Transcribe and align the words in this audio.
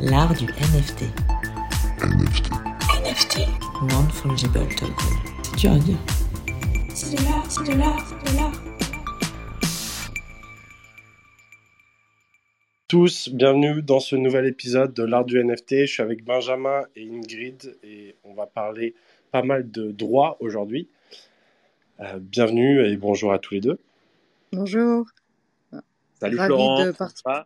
L'art 0.00 0.34
du 0.34 0.44
NFT. 0.44 1.04
NFT. 2.02 2.50
NFT. 3.02 3.38
Non-fungible 3.90 4.68
token. 4.76 4.94
C'est 5.42 5.56
dur 5.56 5.72
à 5.72 5.78
dire. 5.78 5.96
C'est 6.94 7.16
de 7.16 7.24
l'art, 7.24 7.50
c'est 7.50 7.64
de 7.64 7.78
l'art, 7.78 8.06
c'est 8.06 8.32
de 8.32 8.36
l'art. 8.36 8.52
tous, 12.88 13.30
bienvenue 13.30 13.82
dans 13.82 13.98
ce 13.98 14.16
nouvel 14.16 14.46
épisode 14.46 14.92
de 14.92 15.02
l'art 15.02 15.24
du 15.24 15.42
NFT. 15.42 15.70
Je 15.80 15.86
suis 15.86 16.02
avec 16.02 16.24
Benjamin 16.24 16.82
et 16.94 17.08
Ingrid 17.08 17.78
et 17.82 18.16
on 18.22 18.34
va 18.34 18.46
parler 18.46 18.94
pas 19.32 19.42
mal 19.42 19.70
de 19.70 19.92
droits 19.92 20.36
aujourd'hui. 20.40 20.88
Euh, 22.00 22.18
bienvenue 22.20 22.86
et 22.86 22.96
bonjour 22.98 23.32
à 23.32 23.38
tous 23.38 23.54
les 23.54 23.60
deux. 23.60 23.78
Bonjour. 24.52 25.06
Salut 26.20 26.36
Ravi 26.36 26.48
Florent. 26.48 26.84
de 26.84 26.90
participer. 26.92 27.40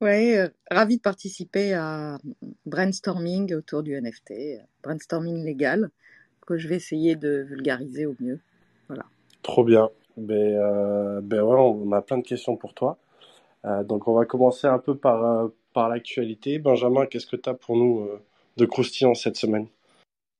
Ouais, 0.00 0.36
euh, 0.38 0.48
ravi 0.70 0.98
de 0.98 1.02
participer 1.02 1.72
à 1.72 2.18
brainstorming 2.66 3.54
autour 3.54 3.82
du 3.82 3.94
NFT, 3.94 4.30
euh, 4.30 4.58
brainstorming 4.82 5.44
légal, 5.44 5.90
que 6.46 6.58
je 6.58 6.68
vais 6.68 6.76
essayer 6.76 7.16
de 7.16 7.46
vulgariser 7.48 8.06
au 8.06 8.14
mieux. 8.20 8.40
Trop 9.42 9.64
bien. 9.64 9.90
Ben, 10.16 10.34
euh, 10.34 11.20
ben 11.22 11.42
ouais, 11.42 11.56
on 11.56 11.92
a 11.92 12.02
plein 12.02 12.18
de 12.18 12.26
questions 12.26 12.56
pour 12.56 12.74
toi. 12.74 12.98
Euh, 13.64 13.84
donc 13.84 14.08
on 14.08 14.14
va 14.14 14.24
commencer 14.24 14.66
un 14.66 14.78
peu 14.78 14.96
par, 14.96 15.24
euh, 15.24 15.48
par 15.72 15.88
l'actualité. 15.88 16.58
Benjamin, 16.58 17.06
qu'est-ce 17.06 17.26
que 17.26 17.36
tu 17.36 17.48
as 17.48 17.54
pour 17.54 17.76
nous 17.76 18.00
euh, 18.00 18.20
de 18.56 18.64
croustillant 18.64 19.14
cette 19.14 19.36
semaine? 19.36 19.66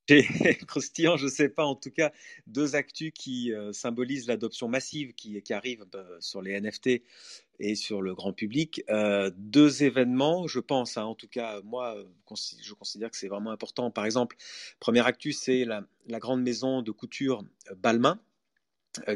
croustillant, 0.67 1.17
je 1.17 1.29
sais 1.29 1.49
pas, 1.49 1.65
en 1.65 1.75
tout 1.75 1.91
cas, 1.91 2.13
deux 2.47 2.77
actus 2.77 3.13
qui 3.15 3.53
euh, 3.53 3.73
symbolisent 3.73 4.27
l'adoption 4.27 4.69
massive 4.69 5.15
qui, 5.15 5.41
qui 5.43 5.53
arrive 5.53 5.85
bah, 5.91 6.07
sur 6.21 6.43
les 6.43 6.61
NFT 6.61 7.03
et 7.59 7.75
sur 7.75 8.03
le 8.03 8.15
grand 8.15 8.33
public. 8.33 8.83
Euh, 8.91 9.31
deux 9.37 9.83
événements, 9.83 10.47
je 10.47 10.61
pense, 10.61 10.97
hein, 10.97 11.05
en 11.05 11.15
tout 11.15 11.29
cas, 11.29 11.61
moi, 11.63 11.97
euh, 11.97 12.05
je 12.61 12.75
considère 12.75 13.11
que 13.11 13.17
c'est 13.17 13.29
vraiment 13.29 13.51
important. 13.51 13.91
Par 13.91 14.05
exemple, 14.05 14.37
première 14.81 15.07
actu, 15.07 15.33
c'est 15.33 15.65
la, 15.65 15.83
la 16.09 16.19
grande 16.19 16.43
maison 16.43 16.83
de 16.83 16.91
couture 16.91 17.45
euh, 17.71 17.75
Balmain, 17.75 18.21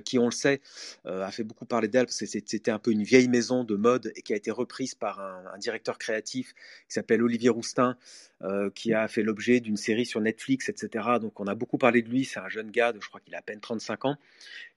qui, 0.04 0.18
on 0.18 0.26
le 0.26 0.30
sait, 0.32 0.60
euh, 1.06 1.22
a 1.22 1.30
fait 1.30 1.44
beaucoup 1.44 1.66
parler 1.66 1.88
d'elle 1.88 2.06
parce 2.06 2.18
que 2.18 2.26
c'était 2.26 2.70
un 2.70 2.78
peu 2.78 2.92
une 2.92 3.02
vieille 3.02 3.28
maison 3.28 3.64
de 3.64 3.76
mode 3.76 4.12
et 4.16 4.22
qui 4.22 4.32
a 4.32 4.36
été 4.36 4.50
reprise 4.50 4.94
par 4.94 5.20
un, 5.20 5.44
un 5.54 5.58
directeur 5.58 5.98
créatif 5.98 6.54
qui 6.88 6.94
s'appelle 6.94 7.22
Olivier 7.22 7.50
Roustin, 7.50 7.96
euh, 8.42 8.70
qui 8.70 8.94
a 8.94 9.06
fait 9.06 9.22
l'objet 9.22 9.60
d'une 9.60 9.76
série 9.76 10.06
sur 10.06 10.18
Netflix, 10.18 10.70
etc. 10.70 11.06
Donc 11.20 11.40
on 11.40 11.46
a 11.46 11.54
beaucoup 11.54 11.76
parlé 11.76 12.00
de 12.00 12.08
lui, 12.08 12.24
c'est 12.24 12.40
un 12.40 12.48
jeune 12.48 12.70
gars, 12.70 12.90
je 12.98 13.06
crois 13.06 13.20
qu'il 13.20 13.34
a 13.34 13.38
à 13.38 13.42
peine 13.42 13.60
35 13.60 14.06
ans, 14.06 14.16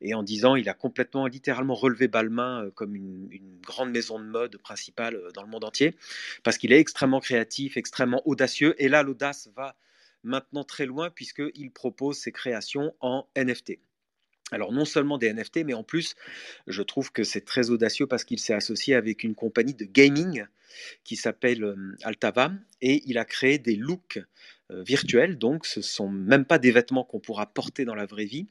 et 0.01 0.13
en 0.13 0.21
10 0.21 0.43
ans, 0.43 0.55
il 0.57 0.67
a 0.67 0.73
complètement, 0.73 1.27
littéralement 1.27 1.73
relevé 1.73 2.09
Balmain 2.09 2.65
euh, 2.65 2.71
comme 2.71 2.93
une, 2.93 3.29
une 3.31 3.61
grande 3.61 3.89
maison 3.91 4.19
de 4.19 4.25
mode 4.25 4.57
principale 4.57 5.15
euh, 5.15 5.31
dans 5.31 5.43
le 5.43 5.47
monde 5.47 5.63
entier, 5.63 5.95
parce 6.43 6.57
qu'il 6.57 6.73
est 6.73 6.79
extrêmement 6.79 7.21
créatif, 7.21 7.77
extrêmement 7.77 8.21
audacieux, 8.27 8.75
et 8.79 8.89
là 8.89 9.01
l'audace 9.01 9.49
va 9.55 9.77
maintenant 10.25 10.65
très 10.65 10.85
loin 10.85 11.09
puisqu'il 11.09 11.71
propose 11.71 12.17
ses 12.17 12.33
créations 12.33 12.93
en 12.99 13.25
NFT. 13.37 13.79
Alors 14.53 14.71
non 14.71 14.85
seulement 14.85 15.17
des 15.17 15.33
NFT, 15.33 15.65
mais 15.65 15.73
en 15.73 15.83
plus, 15.83 16.15
je 16.67 16.81
trouve 16.81 17.11
que 17.11 17.23
c'est 17.23 17.41
très 17.41 17.69
audacieux 17.69 18.07
parce 18.07 18.23
qu'il 18.23 18.39
s'est 18.39 18.53
associé 18.53 18.95
avec 18.95 19.23
une 19.23 19.35
compagnie 19.35 19.73
de 19.73 19.85
gaming 19.85 20.45
qui 21.03 21.15
s'appelle 21.15 21.63
euh, 21.63 21.97
Altava 22.03 22.51
et 22.81 23.03
il 23.05 23.17
a 23.17 23.25
créé 23.25 23.59
des 23.59 23.75
looks 23.75 24.19
euh, 24.71 24.83
virtuels. 24.83 25.37
Donc 25.37 25.65
ce 25.65 25.81
sont 25.81 26.09
même 26.09 26.45
pas 26.45 26.59
des 26.59 26.71
vêtements 26.71 27.03
qu'on 27.03 27.19
pourra 27.19 27.47
porter 27.47 27.85
dans 27.85 27.95
la 27.95 28.05
vraie 28.05 28.25
vie, 28.25 28.47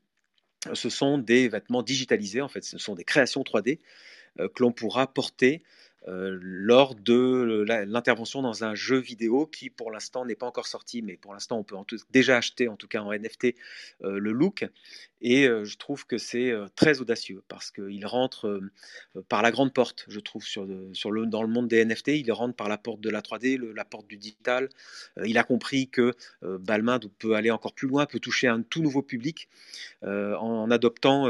ce 0.72 0.88
sont 0.88 1.18
des 1.18 1.48
vêtements 1.48 1.82
digitalisés 1.82 2.40
en 2.40 2.48
fait, 2.48 2.64
ce 2.64 2.78
sont 2.78 2.94
des 2.94 3.04
créations 3.04 3.42
3D 3.42 3.80
euh, 4.40 4.48
que 4.48 4.62
l'on 4.62 4.72
pourra 4.72 5.12
porter 5.12 5.62
euh, 6.08 6.36
lors 6.40 6.94
de 6.96 7.64
l'intervention 7.86 8.42
dans 8.42 8.64
un 8.64 8.74
jeu 8.74 8.98
vidéo 8.98 9.46
qui 9.46 9.70
pour 9.70 9.90
l'instant 9.92 10.24
n'est 10.24 10.34
pas 10.34 10.46
encore 10.46 10.66
sorti, 10.66 11.00
mais 11.00 11.16
pour 11.16 11.32
l'instant 11.32 11.58
on 11.58 11.64
peut 11.64 11.76
en 11.76 11.84
tout- 11.84 11.98
déjà 12.10 12.36
acheter 12.36 12.68
en 12.68 12.76
tout 12.76 12.88
cas 12.88 13.02
en 13.02 13.12
NFT 13.12 13.54
euh, 14.02 14.18
le 14.18 14.32
look. 14.32 14.66
Et 15.20 15.46
euh, 15.46 15.64
je 15.64 15.76
trouve 15.76 16.04
que 16.04 16.18
c'est 16.18 16.52
très 16.74 17.00
audacieux 17.00 17.42
parce 17.46 17.70
qu'il 17.70 18.04
rentre 18.06 18.60
par 19.28 19.42
la 19.42 19.52
grande 19.52 19.72
porte, 19.72 20.04
je 20.08 20.18
trouve, 20.18 20.44
dans 21.26 21.42
le 21.42 21.48
monde 21.48 21.68
des 21.68 21.84
NFT. 21.84 22.08
Il 22.08 22.32
rentre 22.32 22.56
par 22.56 22.68
la 22.68 22.78
porte 22.78 23.00
de 23.00 23.08
la 23.10 23.20
3D, 23.22 23.56
le- 23.56 23.72
la 23.72 23.84
porte 23.84 24.08
du 24.08 24.16
digital. 24.16 24.68
Il 25.24 25.38
a 25.38 25.44
compris 25.44 25.88
que 25.88 26.12
Balmain 26.42 26.98
peut 27.20 27.34
aller 27.34 27.52
encore 27.52 27.74
plus 27.74 27.86
loin, 27.86 28.06
peut 28.06 28.18
toucher 28.18 28.48
un 28.48 28.62
tout 28.62 28.82
nouveau 28.82 29.02
public 29.02 29.48
en, 30.02 30.70
adoptant 30.72 31.28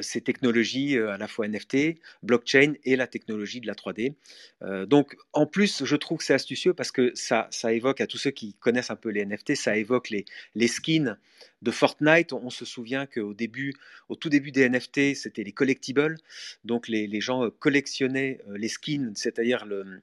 ces 0.00 0.20
technologies 0.20 0.96
euh, 0.96 1.10
à 1.10 1.18
la 1.18 1.28
fois 1.28 1.46
NFT, 1.48 1.98
blockchain 2.22 2.74
et 2.84 2.96
la 2.96 3.06
technologie 3.06 3.60
de 3.60 3.66
la 3.66 3.74
3D. 3.74 4.14
Euh, 4.62 4.86
donc 4.86 5.16
en 5.32 5.46
plus, 5.46 5.84
je 5.84 5.96
trouve 5.96 6.18
que 6.18 6.24
c'est 6.24 6.34
astucieux 6.34 6.74
parce 6.74 6.92
que 6.92 7.12
ça, 7.14 7.48
ça 7.50 7.72
évoque 7.72 8.00
à 8.00 8.06
tous 8.06 8.18
ceux 8.18 8.30
qui 8.30 8.54
connaissent 8.54 8.90
un 8.90 8.96
peu 8.96 9.10
les 9.10 9.24
NFT, 9.24 9.54
ça 9.54 9.76
évoque 9.76 10.10
les, 10.10 10.24
les 10.54 10.68
skins 10.68 11.16
de 11.62 11.70
Fortnite. 11.70 12.32
On, 12.32 12.50
se 12.50 12.64
souvient 12.64 13.06
qu'au 13.06 13.34
début, 13.34 13.74
au 14.08 14.16
tout 14.16 14.28
début 14.28 14.52
des 14.52 14.68
NFT, 14.68 15.14
c'était 15.14 15.44
les 15.44 15.52
collectibles. 15.52 16.18
Donc 16.64 16.88
les, 16.88 17.06
les 17.06 17.20
gens 17.20 17.44
euh, 17.44 17.50
collectionnaient 17.50 18.40
euh, 18.48 18.58
les 18.58 18.68
skins, 18.68 19.12
c'est-à-dire 19.14 19.64
le, 19.64 20.02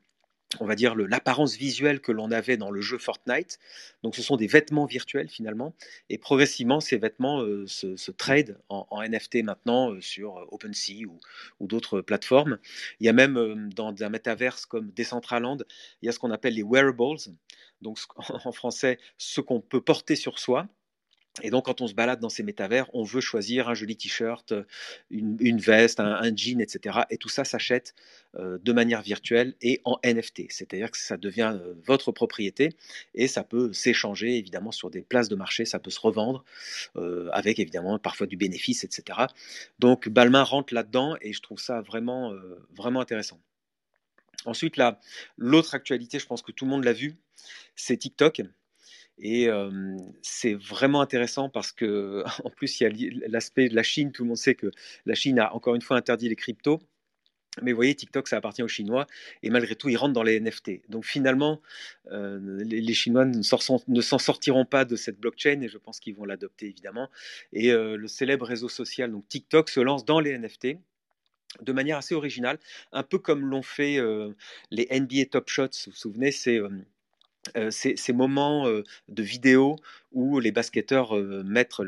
on 0.59 0.65
va 0.65 0.75
dire 0.75 0.95
l'apparence 0.95 1.55
visuelle 1.55 1.99
que 2.01 2.11
l'on 2.11 2.31
avait 2.31 2.57
dans 2.57 2.71
le 2.71 2.81
jeu 2.81 2.97
Fortnite. 2.97 3.59
Donc 4.01 4.15
ce 4.15 4.23
sont 4.23 4.35
des 4.35 4.47
vêtements 4.47 4.85
virtuels 4.85 5.29
finalement. 5.29 5.75
Et 6.09 6.17
progressivement, 6.17 6.79
ces 6.79 6.97
vêtements 6.97 7.41
euh, 7.41 7.67
se, 7.67 7.95
se 7.95 8.11
trade 8.11 8.57
en, 8.69 9.01
NFT 9.01 9.43
maintenant 9.43 9.91
euh, 9.91 10.01
sur 10.01 10.37
euh, 10.37 10.45
OpenSea 10.51 11.05
ou, 11.59 11.67
d'autres 11.67 12.01
plateformes. 12.01 12.57
Il 12.99 13.05
y 13.05 13.09
a 13.09 13.13
même 13.13 13.69
dans 13.75 13.93
un 14.01 14.09
métaverse 14.09 14.65
comme 14.65 14.91
Decentraland, 14.91 15.57
il 16.01 16.07
y 16.07 16.09
a 16.09 16.11
ce 16.11 16.19
qu'on 16.19 16.31
appelle 16.31 16.55
les 16.55 16.63
wearables. 16.63 17.19
Donc 17.81 17.99
en 18.17 18.51
français, 18.51 18.97
ce 19.17 19.41
qu'on 19.41 19.61
peut 19.61 19.81
porter 19.81 20.15
sur 20.15 20.39
soi. 20.39 20.67
Et 21.41 21.49
donc, 21.51 21.65
quand 21.65 21.81
on 21.81 21.87
se 21.87 21.93
balade 21.93 22.19
dans 22.19 22.29
ces 22.29 22.43
métavers, 22.43 22.89
on 22.93 23.03
veut 23.03 23.21
choisir 23.21 23.69
un 23.69 23.73
joli 23.73 23.95
t-shirt, 23.95 24.53
une, 25.09 25.59
veste, 25.59 25.99
un, 25.99 26.35
jean, 26.35 26.59
etc. 26.59 26.99
Et 27.09 27.17
tout 27.17 27.29
ça 27.29 27.43
s'achète 27.43 27.95
euh, 28.35 28.57
de 28.61 28.73
manière 28.73 29.01
virtuelle 29.01 29.55
et 29.61 29.81
en 29.85 29.99
NFT. 30.03 30.43
C'est-à-dire 30.49 30.91
que 30.91 30.97
ça 30.97 31.17
devient 31.17 31.53
euh, 31.55 31.73
votre 31.85 32.11
propriété 32.11 32.75
et 33.15 33.27
ça 33.27 33.43
peut 33.43 33.71
s'échanger 33.73 34.37
évidemment 34.37 34.71
sur 34.71 34.89
des 34.89 35.01
places 35.01 35.29
de 35.29 35.35
marché, 35.35 35.65
ça 35.65 35.79
peut 35.79 35.91
se 35.91 35.99
revendre 35.99 36.43
euh, 36.97 37.29
avec 37.31 37.59
évidemment 37.59 37.99
parfois 37.99 38.27
du 38.27 38.35
bénéfice, 38.35 38.83
etc. 38.83 39.19
Donc, 39.79 40.09
Balmain 40.09 40.43
rentre 40.43 40.73
là-dedans 40.73 41.15
et 41.21 41.33
je 41.33 41.41
trouve 41.41 41.59
ça 41.59 41.81
vraiment, 41.81 42.33
vraiment 42.75 43.01
intéressant. 43.01 43.39
Ensuite, 44.45 44.75
l'autre 45.37 45.75
actualité, 45.75 46.19
je 46.19 46.25
pense 46.25 46.41
que 46.41 46.51
tout 46.51 46.65
le 46.65 46.71
monde 46.71 46.83
l'a 46.83 46.93
vu, 46.93 47.17
c'est 47.75 47.97
TikTok. 47.97 48.41
Et 49.21 49.49
c'est 50.21 50.53
vraiment 50.53 51.01
intéressant 51.01 51.49
parce 51.49 51.71
que, 51.71 52.23
en 52.43 52.49
plus, 52.49 52.79
il 52.79 52.83
y 52.83 53.07
a 53.07 53.27
l'aspect 53.27 53.69
de 53.69 53.75
la 53.75 53.83
Chine. 53.83 54.11
Tout 54.11 54.23
le 54.23 54.29
monde 54.29 54.37
sait 54.37 54.55
que 54.55 54.71
la 55.05 55.15
Chine 55.15 55.39
a 55.39 55.53
encore 55.53 55.75
une 55.75 55.81
fois 55.81 55.97
interdit 55.97 56.29
les 56.29 56.35
cryptos. 56.35 56.79
Mais 57.61 57.71
vous 57.71 57.77
voyez, 57.77 57.95
TikTok, 57.95 58.27
ça 58.27 58.37
appartient 58.37 58.63
aux 58.63 58.67
Chinois. 58.67 59.07
Et 59.43 59.49
malgré 59.49 59.75
tout, 59.75 59.89
ils 59.89 59.97
rentrent 59.97 60.13
dans 60.13 60.23
les 60.23 60.39
NFT. 60.39 60.89
Donc 60.89 61.05
finalement, 61.05 61.61
euh, 62.11 62.59
les, 62.63 62.93
Chinois 62.93 63.25
ne 63.25 63.41
s'en 63.41 64.19
sortiront 64.19 64.65
pas 64.65 64.85
de 64.85 64.95
cette 64.95 65.19
blockchain 65.19 65.61
et 65.61 65.67
je 65.67 65.77
pense 65.77 65.99
qu'ils 65.99 66.15
vont 66.15 66.25
l'adopter 66.25 66.67
évidemment. 66.67 67.09
Et 67.53 67.71
euh, 67.71 67.97
le 67.97 68.07
célèbre 68.07 68.45
réseau 68.45 68.69
social, 68.69 69.11
donc 69.11 69.27
TikTok, 69.27 69.69
se 69.69 69.79
lance 69.79 70.05
dans 70.05 70.19
les 70.19 70.37
NFT 70.37 70.77
de 71.61 71.71
manière 71.71 71.97
assez 71.97 72.13
originale, 72.13 72.59
un 72.91 73.01
peu 73.01 73.17
comme 73.17 73.41
l'ont 73.41 73.63
fait 73.63 73.97
euh, 73.97 74.31
les 74.69 74.87
NBA 74.91 75.25
Top 75.31 75.49
Shots. 75.49 75.85
Vous 75.85 75.91
vous 75.91 75.97
souvenez, 75.97 76.31
c'est 76.31 76.59
ces, 77.69 78.13
moments 78.13 78.67
de 78.67 79.23
vidéo 79.23 79.77
où 80.11 80.39
les 80.39 80.51
basketteurs 80.51 81.15
mettent, 81.45 81.79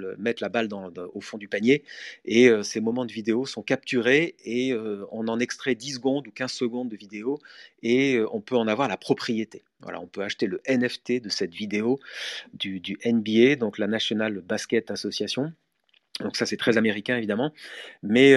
la 0.41 0.49
balle 0.49 0.69
au 1.13 1.21
fond 1.21 1.37
du 1.37 1.47
panier 1.47 1.83
et 2.25 2.49
ces 2.63 2.79
moments 2.79 3.05
de 3.05 3.11
vidéo 3.11 3.45
sont 3.45 3.61
capturés 3.61 4.35
et 4.45 4.73
on 5.11 5.27
en 5.27 5.39
extrait 5.39 5.75
10 5.75 5.95
secondes 5.95 6.27
ou 6.27 6.31
15 6.31 6.51
secondes 6.51 6.89
de 6.89 6.95
vidéo 6.95 7.39
et 7.83 8.19
on 8.31 8.41
peut 8.41 8.55
en 8.55 8.67
avoir 8.67 8.87
la 8.87 8.97
propriété. 8.97 9.63
Voilà, 9.81 9.99
on 9.99 10.07
peut 10.07 10.21
acheter 10.21 10.47
le 10.47 10.61
NFT 10.67 11.21
de 11.21 11.29
cette 11.29 11.53
vidéo 11.53 11.99
du, 12.53 12.81
NBA, 13.05 13.55
donc 13.55 13.77
la 13.77 13.87
National 13.87 14.41
Basket 14.41 14.91
Association. 14.91 15.53
Donc 16.19 16.37
ça 16.37 16.45
c'est 16.45 16.57
très 16.57 16.77
américain 16.77 17.17
évidemment, 17.17 17.51
mais 18.03 18.35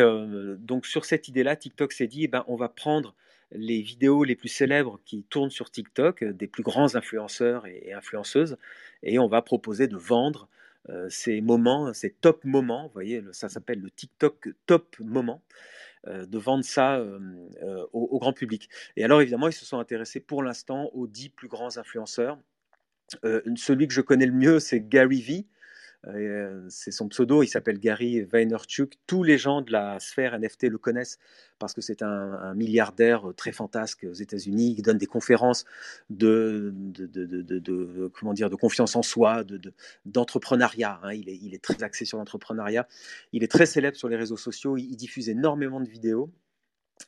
donc 0.59 0.87
sur 0.87 1.05
cette 1.05 1.29
idée-là, 1.29 1.57
TikTok 1.57 1.93
s'est 1.93 2.07
dit, 2.07 2.25
eh 2.25 2.29
ben, 2.29 2.45
on 2.49 2.57
va 2.57 2.69
prendre 2.69 3.15
les 3.53 3.81
vidéos 3.81 4.25
les 4.25 4.37
plus 4.37 4.49
célèbres 4.49 5.01
qui 5.05 5.25
tournent 5.25 5.51
sur 5.51 5.71
TikTok, 5.71 6.23
euh, 6.23 6.33
des 6.33 6.47
plus 6.47 6.63
grands 6.63 6.97
influenceurs 6.97 7.67
et, 7.67 7.93
influenceuses, 7.93 8.57
et 9.03 9.19
on 9.19 9.29
va 9.29 9.43
proposer 9.43 9.87
de 9.87 9.97
vendre 9.97 10.49
euh, 10.89 11.07
ces 11.09 11.41
moments, 11.41 11.93
ces 11.95 12.11
top 12.11 12.45
moments, 12.45 12.87
vous 12.87 12.93
voyez, 12.93 13.23
ça 13.33 13.49
s'appelle 13.49 13.81
le 13.81 13.91
TikTok 13.91 14.49
top 14.67 14.97
moment, 15.01 15.43
euh, 16.07 16.27
de 16.27 16.39
vendre 16.39 16.65
ça 16.65 17.03
au, 17.93 18.19
grand 18.19 18.33
public. 18.33 18.69
Et 18.97 19.05
alors 19.05 19.21
évidemment, 19.21 19.49
ils 19.49 19.55
se 19.55 19.65
sont 19.65 19.79
intéressés 19.79 20.21
pour 20.21 20.43
l'instant 20.43 20.91
aux 20.93 21.07
dix 21.07 21.29
plus 21.29 21.49
grands 21.49 21.79
influenceurs. 21.79 22.39
Celui 23.23 23.87
que 23.87 23.95
je 23.95 24.01
connais 24.01 24.27
le 24.27 24.33
mieux, 24.33 24.61
c'est 24.61 24.81
Gary 24.81 25.21
Vee, 25.21 25.47
c'est 26.69 26.91
son 26.91 27.09
pseudo, 27.09 27.43
il 27.43 27.49
s'appelle 27.49 27.79
Gary 27.79 28.23
Vaynerchuk. 28.23 28.95
Tous 29.07 29.23
les 29.23 29.39
gens 29.39 29.63
de 29.63 29.73
la 29.73 29.99
sphère 30.01 30.39
NFT 30.39 30.65
le 30.65 30.79
connaissent 30.79 31.19
parce 31.59 31.73
que 31.73 31.81
c'est 31.81 32.03
un, 32.03 32.55
milliardaire 32.55 33.33
très 33.37 33.53
fantasque 33.53 34.07
aux 34.09 34.15
États-Unis 34.15 34.77
qui 34.77 34.83
donne 34.83 34.99
des 34.99 35.07
conférences 35.07 35.65
de, 36.11 36.73
de, 36.75 38.09
comment 38.19 38.35
dire, 38.35 38.51
de 38.51 38.57
confiance 38.57 38.97
en 38.97 39.03
soi, 39.03 39.45
d'entrepreneuriat. 40.05 41.01
Hein. 41.03 41.13
Il, 41.15 41.29
est, 41.29 41.37
il, 41.37 41.55
est, 41.55 41.63
très 41.63 41.83
axé 41.83 42.05
sur 42.05 42.19
l'entrepreneuriat. 42.19 42.87
Il 43.33 43.43
est 43.43 43.51
très 43.51 43.67
célèbre 43.67 43.97
sur 43.97 44.09
les 44.09 44.17
réseaux 44.17 44.37
sociaux. 44.37 44.77
Il, 44.77 44.97
diffuse 44.97 45.29
énormément 45.29 45.81
de 45.81 45.89
vidéos. 45.89 46.31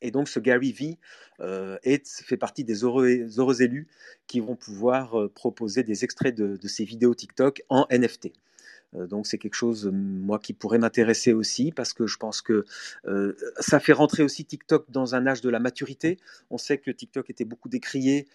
Et 0.03 0.11
donc, 0.11 0.29
ce 0.29 0.41
Gary 0.41 0.73
V 0.73 0.99
euh, 1.41 1.79
fait 2.05 2.37
partie 2.37 2.65
des 2.65 2.83
heureux, 2.83 3.61
élus 3.61 3.89
qui 4.27 4.41
vont 4.41 4.57
pouvoir 4.57 5.21
euh, 5.21 5.29
proposer 5.29 5.83
des 5.83 6.05
extraits 6.05 6.35
de, 6.35 6.57
de, 6.57 6.85
vidéos 6.85 7.15
TikTok 7.15 7.63
en 7.69 7.87
NFT. 7.91 8.33
Euh, 8.97 9.07
donc 9.07 9.27
c'est 9.27 9.39
quelque 9.39 9.55
chose, 9.55 9.91
moi, 9.93 10.39
qui 10.39 10.53
pourrait 10.53 10.79
m'intéresser 10.79 11.33
aussi, 11.33 11.73
parce 11.73 11.93
que 11.93 12.07
je 12.07 12.17
pense 12.17 12.43
que 12.43 12.65
ça 13.59 13.81
fait 13.81 13.93
rentrer 13.93 14.23
aussi 14.23 14.45
TikTok 14.45 14.91
dans 14.91 15.15
un 15.15 15.27
âge 15.27 15.41
de 15.41 15.51
la 15.51 15.59
maturité. 15.59 16.19
On 16.51 16.59
sait 16.59 16.79
que 16.79 16.91
TikTok 16.91 17.31
était 17.31 17.45
beaucoup 17.45 17.69
décrié 17.69 18.27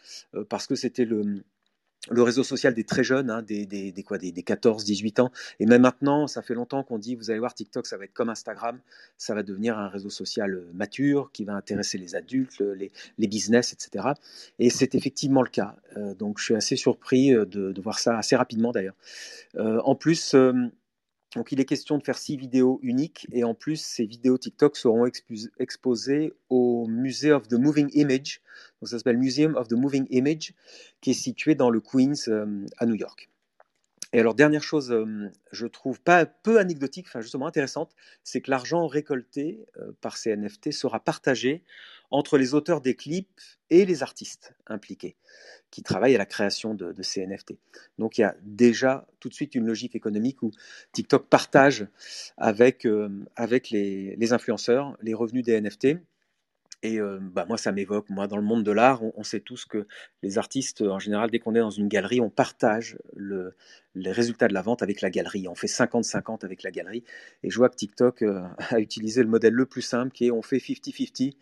parce 0.50 0.68
que 0.68 0.76
c'était 0.76 1.06
le, 1.06 1.44
le 2.10 2.24
réseau 2.24 2.44
social 2.44 2.74
des 2.74 2.84
très 2.84 3.04
jeunes, 3.04 3.30
hein, 3.30 3.44
des, 3.44 3.66
des, 3.66 4.04
quoi, 4.04 4.18
des, 4.18 4.32
14, 4.32 4.84
18 4.84 5.20
ans. 5.20 5.32
Et 5.60 5.66
même 5.66 5.84
maintenant, 5.84 6.26
ça 6.26 6.42
fait 6.42 6.56
longtemps 6.56 6.84
qu'on 6.84 6.98
dit, 6.98 7.16
vous 7.16 7.30
allez 7.30 7.40
voir, 7.40 7.54
TikTok, 7.54 7.86
ça 7.86 7.98
va 7.98 8.06
être 8.06 8.14
comme 8.14 8.30
Instagram, 8.30 8.80
ça 9.18 9.36
va 9.36 9.44
devenir 9.44 9.78
un 9.78 9.88
réseau 9.88 10.10
social 10.10 10.56
euh, 10.56 10.72
mature 10.74 11.32
qui 11.32 11.46
va 11.46 11.54
intéresser 11.54 12.00
les 12.00 12.16
adultes, 12.16 12.60
les, 12.60 13.28
business, 13.28 13.74
etc. 13.74 14.10
Et 14.58 14.70
c'est 14.70 14.96
effectivement 14.96 15.44
le 15.44 15.50
cas. 15.50 15.76
Euh, 15.96 16.16
donc 16.16 16.40
je 16.40 16.46
suis 16.46 16.56
assez 16.56 16.76
surpris 16.76 17.34
euh, 17.34 17.46
de, 17.46 17.80
voir 17.82 18.00
ça 18.00 18.18
assez 18.18 18.36
rapidement 18.36 18.72
d'ailleurs. 18.72 18.96
En 19.58 19.96
plus, 19.96 20.36
donc 21.36 21.52
il 21.52 21.60
est 21.60 21.66
question 21.66 21.98
de 21.98 22.04
faire 22.04 22.18
six 22.18 22.36
vidéos 22.36 22.80
uniques 22.84 23.26
et 23.32 23.44
en 23.44 23.54
plus 23.54 23.78
ces 23.78 24.06
vidéos 24.06 24.38
TikTok 24.38 24.76
seront 24.76 25.10
exposées 25.60 26.34
au 26.50 26.88
Museum 26.88 27.38
of 27.38 27.48
the 27.48 27.54
Moving 27.54 27.90
Image, 27.94 28.42
donc 28.82 28.90
ça 28.90 28.98
s'appelle 28.98 29.18
Museum 29.18 29.56
of 29.56 29.68
the 29.68 29.74
Moving 29.74 30.08
Image, 30.10 30.54
qui 31.02 31.12
est 31.12 31.16
situé 31.16 31.54
dans 31.56 31.70
le 31.70 31.80
Queens 31.80 32.28
euh, 32.28 32.66
à 32.78 32.86
New 32.86 32.96
York. 32.96 33.30
Et 34.14 34.20
alors 34.20 34.34
dernière 34.34 34.64
chose, 34.64 34.92
euh, 34.92 35.30
je 35.52 35.68
trouve 35.68 36.02
pas 36.02 36.26
peu 36.26 36.60
anecdotique, 36.60 37.06
enfin 37.08 37.22
justement 37.22 37.48
intéressante, 37.48 37.96
c'est 38.24 38.42
que 38.42 38.50
l'argent 38.50 38.88
récolté 38.88 39.66
euh, 39.78 39.92
par 40.02 40.18
ces 40.18 40.36
NFT 40.36 40.72
sera 40.72 41.00
partagé 41.00 41.64
entre 42.10 42.38
les 42.38 42.54
auteurs 42.54 42.82
des 42.82 42.96
clips 42.96 43.40
et 43.70 43.86
les 43.86 44.04
artistes 44.04 44.54
impliqués 44.68 45.16
qui 45.70 45.82
travaillent 45.82 46.16
à 46.16 46.18
la 46.18 46.26
création 46.26 46.74
de, 46.74 46.94
ces 47.02 47.26
NFT. 47.26 47.54
Donc 48.00 48.18
il 48.18 48.22
y 48.22 48.24
a 48.26 48.36
déjà 48.42 49.08
tout 49.22 49.30
de 49.30 49.34
suite 49.34 49.56
une 49.56 49.66
logique 49.66 49.96
économique 49.96 50.44
où 50.44 50.52
TikTok 50.92 51.28
partage 51.30 51.88
avec, 52.36 52.86
avec 53.38 53.70
les, 53.70 54.34
influenceurs 54.34 54.98
les 55.02 55.14
revenus 55.14 55.46
des 55.46 55.62
NFT 55.62 56.00
et 56.84 57.00
bah, 57.00 57.46
moi, 57.48 57.58
ça 57.58 57.72
m'évoque, 57.72 58.10
moi, 58.10 58.28
dans 58.28 58.38
le 58.38 58.44
monde 58.44 58.64
de 58.64 58.72
l'art, 58.72 59.04
on, 59.16 59.24
sait 59.24 59.40
tous 59.40 59.66
que 59.66 59.86
les 60.24 60.40
artistes, 60.40 60.82
en 60.82 60.98
général, 60.98 61.30
dès 61.30 61.38
qu'on 61.38 61.54
est 61.54 61.60
dans 61.60 61.70
une 61.70 61.88
galerie, 61.88 62.22
on 62.22 62.32
partage 62.32 62.98
le, 63.16 63.56
les 63.94 64.12
résultats 64.12 64.48
de 64.48 64.54
la 64.54 64.64
vente 64.64 64.82
avec 64.82 65.02
la 65.02 65.12
galerie. 65.12 65.48
On 65.48 65.54
fait 65.54 65.68
50-50 65.68 66.44
avec 66.44 66.64
la 66.64 66.72
galerie. 66.72 67.04
Et 67.44 67.52
je 67.52 67.58
vois 67.58 67.70
que 67.70 67.76
TikTok 67.76 68.24
a 68.58 68.80
utilisé 68.80 69.22
le 69.22 69.30
modèle 69.30 69.54
le 69.54 69.68
plus 69.68 69.84
simple, 69.84 70.12
qui 70.12 70.28
est 70.28 70.32
on 70.32 70.42
fait 70.42 70.58
50-50 70.58 71.36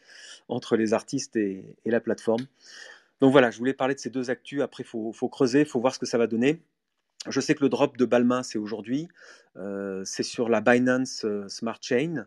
entre 0.50 0.76
les 0.76 0.94
artistes 0.94 1.38
et, 1.38 1.64
la 1.86 2.02
plateforme. 2.02 2.46
Donc 3.22 3.32
voilà, 3.32 3.50
je 3.50 3.58
voulais 3.58 3.74
parler 3.74 3.96
de 3.96 4.00
ces 4.00 4.10
deux 4.10 4.30
actus. 4.30 4.62
Après, 4.62 4.84
il 4.84 4.88
faut, 4.88 5.14
faut, 5.14 5.30
creuser, 5.30 5.62
il 5.62 5.66
faut 5.66 5.80
voir 5.80 5.94
ce 5.94 6.00
que 6.00 6.06
ça 6.06 6.18
va 6.18 6.28
donner. 6.28 6.62
Je 7.28 7.40
sais 7.40 7.56
que 7.56 7.64
le 7.64 7.70
drop 7.70 7.98
de 7.98 8.06
Balmain, 8.06 8.44
c'est 8.44 8.58
aujourd'hui. 8.58 9.08
c'est 10.04 10.24
sur 10.24 10.50
la 10.50 10.60
Binance 10.60 11.26
Smart 11.48 11.80
Chain. 11.82 12.26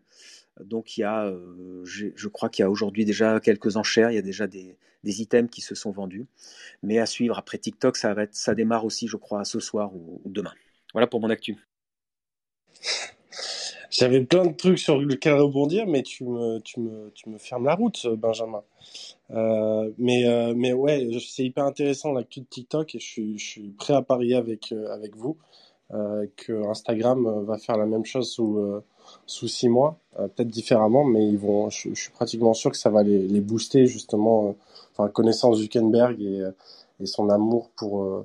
Donc 0.60 0.96
il 0.96 1.00
y 1.00 1.04
a, 1.04 1.24
euh, 1.26 1.82
je 1.84 2.28
crois 2.28 2.48
qu'il 2.48 2.62
y 2.62 2.66
a 2.66 2.70
aujourd'hui 2.70 3.04
déjà 3.04 3.40
quelques 3.40 3.76
enchères, 3.76 4.10
il 4.10 4.14
y 4.14 4.18
a 4.18 4.22
déjà 4.22 4.46
des, 4.46 4.76
items 5.04 5.50
qui 5.50 5.60
se 5.60 5.74
sont 5.74 5.90
vendus. 5.90 6.26
Mais 6.82 6.98
à 6.98 7.06
suivre 7.06 7.38
après 7.38 7.58
TikTok, 7.58 7.96
ça, 7.96 8.14
va 8.14 8.24
être, 8.24 8.34
ça 8.34 8.54
démarre 8.54 8.84
aussi, 8.84 9.08
je 9.08 9.16
crois, 9.16 9.44
ce 9.44 9.60
soir 9.60 9.94
ou, 9.94 10.20
demain. 10.26 10.52
Voilà 10.92 11.06
pour 11.06 11.20
mon 11.20 11.30
actu. 11.30 11.56
J'avais 13.90 14.24
plein 14.24 14.46
de 14.46 14.54
trucs 14.54 14.78
sur 14.78 14.98
lesquels 14.98 15.34
rebondir, 15.34 15.86
mais 15.86 16.02
tu 16.02 16.24
me, 16.24 16.60
tu 16.60 16.80
me, 16.80 17.10
tu 17.10 17.28
me 17.28 17.36
fermes 17.36 17.66
la 17.66 17.74
route, 17.74 18.06
Benjamin. 18.06 18.62
Euh, 19.30 19.90
mais, 19.98 20.26
euh, 20.26 20.54
mais 20.56 20.72
ouais, 20.72 21.08
c'est 21.20 21.44
hyper 21.44 21.64
intéressant 21.64 22.12
l'actu 22.12 22.40
de 22.40 22.46
TikTok 22.46 22.94
et 22.94 22.98
je 22.98 23.04
suis, 23.06 23.38
je 23.38 23.44
suis 23.44 23.70
prêt 23.70 23.92
à 23.92 24.00
parier 24.02 24.36
avec, 24.36 24.72
avec 24.90 25.16
vous 25.16 25.36
que 26.36 26.66
Instagram 26.70 27.44
va 27.44 27.58
faire 27.58 27.76
la 27.76 27.84
même 27.84 28.06
chose 28.06 28.32
sous 28.32 28.82
sous 29.26 29.48
six 29.48 29.68
mois, 29.68 29.98
euh, 30.18 30.28
peut-être 30.28 30.48
différemment, 30.48 31.04
mais 31.04 31.26
ils 31.26 31.38
vont, 31.38 31.70
je, 31.70 31.94
suis 31.94 32.10
pratiquement 32.12 32.54
sûr 32.54 32.70
que 32.70 32.76
ça 32.76 32.90
va 32.90 33.02
les, 33.02 33.40
booster 33.40 33.86
justement, 33.86 34.48
euh, 34.48 34.52
enfin 34.92 35.08
connaissance 35.08 35.58
Zuckerberg 35.58 36.20
et, 36.20 36.40
euh, 36.40 36.50
et 37.00 37.06
son 37.06 37.30
amour 37.30 37.70
pour 37.76 38.24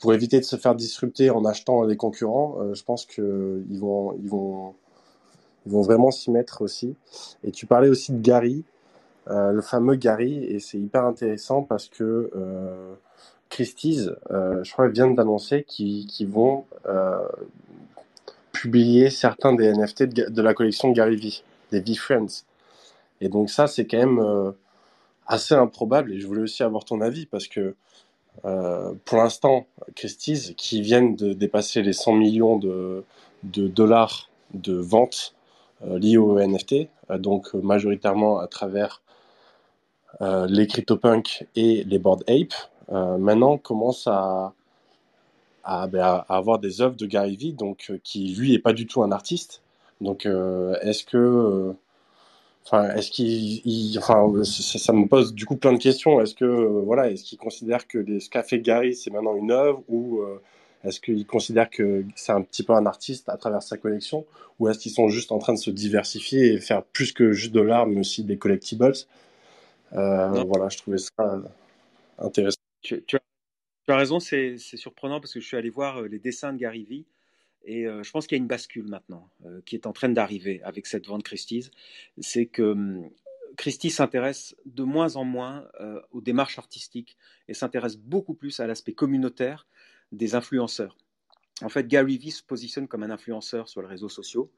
pour 0.00 0.12
éviter 0.12 0.40
de 0.40 0.44
se 0.44 0.56
faire 0.56 0.74
disrupter 0.74 1.30
en 1.30 1.44
achetant 1.44 1.84
les 1.84 1.96
concurrents. 1.96 2.56
je 2.74 2.82
pense 2.82 3.06
que 3.06 3.62
ils 3.70 3.78
vont 3.78 4.14
ils 4.20 4.28
vont 4.28 4.74
ils 5.64 5.72
vont 5.72 5.82
vraiment 5.82 6.10
s'y 6.10 6.32
mettre 6.32 6.62
aussi. 6.62 6.96
Et 7.44 7.52
tu 7.52 7.66
parlais 7.66 7.88
aussi 7.88 8.12
de 8.12 8.20
Gary, 8.20 8.64
le 9.28 9.60
fameux 9.60 9.94
Gary, 9.94 10.44
et 10.44 10.58
c'est 10.58 10.78
hyper 10.78 11.04
intéressant 11.04 11.62
parce 11.62 11.88
que 11.88 12.30
Christie's, 13.48 14.10
je 14.30 14.72
crois, 14.72 14.88
vient 14.88 15.08
d'annoncer 15.08 15.62
qu'ils 15.62 16.28
vont 16.28 16.64
publier 18.62 19.10
certains 19.10 19.54
des 19.54 19.72
NFT 19.72 20.04
de, 20.04 20.40
la 20.40 20.54
collection 20.54 20.92
Gary 20.92 21.16
V, 21.16 21.30
des 21.72 21.80
V-Friends. 21.80 22.44
Et 23.20 23.28
donc 23.28 23.50
ça, 23.50 23.66
c'est 23.66 23.86
quand 23.86 23.98
même 23.98 24.20
euh, 24.20 24.52
assez 25.26 25.54
improbable 25.54 26.12
et 26.12 26.20
je 26.20 26.28
voulais 26.28 26.42
aussi 26.42 26.62
avoir 26.62 26.84
ton 26.84 27.00
avis 27.00 27.26
parce 27.26 27.48
que 27.48 27.74
euh, 28.44 28.92
pour 29.04 29.18
l'instant, 29.18 29.66
Christie's, 29.96 30.54
qui 30.56 30.80
viennent 30.80 31.16
de 31.16 31.32
dépasser 31.32 31.82
les 31.82 31.92
100 31.92 32.12
millions 32.12 32.56
de, 32.56 33.04
dollars 33.42 34.30
de 34.54 34.74
ventes 34.74 35.34
euh, 35.84 35.98
liées 35.98 36.18
aux 36.18 36.38
NFT, 36.38 36.86
donc 37.18 37.54
majoritairement 37.54 38.38
à 38.38 38.46
travers 38.46 39.02
les 40.20 40.68
CryptoPunk 40.68 41.48
et 41.56 41.82
les 41.82 41.98
Board 41.98 42.22
Ape, 42.28 42.54
maintenant 43.18 43.58
commence 43.58 44.06
à, 44.06 44.52
ben, 45.64 46.00
à, 46.00 46.36
avoir 46.36 46.58
des 46.58 46.80
œuvres 46.80 46.96
de 46.96 47.06
Gary 47.06 47.36
Vee, 47.36 47.52
donc 47.52 47.86
euh, 47.90 47.98
qui 48.02 48.34
lui 48.34 48.54
est 48.54 48.58
pas 48.58 48.72
du 48.72 48.86
tout 48.86 49.02
un 49.02 49.12
artiste. 49.12 49.62
Donc 50.00 50.26
euh, 50.26 50.76
est-ce 50.82 51.04
que, 51.04 51.16
euh, 51.16 51.72
enfin, 52.66 52.90
est-ce 52.96 53.10
qu'il, 53.10 53.98
enfin, 53.98 54.26
ça, 54.44 54.92
me 54.92 55.06
pose 55.06 55.34
du 55.34 55.46
coup 55.46 55.56
plein 55.56 55.72
de 55.72 55.78
questions. 55.78 56.20
Est-ce 56.20 56.34
que, 56.34 56.44
voilà, 56.84 57.10
est-ce 57.10 57.24
qu'il 57.24 57.38
considère 57.38 57.86
que 57.86 57.98
les, 57.98 58.20
ce 58.20 58.28
qu'a 58.28 58.42
fait 58.42 58.60
Gary 58.60 58.94
c'est 58.94 59.10
maintenant 59.10 59.36
une 59.36 59.52
œuvre 59.52 59.82
ou 59.88 60.22
est-ce 60.84 61.00
qu'il 61.00 61.24
considère 61.26 61.70
que 61.70 62.04
c'est 62.16 62.32
un 62.32 62.42
petit 62.42 62.64
peu 62.64 62.72
un 62.72 62.86
artiste 62.86 63.28
à 63.28 63.36
travers 63.36 63.62
sa 63.62 63.76
collection 63.76 64.26
ou 64.58 64.68
est-ce 64.68 64.80
qu'ils 64.80 64.92
sont 64.92 65.08
juste 65.08 65.30
en 65.32 65.38
train 65.38 65.52
de 65.52 65.58
se 65.58 65.70
diversifier 65.70 66.54
et 66.54 66.60
faire 66.60 66.82
plus 66.82 67.12
que 67.12 67.32
juste 67.32 67.52
de 67.52 67.60
l'art 67.60 67.86
mais 67.86 68.00
aussi 68.00 68.24
des 68.24 68.38
collectibles? 68.38 68.92
Voilà, 69.92 70.68
je 70.70 70.78
trouvais 70.78 70.98
ça 70.98 71.40
intéressant. 72.18 72.58
Tu, 72.82 73.02
tu, 73.06 73.16
tu 73.86 73.92
as 73.92 73.96
raison, 73.96 74.20
c'est 74.20 74.56
surprenant 74.58 75.20
parce 75.20 75.32
que 75.32 75.40
je 75.40 75.46
suis 75.46 75.56
allé 75.56 75.70
voir 75.70 76.02
euh, 76.02 76.08
les 76.08 76.18
dessins 76.18 76.52
de 76.52 76.58
Gary 76.58 76.84
Vee 76.84 77.06
et 77.64 77.86
euh, 77.86 78.02
je 78.02 78.10
pense 78.10 78.26
qu'il 78.26 78.36
y 78.36 78.40
a 78.40 78.42
une 78.42 78.48
bascule 78.48 78.88
maintenant 78.88 79.28
euh, 79.44 79.60
qui 79.66 79.74
est 79.74 79.86
en 79.86 79.92
train 79.92 80.08
d'arriver 80.08 80.60
avec 80.62 80.86
cette 80.86 81.06
vente 81.06 81.22
Christie's. 81.24 81.70
C'est 82.18 82.46
que 82.46 82.62
hum, 82.62 83.10
Christie 83.56 83.90
s'intéresse 83.90 84.56
de 84.66 84.82
moins 84.82 85.16
en 85.16 85.24
moins 85.24 85.68
aux 86.10 86.22
démarches 86.22 86.58
artistiques 86.58 87.18
et 87.48 87.54
s'intéresse 87.54 87.98
beaucoup 87.98 88.32
plus 88.32 88.60
à 88.60 88.66
l'aspect 88.66 88.94
communautaire 88.94 89.66
des 90.10 90.34
influenceurs. 90.34 90.96
En 91.60 91.68
fait, 91.68 91.86
Gary 91.86 92.16
Vee 92.16 92.30
se 92.30 92.42
positionne 92.42 92.88
comme 92.88 93.02
un 93.02 93.10
influenceur 93.10 93.68
sur 93.68 93.82
les 93.82 93.88
réseaux 93.88 94.08
sociaux. 94.08 94.50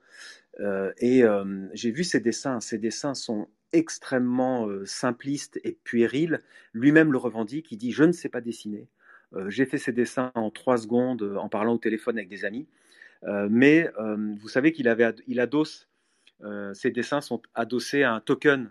et 0.60 1.24
j'ai 1.72 1.90
vu 1.90 2.04
ses 2.04 2.20
dessins. 2.20 2.60
Ses 2.60 2.78
dessins 2.78 3.14
sont 3.14 3.48
extrêmement 3.72 4.68
simplistes 4.84 5.58
et 5.64 5.72
puérils. 5.72 6.40
Lui-même 6.72 7.10
le 7.10 7.18
revendique. 7.18 7.72
Il 7.72 7.78
dit 7.78 7.90
Je 7.90 8.04
ne 8.04 8.12
sais 8.12 8.28
pas 8.28 8.40
dessiner. 8.40 8.86
Euh, 9.36 9.50
j'ai 9.50 9.66
fait 9.66 9.78
ces 9.78 9.92
dessins 9.92 10.32
en 10.34 10.50
trois 10.50 10.78
secondes 10.78 11.22
euh, 11.22 11.36
en 11.36 11.48
parlant 11.48 11.74
au 11.74 11.78
téléphone 11.78 12.16
avec 12.16 12.28
des 12.28 12.44
amis. 12.44 12.66
Euh, 13.24 13.48
mais 13.50 13.90
vous 13.98 14.48
savez 14.48 14.72
qu'il 14.72 14.88
avait, 14.88 15.14
il 15.26 15.40
adosse, 15.40 15.88
ces 16.74 16.90
dessins 16.90 17.22
sont 17.22 17.40
adossés 17.54 18.02
à 18.02 18.12
un 18.12 18.20
token 18.20 18.70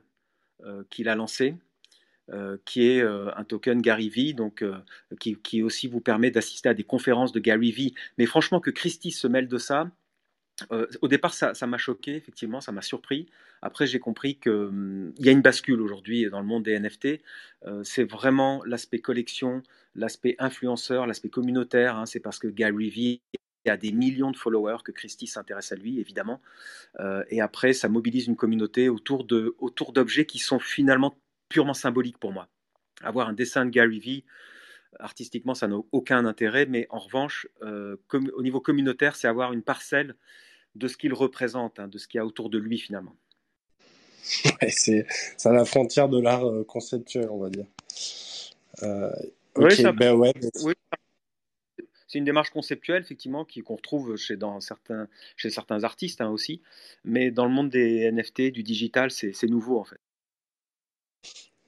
qu'il 0.91 1.09
a 1.09 1.15
lancé, 1.15 1.55
qui 2.65 2.87
est 2.87 3.01
un 3.01 3.43
token 3.43 3.81
Gary 3.81 4.09
Vee, 4.09 4.35
donc 4.35 4.63
qui, 5.19 5.63
aussi 5.63 5.87
vous 5.87 6.01
permet 6.01 6.29
d'assister 6.29 6.69
à 6.69 6.75
des 6.75 6.83
conférences 6.83 7.31
de 7.31 7.39
Gary 7.39 7.71
Vee. 7.71 7.95
Mais 8.19 8.27
franchement, 8.27 8.59
que 8.59 8.69
Christie 8.69 9.09
se 9.09 9.27
mêle 9.27 9.47
de 9.47 9.57
ça, 9.57 9.89
au 11.01 11.07
départ, 11.07 11.33
ça, 11.33 11.67
m'a 11.67 11.77
choqué, 11.77 12.15
effectivement, 12.15 12.61
ça 12.61 12.71
m'a 12.71 12.81
surpris. 12.81 13.27
Après, 13.61 13.87
j'ai 13.87 13.99
compris 13.99 14.35
qu'il 14.35 14.51
hum, 14.51 15.13
y 15.17 15.29
a 15.29 15.31
une 15.31 15.41
bascule 15.41 15.81
aujourd'hui 15.81 16.29
dans 16.29 16.39
le 16.39 16.45
monde 16.45 16.63
des 16.63 16.79
NFT. 16.79 17.21
c'est 17.83 18.03
vraiment 18.03 18.63
l'aspect 18.65 18.99
collection, 18.99 19.63
l'aspect 19.95 20.35
influenceur, 20.39 21.07
l'aspect 21.07 21.29
communautaire. 21.29 21.97
Hein, 21.97 22.05
c'est 22.05 22.19
parce 22.19 22.39
que 22.39 22.47
Gary 22.47 22.89
Vee 22.89 23.21
a 23.67 23.77
des 23.77 23.91
millions 23.91 24.31
de 24.31 24.37
followers 24.37 24.83
que 24.83 24.91
Christie 24.91 25.27
s'intéresse 25.27 25.71
à 25.71 25.75
lui, 25.75 25.99
évidemment. 25.99 26.41
et 27.29 27.41
après, 27.41 27.73
ça 27.73 27.89
mobilise 27.89 28.27
une 28.27 28.35
communauté 28.35 28.89
autour 28.89 29.25
autour 29.59 29.93
d'objets 29.93 30.25
qui 30.25 30.39
sont 30.39 30.59
finalement 30.59 31.17
purement 31.49 31.73
symboliques 31.73 32.17
pour 32.17 32.31
moi. 32.31 32.47
Avoir 33.01 33.27
un 33.27 33.33
dessin 33.33 33.65
de 33.65 33.69
Gary 33.69 33.99
Vee, 33.99 34.23
artistiquement, 34.99 35.53
ça 35.53 35.67
n'a 35.67 35.77
aucun 35.91 36.25
intérêt, 36.25 36.65
mais 36.65 36.87
en 36.89 36.99
revanche, 36.99 37.47
au 37.61 38.43
niveau 38.43 38.61
communautaire, 38.61 39.15
c'est 39.15 39.27
avoir 39.27 39.53
une 39.53 39.63
parcelle 39.63 40.15
de 40.75 40.87
ce 40.87 40.97
qu'il 40.97 41.13
représente, 41.13 41.79
hein, 41.79 41.87
de 41.87 41.97
ce 41.97 42.07
qu'il 42.07 42.17
y 42.17 42.21
a 42.21 42.25
autour 42.25 42.49
de 42.49 42.57
lui 42.57 42.77
finalement. 42.77 43.15
c'est 44.69 45.05
à 45.45 45.51
la 45.51 45.65
frontière 45.65 46.09
de 46.09 46.19
l'art 46.19 46.45
euh, 46.45 46.63
conceptuel, 46.63 47.29
on 47.29 47.39
va 47.39 47.49
dire. 47.49 47.65
Euh, 48.81 49.11
oui, 49.55 49.83
ben 49.95 50.13
ouais, 50.15 50.33
c'est 52.07 52.19
une 52.19 52.25
démarche 52.25 52.51
conceptuelle, 52.51 53.01
effectivement, 53.01 53.45
qu'on 53.45 53.75
retrouve 53.75 54.15
chez, 54.17 54.37
dans 54.37 54.59
certains, 54.59 55.07
chez 55.35 55.49
certains 55.49 55.83
artistes 55.83 56.21
hein, 56.21 56.29
aussi. 56.29 56.61
Mais 57.03 57.31
dans 57.31 57.45
le 57.45 57.51
monde 57.51 57.69
des 57.69 58.11
NFT, 58.11 58.51
du 58.51 58.63
digital, 58.63 59.11
c'est 59.11 59.47
nouveau, 59.47 59.79
en 59.79 59.83
fait. 59.83 59.99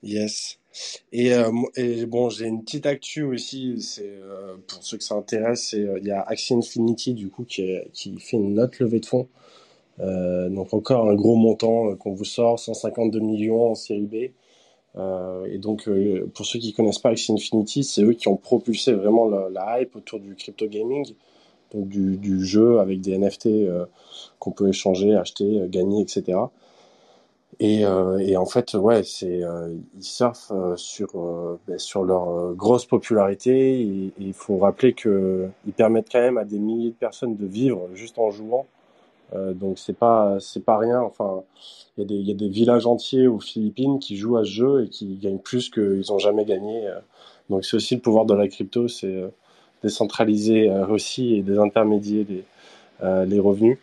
Yes. 0.05 0.59
Et, 1.11 1.33
euh, 1.33 1.51
et 1.75 2.05
bon, 2.05 2.29
j'ai 2.29 2.45
une 2.45 2.63
petite 2.63 2.85
actu 2.85 3.23
aussi, 3.23 3.81
c'est 3.81 4.19
pour 4.67 4.83
ceux 4.83 4.97
que 4.97 5.03
ça 5.03 5.15
intéresse, 5.15 5.73
il 5.73 6.05
y 6.05 6.11
a 6.11 6.21
Axie 6.21 6.53
Infinity 6.53 7.13
du 7.13 7.29
coup 7.29 7.43
qui, 7.43 7.65
fait 8.19 8.37
une 8.37 8.59
autre 8.59 8.77
levée 8.81 8.99
de 8.99 9.05
fonds 9.05 9.27
euh, 10.01 10.49
donc 10.49 10.73
encore 10.73 11.09
un 11.09 11.15
gros 11.15 11.35
montant 11.35 11.91
euh, 11.91 11.95
qu'on 11.95 12.13
vous 12.13 12.25
sort, 12.25 12.59
152 12.59 13.19
millions 13.19 13.71
en 13.71 13.75
série 13.75 14.05
B. 14.05 14.15
Euh, 14.97 15.45
et 15.45 15.57
donc, 15.57 15.89
pour 16.33 16.45
ceux 16.45 16.59
qui 16.59 16.73
connaissent 16.73 16.99
pas 16.99 17.09
Axie 17.09 17.31
Infinity, 17.31 17.83
c'est 17.83 18.03
eux 18.03 18.13
qui 18.13 18.27
ont 18.27 18.37
propulsé 18.37 18.93
vraiment 18.93 19.27
la, 19.27 19.81
hype 19.81 19.95
autour 19.95 20.19
du 20.19 20.35
crypto 20.35 20.67
gaming, 20.67 21.05
donc 21.73 21.89
du 21.89 22.45
jeu 22.45 22.79
avec 22.79 23.01
des 23.01 23.17
NFT 23.17 23.49
qu'on 24.39 24.51
peut 24.51 24.69
échanger, 24.69 25.15
acheter, 25.15 25.63
gagner, 25.67 26.01
etc. 26.01 26.37
Et, 27.59 27.81
et, 28.19 28.37
en 28.37 28.45
fait, 28.45 28.73
ouais, 28.73 29.03
c'est 29.03 29.41
ils 29.95 30.03
surfent 30.03 30.51
sur 30.75 31.57
ben, 31.67 31.79
sur 31.79 32.03
leur 32.03 32.53
grosse 32.53 32.85
popularité. 32.85 34.11
Il 34.19 34.33
faut 34.33 34.57
rappeler 34.57 34.93
que 34.93 35.47
ils 35.65 35.73
permettent 35.73 36.09
quand 36.11 36.19
même 36.19 36.37
à 36.37 36.45
des 36.45 36.59
milliers 36.59 36.89
de 36.89 36.95
personnes 36.95 37.35
de 37.35 37.45
vivre 37.45 37.87
juste 37.93 38.19
en 38.19 38.31
jouant. 38.31 38.65
Euh, 39.33 39.53
donc 39.53 39.79
c'est 39.79 39.97
pas 39.97 40.37
c'est 40.39 40.63
pas 40.63 40.77
rien. 40.77 41.01
Enfin, 41.01 41.43
il 41.97 42.01
y 42.01 42.03
a 42.03 42.07
des 42.07 42.15
y 42.15 42.31
a 42.31 42.35
des 42.35 42.49
villages 42.49 42.85
entiers 42.85 43.27
aux 43.27 43.39
Philippines 43.39 43.99
qui 43.99 44.17
jouent 44.17 44.37
à 44.37 44.43
ce 44.43 44.49
jeu 44.49 44.85
et 44.85 44.89
qui 44.89 45.15
gagnent 45.15 45.39
plus 45.39 45.69
qu'ils 45.69 46.11
ont 46.11 46.19
jamais 46.19 46.45
gagné. 46.45 46.87
Euh. 46.87 46.99
Donc 47.49 47.65
c'est 47.65 47.75
aussi 47.77 47.95
le 47.95 48.01
pouvoir 48.01 48.25
de 48.25 48.33
la 48.33 48.47
crypto, 48.47 48.87
c'est 48.87 49.07
euh, 49.07 49.29
décentraliser 49.83 50.71
aussi 50.89 51.35
et 51.35 51.41
désintermédier 51.43 52.25
les 52.29 52.43
les 53.27 53.39
revenus. 53.39 53.77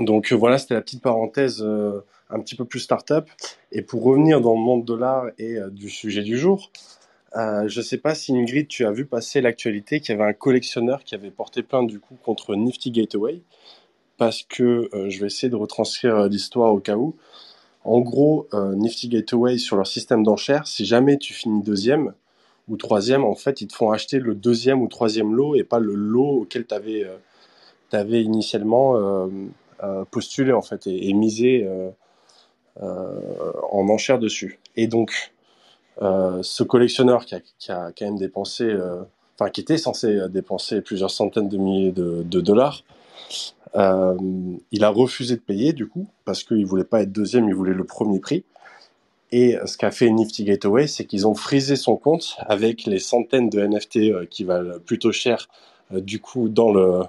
Donc 0.00 0.32
voilà, 0.32 0.56
c'était 0.56 0.74
la 0.74 0.80
petite 0.80 1.02
parenthèse 1.02 1.66
un 2.32 2.40
petit 2.40 2.56
peu 2.56 2.64
plus 2.64 2.80
start-up. 2.80 3.28
Et 3.70 3.82
pour 3.82 4.02
revenir 4.02 4.40
dans 4.40 4.54
le 4.54 4.60
monde 4.60 4.84
de 4.84 4.94
l'art 4.94 5.26
et 5.38 5.58
du 5.70 5.88
sujet 5.88 6.22
du 6.22 6.38
jour, 6.38 6.70
euh, 7.36 7.66
je 7.66 7.80
ne 7.80 7.84
sais 7.84 7.98
pas 7.98 8.14
si 8.14 8.36
Ingrid, 8.36 8.68
tu 8.68 8.84
as 8.84 8.90
vu 8.90 9.06
passer 9.06 9.40
l'actualité 9.40 10.00
qu'il 10.00 10.14
y 10.14 10.20
avait 10.20 10.28
un 10.28 10.34
collectionneur 10.34 11.02
qui 11.02 11.14
avait 11.14 11.30
porté 11.30 11.62
plainte 11.62 11.86
du 11.86 11.98
coup 11.98 12.16
contre 12.22 12.54
Nifty 12.54 12.90
Gateway 12.90 13.42
parce 14.18 14.42
que 14.42 14.88
euh, 14.94 15.08
je 15.08 15.20
vais 15.20 15.26
essayer 15.26 15.48
de 15.48 15.56
retranscrire 15.56 16.16
euh, 16.16 16.28
l'histoire 16.28 16.72
au 16.72 16.78
cas 16.78 16.96
où. 16.96 17.16
En 17.84 18.00
gros, 18.00 18.46
euh, 18.54 18.74
Nifty 18.74 19.08
Gateway 19.08 19.58
sur 19.58 19.76
leur 19.76 19.86
système 19.86 20.22
d'enchères, 20.22 20.66
si 20.66 20.84
jamais 20.84 21.16
tu 21.16 21.32
finis 21.32 21.62
deuxième 21.62 22.12
ou 22.68 22.76
troisième, 22.76 23.24
en 23.24 23.34
fait, 23.34 23.60
ils 23.60 23.66
te 23.66 23.74
font 23.74 23.90
acheter 23.90 24.18
le 24.18 24.34
deuxième 24.34 24.82
ou 24.82 24.88
troisième 24.88 25.34
lot 25.34 25.56
et 25.56 25.64
pas 25.64 25.80
le 25.80 25.94
lot 25.94 26.42
auquel 26.42 26.66
tu 26.66 26.74
avais, 26.74 28.22
initialement 28.22 29.28
postulé 30.12 30.52
en 30.52 30.62
fait 30.62 30.86
et, 30.86 31.12
misé 31.12 31.68
en 32.80 33.88
enchères 33.88 34.18
dessus. 34.18 34.58
Et 34.76 34.86
donc, 34.86 35.32
ce 36.00 36.62
collectionneur 36.62 37.26
qui 37.26 37.34
a, 37.70 37.92
quand 37.92 38.04
même 38.04 38.18
dépensé, 38.18 38.74
enfin 39.38 39.50
qui 39.50 39.60
était 39.60 39.78
censé 39.78 40.28
dépenser 40.30 40.80
plusieurs 40.80 41.10
centaines 41.10 41.48
de 41.48 41.58
milliers 41.58 41.92
de, 41.92 42.40
dollars, 42.40 42.82
euh, 43.74 44.14
il 44.70 44.84
a 44.84 44.90
refusé 44.90 45.36
de 45.36 45.40
payer 45.40 45.72
du 45.72 45.88
coup 45.88 46.06
parce 46.24 46.44
qu'il 46.44 46.64
voulait 46.66 46.84
pas 46.84 47.02
être 47.02 47.12
deuxième, 47.12 47.48
il 47.48 47.54
voulait 47.54 47.74
le 47.74 47.84
premier 47.84 48.20
prix. 48.20 48.44
Et 49.30 49.56
ce 49.64 49.78
qu'a 49.78 49.90
fait 49.90 50.10
Nifty 50.10 50.44
Gateway, 50.44 50.86
c'est 50.86 51.06
qu'ils 51.06 51.26
ont 51.26 51.34
frisé 51.34 51.74
son 51.76 51.96
compte 51.96 52.36
avec 52.40 52.84
les 52.84 52.98
centaines 52.98 53.48
de 53.48 53.66
NFT 53.66 53.96
euh, 53.96 54.26
qui 54.26 54.44
valent 54.44 54.78
plutôt 54.84 55.10
cher 55.10 55.48
euh, 55.94 56.00
du 56.00 56.20
coup 56.20 56.50
dans 56.50 56.72
le 56.72 57.02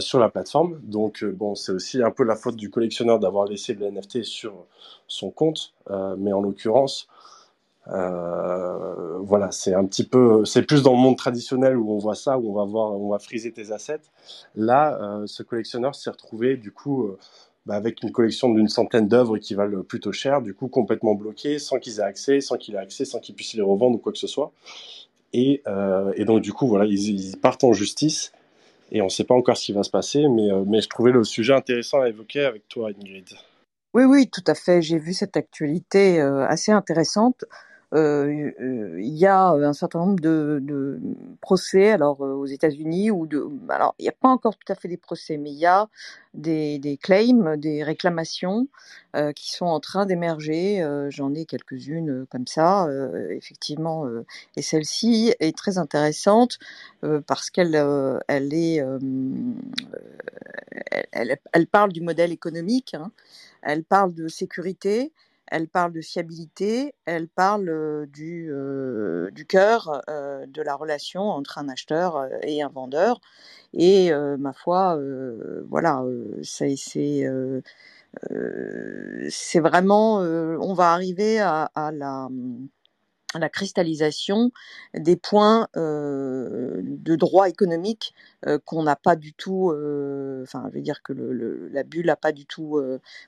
sur 0.00 0.18
la 0.18 0.28
plateforme. 0.28 0.80
Donc 0.82 1.24
bon, 1.24 1.54
c'est 1.54 1.72
aussi 1.72 2.02
un 2.02 2.10
peu 2.10 2.24
la 2.24 2.36
faute 2.36 2.56
du 2.56 2.70
collectionneur 2.70 3.18
d'avoir 3.18 3.46
laissé 3.46 3.74
le 3.74 3.90
NFT 3.90 4.24
sur 4.24 4.66
son 5.06 5.30
compte, 5.30 5.74
mais 6.18 6.32
en 6.32 6.40
l'occurrence, 6.40 7.08
euh, 7.90 9.18
voilà, 9.20 9.50
c'est 9.50 9.74
un 9.74 9.84
petit 9.84 10.04
peu, 10.04 10.44
c'est 10.44 10.62
plus 10.62 10.82
dans 10.82 10.92
le 10.92 10.98
monde 10.98 11.16
traditionnel 11.16 11.76
où 11.76 11.90
on 11.92 11.98
voit 11.98 12.14
ça, 12.14 12.38
où 12.38 12.50
on 12.50 12.54
va 12.54 12.64
voir, 12.64 12.92
on 12.92 13.08
va 13.08 13.18
friser 13.18 13.52
tes 13.52 13.72
assets. 13.72 14.00
Là, 14.54 14.98
euh, 15.00 15.26
ce 15.26 15.42
collectionneur 15.42 15.94
s'est 15.94 16.10
retrouvé 16.10 16.56
du 16.56 16.70
coup 16.70 17.04
euh, 17.04 17.18
bah, 17.64 17.74
avec 17.74 18.02
une 18.02 18.12
collection 18.12 18.52
d'une 18.52 18.68
centaine 18.68 19.08
d'œuvres 19.08 19.38
qui 19.38 19.54
valent 19.54 19.82
plutôt 19.82 20.12
cher, 20.12 20.42
du 20.42 20.54
coup 20.54 20.68
complètement 20.68 21.14
bloqué, 21.14 21.58
sans 21.58 21.78
qu'ils 21.78 22.00
aient 22.00 22.02
accès, 22.02 22.40
sans 22.40 22.56
qu'il 22.56 22.74
ait 22.74 22.78
accès, 22.78 23.04
sans 23.06 23.20
qu'ils 23.20 23.34
puissent 23.34 23.54
les 23.54 23.62
revendre 23.62 23.96
ou 23.96 23.98
quoi 23.98 24.12
que 24.12 24.18
ce 24.18 24.26
soit. 24.26 24.52
Et, 25.32 25.62
donc 26.26 26.40
du 26.40 26.52
coup, 26.52 26.66
voilà, 26.66 26.84
ils, 26.86 27.36
partent 27.38 27.64
en 27.64 27.72
justice 27.72 28.32
et 28.90 29.00
on 29.02 29.06
ne 29.06 29.10
sait 29.10 29.24
pas 29.24 29.34
encore 29.34 29.56
ce 29.56 29.66
qui 29.66 29.72
va 29.72 29.82
se 29.82 29.90
passer, 29.90 30.28
mais, 30.28 30.48
mais 30.66 30.80
je 30.80 30.88
trouvais 30.88 31.12
le 31.12 31.24
sujet 31.24 31.54
intéressant 31.54 32.00
à 32.00 32.08
évoquer 32.08 32.44
avec 32.44 32.68
toi, 32.68 32.90
Ingrid. 32.90 33.28
Oui, 33.94 34.04
oui, 34.04 34.28
tout 34.28 34.44
à 34.46 34.54
fait. 34.54 34.82
J'ai 34.82 34.98
vu 34.98 35.12
cette 35.12 35.36
actualité 35.36 36.20
assez 36.20 36.72
intéressante. 36.72 37.44
Euh, 37.94 38.52
il 38.98 39.16
y 39.16 39.24
a 39.24 39.48
un 39.48 39.72
certain 39.72 40.00
nombre 40.00 40.20
de, 40.20 40.58
de 40.62 41.00
procès, 41.40 41.90
alors 41.90 42.22
euh, 42.22 42.34
aux 42.34 42.44
États-Unis 42.44 43.10
ou 43.10 43.26
de, 43.26 43.48
alors 43.70 43.94
il 43.98 44.02
n'y 44.02 44.10
a 44.10 44.12
pas 44.12 44.28
encore 44.28 44.56
tout 44.56 44.70
à 44.70 44.74
fait 44.74 44.88
des 44.88 44.98
procès, 44.98 45.38
mais 45.38 45.50
il 45.50 45.58
y 45.58 45.64
a 45.64 45.88
des, 46.34 46.78
des 46.78 46.98
claims, 46.98 47.56
des 47.56 47.82
réclamations 47.82 48.68
euh, 49.16 49.32
qui 49.32 49.50
sont 49.52 49.64
en 49.64 49.80
train 49.80 50.04
d'émerger. 50.04 50.86
J'en 51.08 51.32
ai 51.34 51.46
quelques-unes 51.46 52.26
comme 52.30 52.46
ça, 52.46 52.88
effectivement, 53.30 54.04
et 54.56 54.62
celle-ci 54.62 55.34
est 55.40 55.56
très 55.56 55.78
intéressante 55.78 56.58
parce 57.26 57.48
qu'elle 57.50 57.74
elle 58.28 58.52
est, 58.52 58.84
elle, 61.12 61.38
elle, 61.52 61.66
parle 61.66 61.92
du 61.92 62.02
modèle 62.02 62.32
économique, 62.32 62.94
hein, 62.94 63.10
elle 63.62 63.84
parle 63.84 64.14
de 64.14 64.28
sécurité 64.28 65.12
elle 65.50 65.68
parle 65.68 65.92
de 65.92 66.00
fiabilité, 66.00 66.94
elle 67.04 67.28
parle 67.28 68.06
du, 68.12 68.50
cœur 69.48 70.02
de 70.08 70.62
la 70.62 70.74
relation 70.74 71.22
entre 71.22 71.58
un 71.58 71.68
acheteur 71.68 72.28
et 72.42 72.62
un 72.62 72.68
vendeur. 72.68 73.20
Et 73.74 74.10
ma 74.38 74.52
foi, 74.52 74.98
voilà, 75.68 76.04
c'est 76.42 76.74
vraiment, 79.60 80.18
on 80.18 80.74
va 80.74 80.92
arriver 80.92 81.40
à, 81.40 81.64
à 81.74 81.92
la 81.92 82.28
mmh, 82.30 82.68
la 83.34 83.48
cristallisation 83.48 84.52
des 84.94 85.16
points 85.16 85.68
de 85.74 87.16
droit 87.16 87.48
économique 87.48 88.14
qu'on 88.64 88.82
n'a 88.82 88.96
pas 88.96 89.16
du 89.16 89.34
tout, 89.34 89.70
euh, 89.70 90.42
enfin, 90.44 90.64
je 90.70 90.76
veux 90.76 90.82
dire 90.82 91.02
que 91.02 91.12
le, 91.12 91.68
la 91.68 91.82
bulle 91.82 92.06
n'a 92.06 92.16
pas 92.16 92.32
du 92.32 92.46
tout 92.46 92.80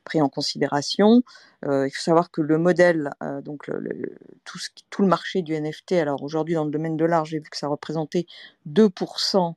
pris 0.04 0.23
en 0.23 0.28
considération. 0.28 1.23
il 1.64 1.90
faut 1.92 2.02
savoir 2.02 2.30
que 2.30 2.40
le 2.40 2.59
modèle, 2.59 3.11
donc 3.45 3.71
tout, 4.45 4.59
tout 4.90 5.02
le 5.02 5.09
marché 5.09 5.42
du 5.42 5.54
NFT, 5.54 5.92
alors 5.92 6.23
aujourd'hui 6.23 6.54
dans 6.54 6.64
le 6.64 6.71
domaine 6.71 6.97
de 6.97 7.04
l'art, 7.04 7.25
j'ai 7.25 7.38
vu 7.38 7.50
que 7.50 7.57
ça 7.57 7.69
représentait 7.69 8.26
2% 8.69 9.37
euh, 9.37 9.52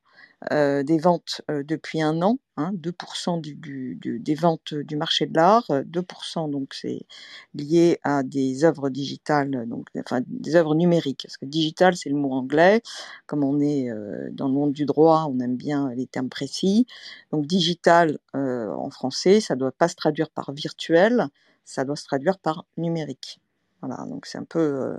des 0.52 0.98
ventes 0.98 1.42
euh, 1.50 1.64
depuis 1.64 2.02
un 2.02 2.22
an, 2.22 2.38
hein, 2.58 2.72
2% 2.74 3.40
du, 3.40 3.56
du, 3.56 4.20
des 4.20 4.36
ventes 4.36 4.74
du 4.74 4.96
marché 4.96 5.26
de 5.26 5.36
l'art, 5.36 5.66
2% 5.70 6.50
donc 6.50 6.74
c'est 6.74 7.06
lié 7.54 8.00
à 8.04 8.24
des 8.24 8.64
œuvres 8.64 8.90
digitales, 8.90 9.68
donc 9.68 9.88
enfin 9.98 10.22
des 10.28 10.56
œuvres 10.56 10.76
numériques, 10.76 11.24
parce 11.24 11.38
que 11.38 11.46
digital 11.46 11.96
c'est 11.96 12.10
le 12.10 12.16
mot 12.16 12.32
anglais, 12.32 12.82
comme 13.26 13.44
on 13.44 13.60
est 13.60 13.90
euh, 13.90 14.30
dans 14.32 14.48
le 14.48 14.54
monde 14.54 14.74
du 14.74 14.86
droit, 14.86 15.28
on 15.30 15.40
aime 15.40 15.56
bien 15.56 15.92
les 15.96 16.08
termes 16.08 16.30
précis, 16.30 16.88
donc 17.32 17.46
digital 17.46 18.20
en 18.34 18.90
français, 18.90 19.40
ça 19.40 19.56
doit 19.56 19.72
pas 19.72 19.88
se 19.88 19.96
traduire 19.96 20.30
par 20.30 20.52
virtuel, 20.52 21.28
ça 21.66 21.86
doit 21.86 21.96
se 21.96 22.06
traduire 22.06 22.38
par 22.40 22.66
numérique. 22.78 23.40
Voilà, 23.82 24.06
donc 24.06 24.26
c'est 24.26 24.38
un 24.38 24.44
peu, 24.46 24.96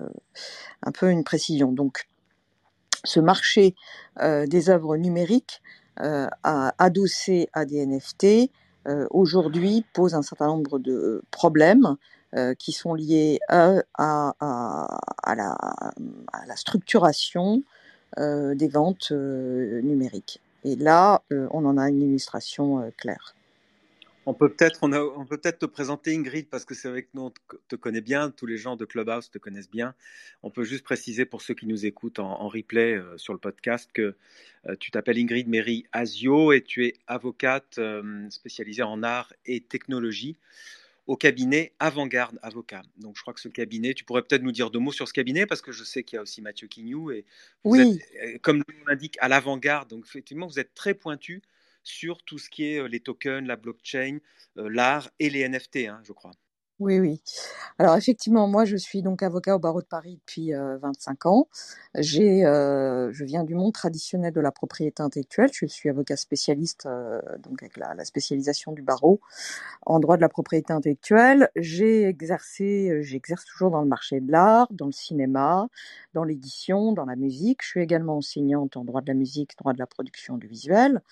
un 0.82 0.92
peu 0.92 1.10
une 1.10 1.24
précision. 1.24 1.72
Donc 1.72 2.06
ce 3.04 3.20
marché 3.20 3.74
euh, 4.20 4.46
des 4.46 4.70
œuvres 4.70 4.96
numériques 4.96 5.62
euh, 6.00 6.26
adossé 6.42 7.48
à 7.52 7.64
des 7.64 7.86
NFT 7.86 8.50
euh, 8.86 9.06
aujourd'hui 9.10 9.84
pose 9.92 10.14
un 10.14 10.22
certain 10.22 10.46
nombre 10.46 10.78
de 10.78 11.22
problèmes 11.30 11.96
qui 12.58 12.72
sont 12.72 12.94
liés 12.94 13.38
à, 13.48 13.84
à, 13.96 15.34
la, 15.36 16.56
structuration 16.56 17.62
des 18.16 18.66
ventes 18.66 19.12
numériques. 19.12 20.40
Et 20.64 20.74
là, 20.74 21.22
on 21.30 21.64
en 21.64 21.78
a 21.78 21.88
une 21.88 22.02
illustration 22.02 22.90
claire. 22.96 23.36
On 24.26 24.34
peut 24.34 24.48
peut-être 24.48 24.80
on, 24.82 25.26
peut 25.26 25.36
peut-être 25.36 25.58
te 25.58 25.66
présenter 25.66 26.14
Ingrid 26.14 26.48
parce 26.48 26.64
que 26.64 26.74
c'est 26.74 26.88
vrai 26.88 27.02
que 27.02 27.08
nous 27.14 27.22
on 27.22 27.32
te 27.68 27.76
connaît 27.76 28.00
bien, 28.00 28.30
tous 28.30 28.46
les 28.46 28.56
gens 28.56 28.76
de 28.76 28.84
Clubhouse 28.84 29.30
te 29.30 29.38
connaissent 29.38 29.70
bien. 29.70 29.94
On 30.42 30.50
peut 30.50 30.64
juste 30.64 30.84
préciser 30.84 31.26
pour 31.26 31.42
ceux 31.42 31.54
qui 31.54 31.66
nous 31.66 31.84
écoutent 31.84 32.18
en, 32.18 32.48
replay 32.48 32.94
euh, 32.94 33.18
sur 33.18 33.32
le 33.32 33.38
podcast 33.38 33.90
que 33.92 34.16
euh, 34.66 34.76
tu 34.80 34.90
t'appelles 34.90 35.18
Ingrid 35.18 35.48
Mary 35.48 35.84
Asio 35.92 36.52
et 36.52 36.62
tu 36.62 36.86
es 36.86 36.94
avocate 37.06 37.78
euh, 37.78 38.28
spécialisée 38.30 38.82
en 38.82 39.02
art 39.02 39.32
et 39.44 39.60
technologie 39.60 40.36
au 41.06 41.16
cabinet 41.16 41.72
Avant-Garde 41.78 42.38
Avocat. 42.42 42.82
Donc 42.96 43.16
je 43.16 43.20
crois 43.20 43.34
que 43.34 43.40
ce 43.40 43.48
cabinet, 43.48 43.92
tu 43.92 44.04
pourrais 44.04 44.22
peut-être 44.22 44.42
nous 44.42 44.52
dire 44.52 44.70
deux 44.70 44.78
mots 44.78 44.92
sur 44.92 45.06
ce 45.06 45.12
cabinet 45.12 45.44
parce 45.44 45.60
que 45.60 45.70
je 45.70 45.84
sais 45.84 46.02
qu'il 46.02 46.16
y 46.16 46.18
a 46.18 46.22
aussi 46.22 46.40
Mathieu 46.40 46.66
Quignou 46.66 47.10
et 47.10 47.26
vous 47.62 47.72
oui. 47.72 48.00
êtes, 48.22 48.40
comme 48.40 48.62
on 48.82 48.88
l'indique, 48.88 49.18
à 49.20 49.28
l'avant-garde. 49.28 49.90
Donc 49.90 50.06
effectivement, 50.06 50.46
vous 50.46 50.58
êtes 50.58 50.72
très 50.74 50.94
pointu 50.94 51.42
sur 51.84 52.22
tout 52.24 52.38
ce 52.38 52.50
qui 52.50 52.64
est 52.64 52.88
les 52.88 53.00
tokens, 53.00 53.46
la 53.46 53.56
blockchain, 53.56 54.18
l'art 54.56 55.10
et 55.18 55.30
les 55.30 55.48
NFT, 55.48 55.76
hein, 55.88 56.00
je 56.04 56.12
crois. 56.12 56.32
Oui, 56.80 56.98
oui. 56.98 57.22
Alors 57.78 57.94
effectivement, 57.96 58.48
moi 58.48 58.64
je 58.64 58.76
suis 58.76 59.00
donc 59.00 59.22
avocat 59.22 59.54
au 59.54 59.60
barreau 59.60 59.80
de 59.80 59.86
Paris 59.86 60.16
depuis 60.16 60.50
25 60.52 61.26
ans. 61.26 61.48
J'ai, 61.96 62.40
je 62.42 63.24
viens 63.24 63.44
du 63.44 63.54
monde 63.54 63.72
traditionnel 63.72 64.32
de 64.32 64.40
la 64.40 64.50
propriété 64.50 65.00
intellectuelle. 65.00 65.50
Je 65.52 65.66
suis 65.66 65.88
avocat 65.88 66.16
spécialiste, 66.16 66.88
donc 67.44 67.62
avec 67.62 67.76
la, 67.76 67.94
la, 67.94 68.04
spécialisation 68.04 68.72
du 68.72 68.82
barreau 68.82 69.20
en 69.86 70.00
droit 70.00 70.16
de 70.16 70.22
la 70.22 70.28
propriété 70.28 70.72
intellectuelle. 70.72 71.48
J'ai 71.54 72.06
exercé, 72.06 72.98
j'exerce 73.02 73.44
toujours 73.44 73.70
dans 73.70 73.82
le 73.82 73.88
marché 73.88 74.20
de 74.20 74.32
l'art, 74.32 74.66
dans 74.72 74.86
le 74.86 74.92
cinéma, 74.92 75.68
dans 76.12 76.24
l'édition, 76.24 76.92
dans 76.92 77.04
la 77.04 77.14
musique. 77.14 77.60
Je 77.62 77.68
suis 77.68 77.82
également 77.82 78.16
enseignante 78.16 78.76
en 78.76 78.84
droit 78.84 79.00
de 79.00 79.06
la 79.06 79.14
musique, 79.14 79.56
droit 79.56 79.74
de 79.74 79.78
la 79.78 79.86
production 79.86 80.38
du 80.38 80.48
visuel. 80.48 81.02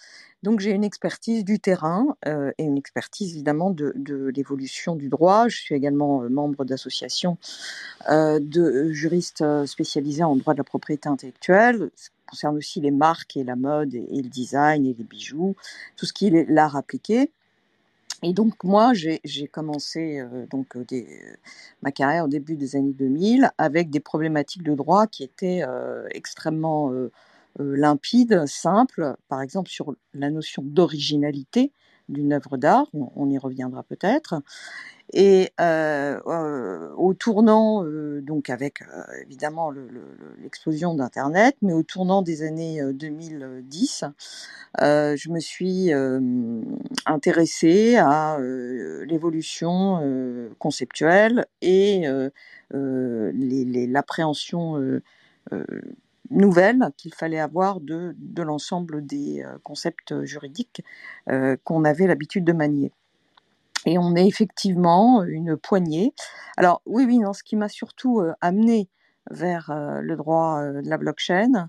Donc 0.43 0.59
j'ai 0.59 0.73
une 0.73 0.83
expertise 0.83 1.45
du 1.45 1.61
terrain 1.61 2.17
euh, 2.27 2.51
et 2.59 2.65
une 2.65 2.77
expertise 2.77 3.35
évidemment 3.35 3.71
de, 3.71 3.93
de 3.95 4.33
l'évolution 4.35 4.97
du 4.97 5.09
droit. 5.09 5.47
Je 5.49 5.57
suis 5.57 5.75
également 5.75 6.23
euh, 6.23 6.29
membre 6.29 6.65
d'associations 6.65 7.39
euh, 8.11 8.41
de 8.41 8.91
juristes 8.91 9.45
spécialisés 9.67 10.25
en 10.25 10.35
droit 10.35 10.55
de 10.55 10.59
la 10.59 10.65
propriété 10.65 11.09
intellectuelle. 11.09 11.91
Ça 11.95 12.11
concerne 12.27 12.57
aussi 12.57 12.81
les 12.81 12.91
marques 12.91 13.37
et 13.37 13.45
la 13.45 13.55
mode 13.55 13.95
et, 13.95 14.23
le 14.23 14.29
design 14.29 14.85
et 14.85 14.95
les 14.95 15.05
bijoux, 15.05 15.55
tout 15.97 16.07
ce 16.07 16.13
qui 16.13 16.27
est 16.27 16.51
l'art 16.51 16.77
appliqué. 16.77 17.31
Et 18.25 18.33
donc 18.33 18.65
moi, 18.65 18.93
j'ai 18.95 19.47
commencé 19.49 20.21
euh, 20.21 20.47
donc 20.51 20.77
des, 20.89 21.07
ma 21.83 21.93
carrière 21.93 22.25
au 22.25 22.29
début 22.29 22.57
des 22.57 22.75
années 22.75 22.93
2000 22.93 23.51
avec 23.59 23.91
des 23.91 24.01
problématiques 24.01 24.63
de 24.63 24.75
droit 24.75 25.07
qui 25.07 25.23
étaient 25.23 25.63
euh, 25.63 26.07
extrêmement 26.11 26.93
euh, 27.61 27.77
limpides, 27.77 28.47
simples. 28.47 29.17
Par 29.29 29.43
exemple 29.43 29.71
sur 29.71 29.95
la 30.15 30.31
notion 30.31 30.63
d'originalité 30.65 31.73
d'une 32.09 32.33
œuvre 32.33 32.57
d'art, 32.57 32.89
on, 32.93 33.31
y 33.31 33.39
reviendra 33.39 33.85
peut-être. 33.85 34.43
Et 35.13 35.51
euh, 35.61 36.21
euh, 36.27 36.91
au 36.97 37.15
tournant, 37.15 37.85
donc 38.23 38.51
avec 38.51 38.83
évidemment 39.23 39.73
l'explosion 40.39 40.95
d'Internet, 40.95 41.57
mais 41.63 41.73
au 41.73 41.83
tournant 41.83 42.23
des 42.23 42.43
années 42.43 42.83
2010, 42.93 44.05
je 44.79 45.31
me 45.31 45.39
suis 45.39 45.91
intéressée 47.07 47.97
à 47.97 48.39
l'évolution 48.41 50.51
conceptuelle 50.59 51.47
et 51.63 52.05
l'appréhension 52.73 55.01
nouvelle 56.33 56.91
qu'il 56.97 57.15
fallait 57.15 57.41
avoir 57.41 57.81
de, 57.81 58.15
l'ensemble 58.37 59.05
des 59.07 59.45
concepts 59.63 60.25
juridiques 60.25 60.83
qu'on 61.65 61.85
avait 61.85 62.07
l'habitude 62.07 62.45
de 62.45 62.53
manier. 62.53 62.93
Et 63.87 63.99
on 63.99 64.15
est 64.15 64.27
effectivement 64.27 65.25
une 65.25 65.57
poignée. 65.57 66.15
Alors 66.57 66.83
oui, 66.87 67.05
oui, 67.07 67.21
ce 67.35 67.43
qui 67.43 67.57
m'a 67.57 67.69
surtout 67.69 68.21
euh, 68.21 68.33
amené 68.41 68.89
vers 69.31 69.71
euh, 69.71 70.01
le 70.01 70.17
droit 70.17 70.61
euh, 70.61 70.83
de 70.83 70.89
la 70.89 70.99
blockchain, 70.99 71.69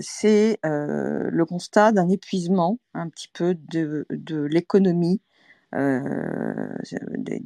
c'est 0.00 0.58
le 0.64 1.44
constat 1.44 1.92
d'un 1.92 2.08
épuisement 2.08 2.78
un 2.94 3.08
petit 3.08 3.28
peu 3.32 3.54
de, 3.54 4.04
l'économie 4.50 5.20
des, 5.72 7.40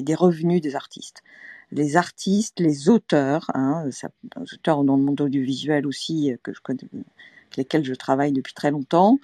des, 0.00 0.14
revenus 0.14 0.60
des 0.60 0.76
artistes. 0.76 1.24
Les 1.72 1.96
artistes, 1.96 2.60
les 2.60 2.88
auteurs, 2.88 3.50
hein, 3.54 3.86
ça, 3.90 4.08
les 4.36 4.54
auteurs 4.54 4.84
dans 4.84 4.96
le 4.96 5.02
monde 5.02 5.20
audiovisuel 5.20 5.86
aussi, 5.86 6.32
que 6.42 6.52
je 6.52 6.60
connais, 6.60 6.88
lesquels 7.56 7.84
je 7.84 7.94
travaille 7.94 8.32
depuis 8.32 8.54
très 8.54 8.70
longtemps, 8.70 9.18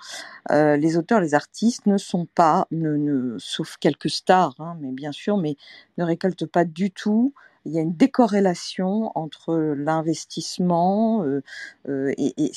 euh, 0.51 0.77
les 0.77 0.97
auteurs, 0.97 1.21
les 1.21 1.35
artistes 1.35 1.87
ne 1.87 1.99
sont 1.99 2.27
pas, 2.27 2.67
ne, 2.71 3.37
sauf 3.39 3.77
quelques 3.79 4.11
stars, 4.11 4.55
hein, 4.59 4.77
mais 4.81 4.93
bien 4.93 5.13
sûr, 5.13 5.37
mais 5.37 5.57
ne 5.99 6.05
récoltent 6.05 6.47
pas 6.47 6.65
du 6.65 6.91
tout. 6.91 7.33
Il 7.65 7.73
y 7.73 7.79
a 7.79 7.83
une 7.83 7.95
décorrélation 7.95 9.13
entre 9.15 9.55
l'investissement 9.77 11.23
euh, 11.25 11.43
euh, 11.89 12.15
et, 12.17 12.51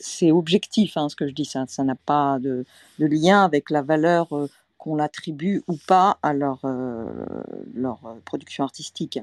c'est 0.00 0.32
objectif, 0.32 0.96
hein, 0.96 1.08
ce 1.08 1.16
que 1.16 1.28
je 1.28 1.34
dis, 1.34 1.44
ça 1.44 1.66
n'a 1.84 1.94
pas 1.94 2.38
de, 2.40 2.64
de, 2.98 3.06
lien 3.06 3.44
avec 3.44 3.70
la 3.70 3.82
valeur 3.82 4.28
qu'on 4.86 5.00
attribue 5.00 5.62
ou 5.66 5.76
pas 5.88 6.18
à 6.22 6.32
leur, 6.32 6.60
euh, 6.64 7.06
euh, 7.76 8.14
production 8.24 8.62
artistique. 8.62 9.18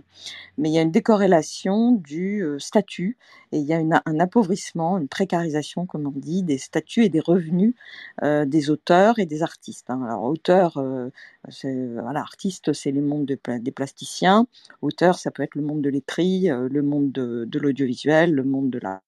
Mais 0.57 0.69
il 0.69 0.73
y 0.73 0.77
a 0.77 0.81
une 0.81 0.91
décorrélation 0.91 1.93
du 1.93 2.43
euh, 2.43 2.59
statut 2.59 3.17
et 3.53 3.59
il 3.59 3.65
y 3.65 3.73
a 3.73 3.77
un 3.77 4.19
appauvrissement, 4.19 4.97
une 4.97 5.07
précarisation, 5.07 5.85
comme 5.85 6.05
on 6.05 6.19
dit, 6.19 6.43
des 6.43 6.57
statuts 6.57 7.05
et 7.05 7.09
des 7.09 7.21
revenus 7.21 7.75
des 8.21 8.69
auteurs 8.69 9.19
et 9.19 9.25
des 9.25 9.43
artistes. 9.43 9.89
Hein. 9.89 10.01
Alors, 10.03 10.23
auteur, 10.23 10.73
voilà, 10.73 12.19
artiste, 12.19 12.73
c'est 12.73 12.91
les 12.91 13.01
mondes 13.01 13.25
des 13.25 13.71
plasticiens. 13.71 14.47
Auteur, 14.81 15.19
ça 15.19 15.29
peut 15.29 15.43
être 15.43 15.55
le 15.55 15.61
monde 15.61 15.81
de 15.81 15.89
l'écrit, 15.89 16.47
le 16.47 16.81
monde 16.81 17.11
de, 17.11 17.45
de 17.45 17.59
l'audiovisuel, 17.59 18.33
le 18.33 18.43
monde 18.43 18.71
de 18.71 18.79
la 18.79 19.01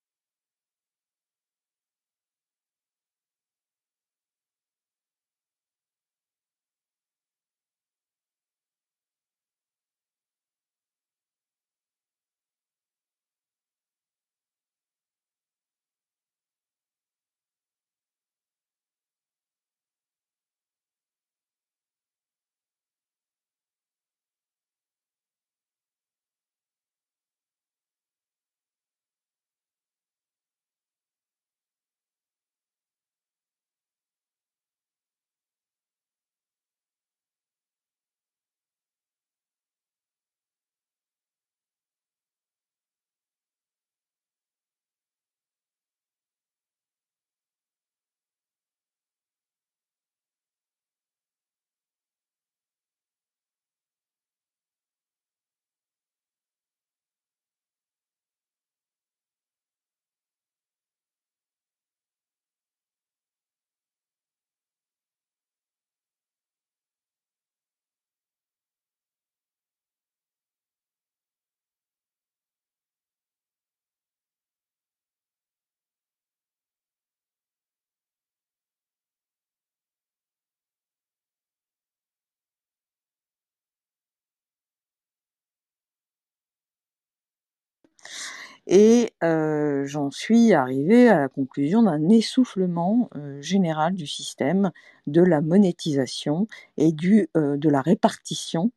Et 88.68 89.14
euh, 89.24 89.86
j'en 89.86 90.10
suis 90.10 90.54
arrivée 90.54 91.10
à 91.10 91.20
la 91.20 91.30
conclusion 91.30 91.84
d'un 91.84 92.10
essoufflement 92.10 93.10
euh, 93.16 93.40
général 93.42 93.94
du 93.94 94.08
système, 94.08 94.72
de 95.06 95.22
la 95.22 95.42
monétisation 95.42 96.48
et 96.78 96.92
du, 96.92 97.30
euh, 97.38 97.58
de 97.58 97.70
la 97.70 97.82
répartition 97.82 98.72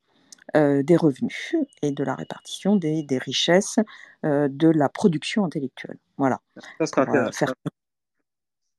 des 0.55 0.97
revenus 0.97 1.55
et 1.83 1.93
de 1.93 2.03
la 2.03 2.15
répartition 2.15 2.77
des, 2.77 3.03
des 3.03 3.19
richesses 3.19 3.79
de 4.23 4.69
la 4.69 4.89
production 4.89 5.45
intellectuelle. 5.45 5.99
Voilà. 6.17 6.41
Ça, 6.71 6.87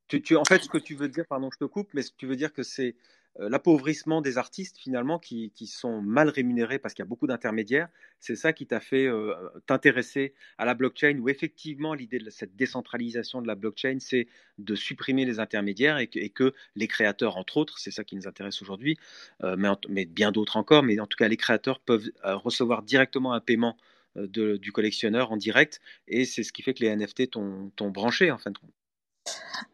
tu, 0.08 0.36
en 0.36 0.44
fait, 0.46 0.64
ce 0.64 0.68
que 0.68 0.80
tu 0.80 0.96
veux 0.96 1.08
dire, 1.10 1.26
pardon, 1.30 1.50
je 1.54 1.60
te 1.60 1.66
coupe, 1.66 1.90
mais 1.94 2.02
ce 2.02 2.10
que 2.10 2.18
tu 2.18 2.26
veux 2.26 2.36
dire 2.36 2.54
que 2.54 2.64
c'est 2.64 2.96
l'appauvrissement 3.38 4.22
des 4.22 4.38
artistes 4.38 4.78
finalement 4.78 5.20
qui, 5.20 5.52
sont 5.66 6.02
mal 6.02 6.30
rémunérés 6.30 6.80
parce 6.80 6.94
qu'il 6.94 7.04
y 7.04 7.08
a 7.08 7.10
beaucoup 7.10 7.28
d'intermédiaires. 7.28 7.88
C'est 8.20 8.36
ça 8.36 8.54
qui 8.54 8.66
t'a 8.66 8.80
fait 8.80 9.06
euh, 9.06 9.34
t'intéresser 9.66 10.34
à 10.58 10.66
la 10.66 10.74
blockchain 10.74 11.18
où 11.20 11.30
effectivement 11.30 11.94
l'idée 11.94 12.20
de 12.20 12.30
cette 12.30 12.56
décentralisation 12.56 13.42
de 13.42 13.48
la 13.48 13.56
blockchain, 13.56 13.98
c'est 14.00 14.28
de 14.58 14.76
supprimer 14.76 15.26
les 15.26 15.40
intermédiaires 15.40 15.98
et 15.98 16.08
que, 16.08 16.54
les 16.76 16.88
créateurs, 16.88 17.38
entre 17.38 17.58
autres, 17.58 17.78
c'est 17.80 17.92
ça 17.92 18.04
qui 18.04 18.16
nous 18.16 18.28
intéresse 18.28 18.62
aujourd'hui, 18.62 18.98
euh, 19.44 19.56
mais, 19.90 20.06
bien 20.06 20.32
d'autres 20.32 20.58
encore, 20.58 20.84
mais 20.84 21.00
en 21.00 21.08
tout 21.08 21.18
cas 21.18 21.28
les 21.28 21.38
créateurs 21.38 21.80
peuvent 21.80 22.10
recevoir 22.24 22.84
directement 22.84 23.34
un 23.34 23.40
paiement 23.40 23.78
du 24.16 24.72
collectionneur 24.72 25.32
en 25.32 25.38
direct 25.38 25.80
et 26.08 26.26
c'est 26.26 26.44
ce 26.44 26.52
qui 26.52 26.64
fait 26.64 26.74
que 26.74 26.84
les 26.84 26.96
NFT 26.96 27.30
t'ont 27.30 27.90
branché 27.92 28.32
en 28.32 28.38
fin 28.38 28.52
de 28.52 28.58
compte. 28.58 28.79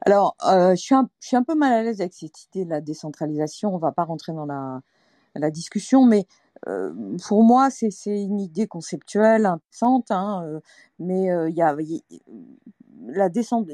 Alors, 0.06 0.36
euh, 0.48 0.76
je, 0.76 0.82
suis 1.20 1.36
un, 1.36 1.44
peu 1.44 1.56
mal 1.56 1.74
à 1.74 1.84
l'aise 1.84 2.02
avec 2.02 2.14
cette 2.14 2.46
idée 2.46 2.66
de 2.66 2.70
la 2.70 2.82
décentralisation. 2.82 3.74
On 3.74 3.78
va 3.78 3.92
pas 3.92 4.04
rentrer 4.04 4.34
dans 4.34 4.46
la, 4.46 4.82
discussion, 5.52 6.06
mais 6.06 6.26
euh, 6.68 7.18
pour 7.28 7.44
moi, 7.44 7.70
c'est 7.70 7.90
une 8.06 8.40
idée 8.40 8.68
conceptuelle 8.68 9.46
intéressante, 9.46 10.12
hein, 10.12 10.44
euh, 10.46 10.60
mais 11.00 11.26
il 11.50 11.56
y 11.56 11.62
a, 11.62 11.76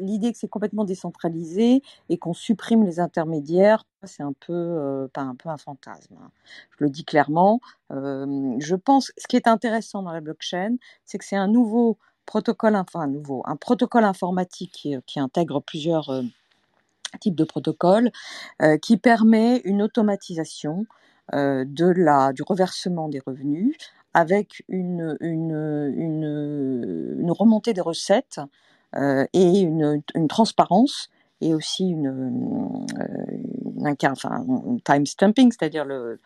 l'idée 0.02 0.32
que 0.32 0.38
c'est 0.39 0.48
complètement 0.48 0.86
décentralisé 0.86 1.82
et 2.10 2.17
qu'on 2.17 2.34
supprime 2.34 2.84
les 2.84 3.00
intermédiaires, 3.00 3.86
c'est 4.04 4.24
un 4.24 4.34
peu 4.34 5.08
pas 5.13 5.22
un 5.22 5.36
peu 5.36 5.50
un 5.50 5.58
fantasme. 5.58 6.15
Hein. 6.20 6.32
Je 6.72 6.84
le 6.84 6.89
dis 6.89 7.06
clairement. 7.06 7.60
je 7.91 8.76
pense, 8.76 9.12
ce 9.17 9.28
qui 9.28 9.36
est 9.36 9.48
intéressant 9.48 10.02
dans 10.02 10.13
la 10.13 10.22
blockchain, 10.22 10.78
c'est 11.06 11.20
que 11.20 11.26
c'est 11.26 11.36
un 11.36 11.48
nouveau 11.48 12.00
protocole, 12.32 12.78
enfin 12.78 13.08
nouveau, 13.08 13.41
un 13.44 13.58
protocole 13.58 14.06
informatique 14.06 14.88
qui, 15.06 15.20
intègre 15.20 15.60
plusieurs 15.60 16.10
euh, 16.12 16.22
types 17.20 17.36
de 17.36 17.44
protocoles, 17.44 18.10
euh, 18.62 18.78
qui 18.78 18.96
permet 18.96 19.58
une 19.65 19.82
automatisation 19.82 20.86
euh, 21.34 21.65
de 21.67 21.88
la, 21.88 22.32
du 22.32 22.41
reversement 22.44 23.10
des 23.10 23.20
revenus 23.20 23.76
avec 24.13 24.63
une, 24.70 25.17
une, 25.20 25.94
une, 25.94 27.32
remontée 27.32 27.74
des 27.74 27.82
recettes 27.82 28.39
et 28.96 29.60
une, 29.60 30.02
une, 30.15 30.28
transparence 30.30 31.10
et 31.41 31.54
aussi 31.54 31.89
une, 31.89 32.86
un, 33.84 33.96
enfin, 34.10 34.46
time 34.86 35.06
stamping, 35.06 35.52
c'est-à-dire 35.52 35.86
le, 35.86 36.20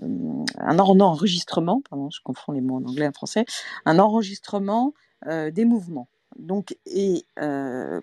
un 0.00 0.78
enregistrement, 0.78 1.82
pardon, 1.88 2.08
je 2.10 2.20
confonds 2.22 2.52
les 2.52 2.62
mots 2.62 2.76
en 2.76 2.84
anglais 2.84 3.04
et 3.04 3.08
en 3.08 3.12
français, 3.12 3.44
un 3.86 3.98
enregistrement 3.98 4.92
euh, 4.92 5.11
des 5.26 5.64
mouvements. 5.64 6.08
Donc, 6.38 6.76
et 6.86 7.24
euh, 7.40 8.00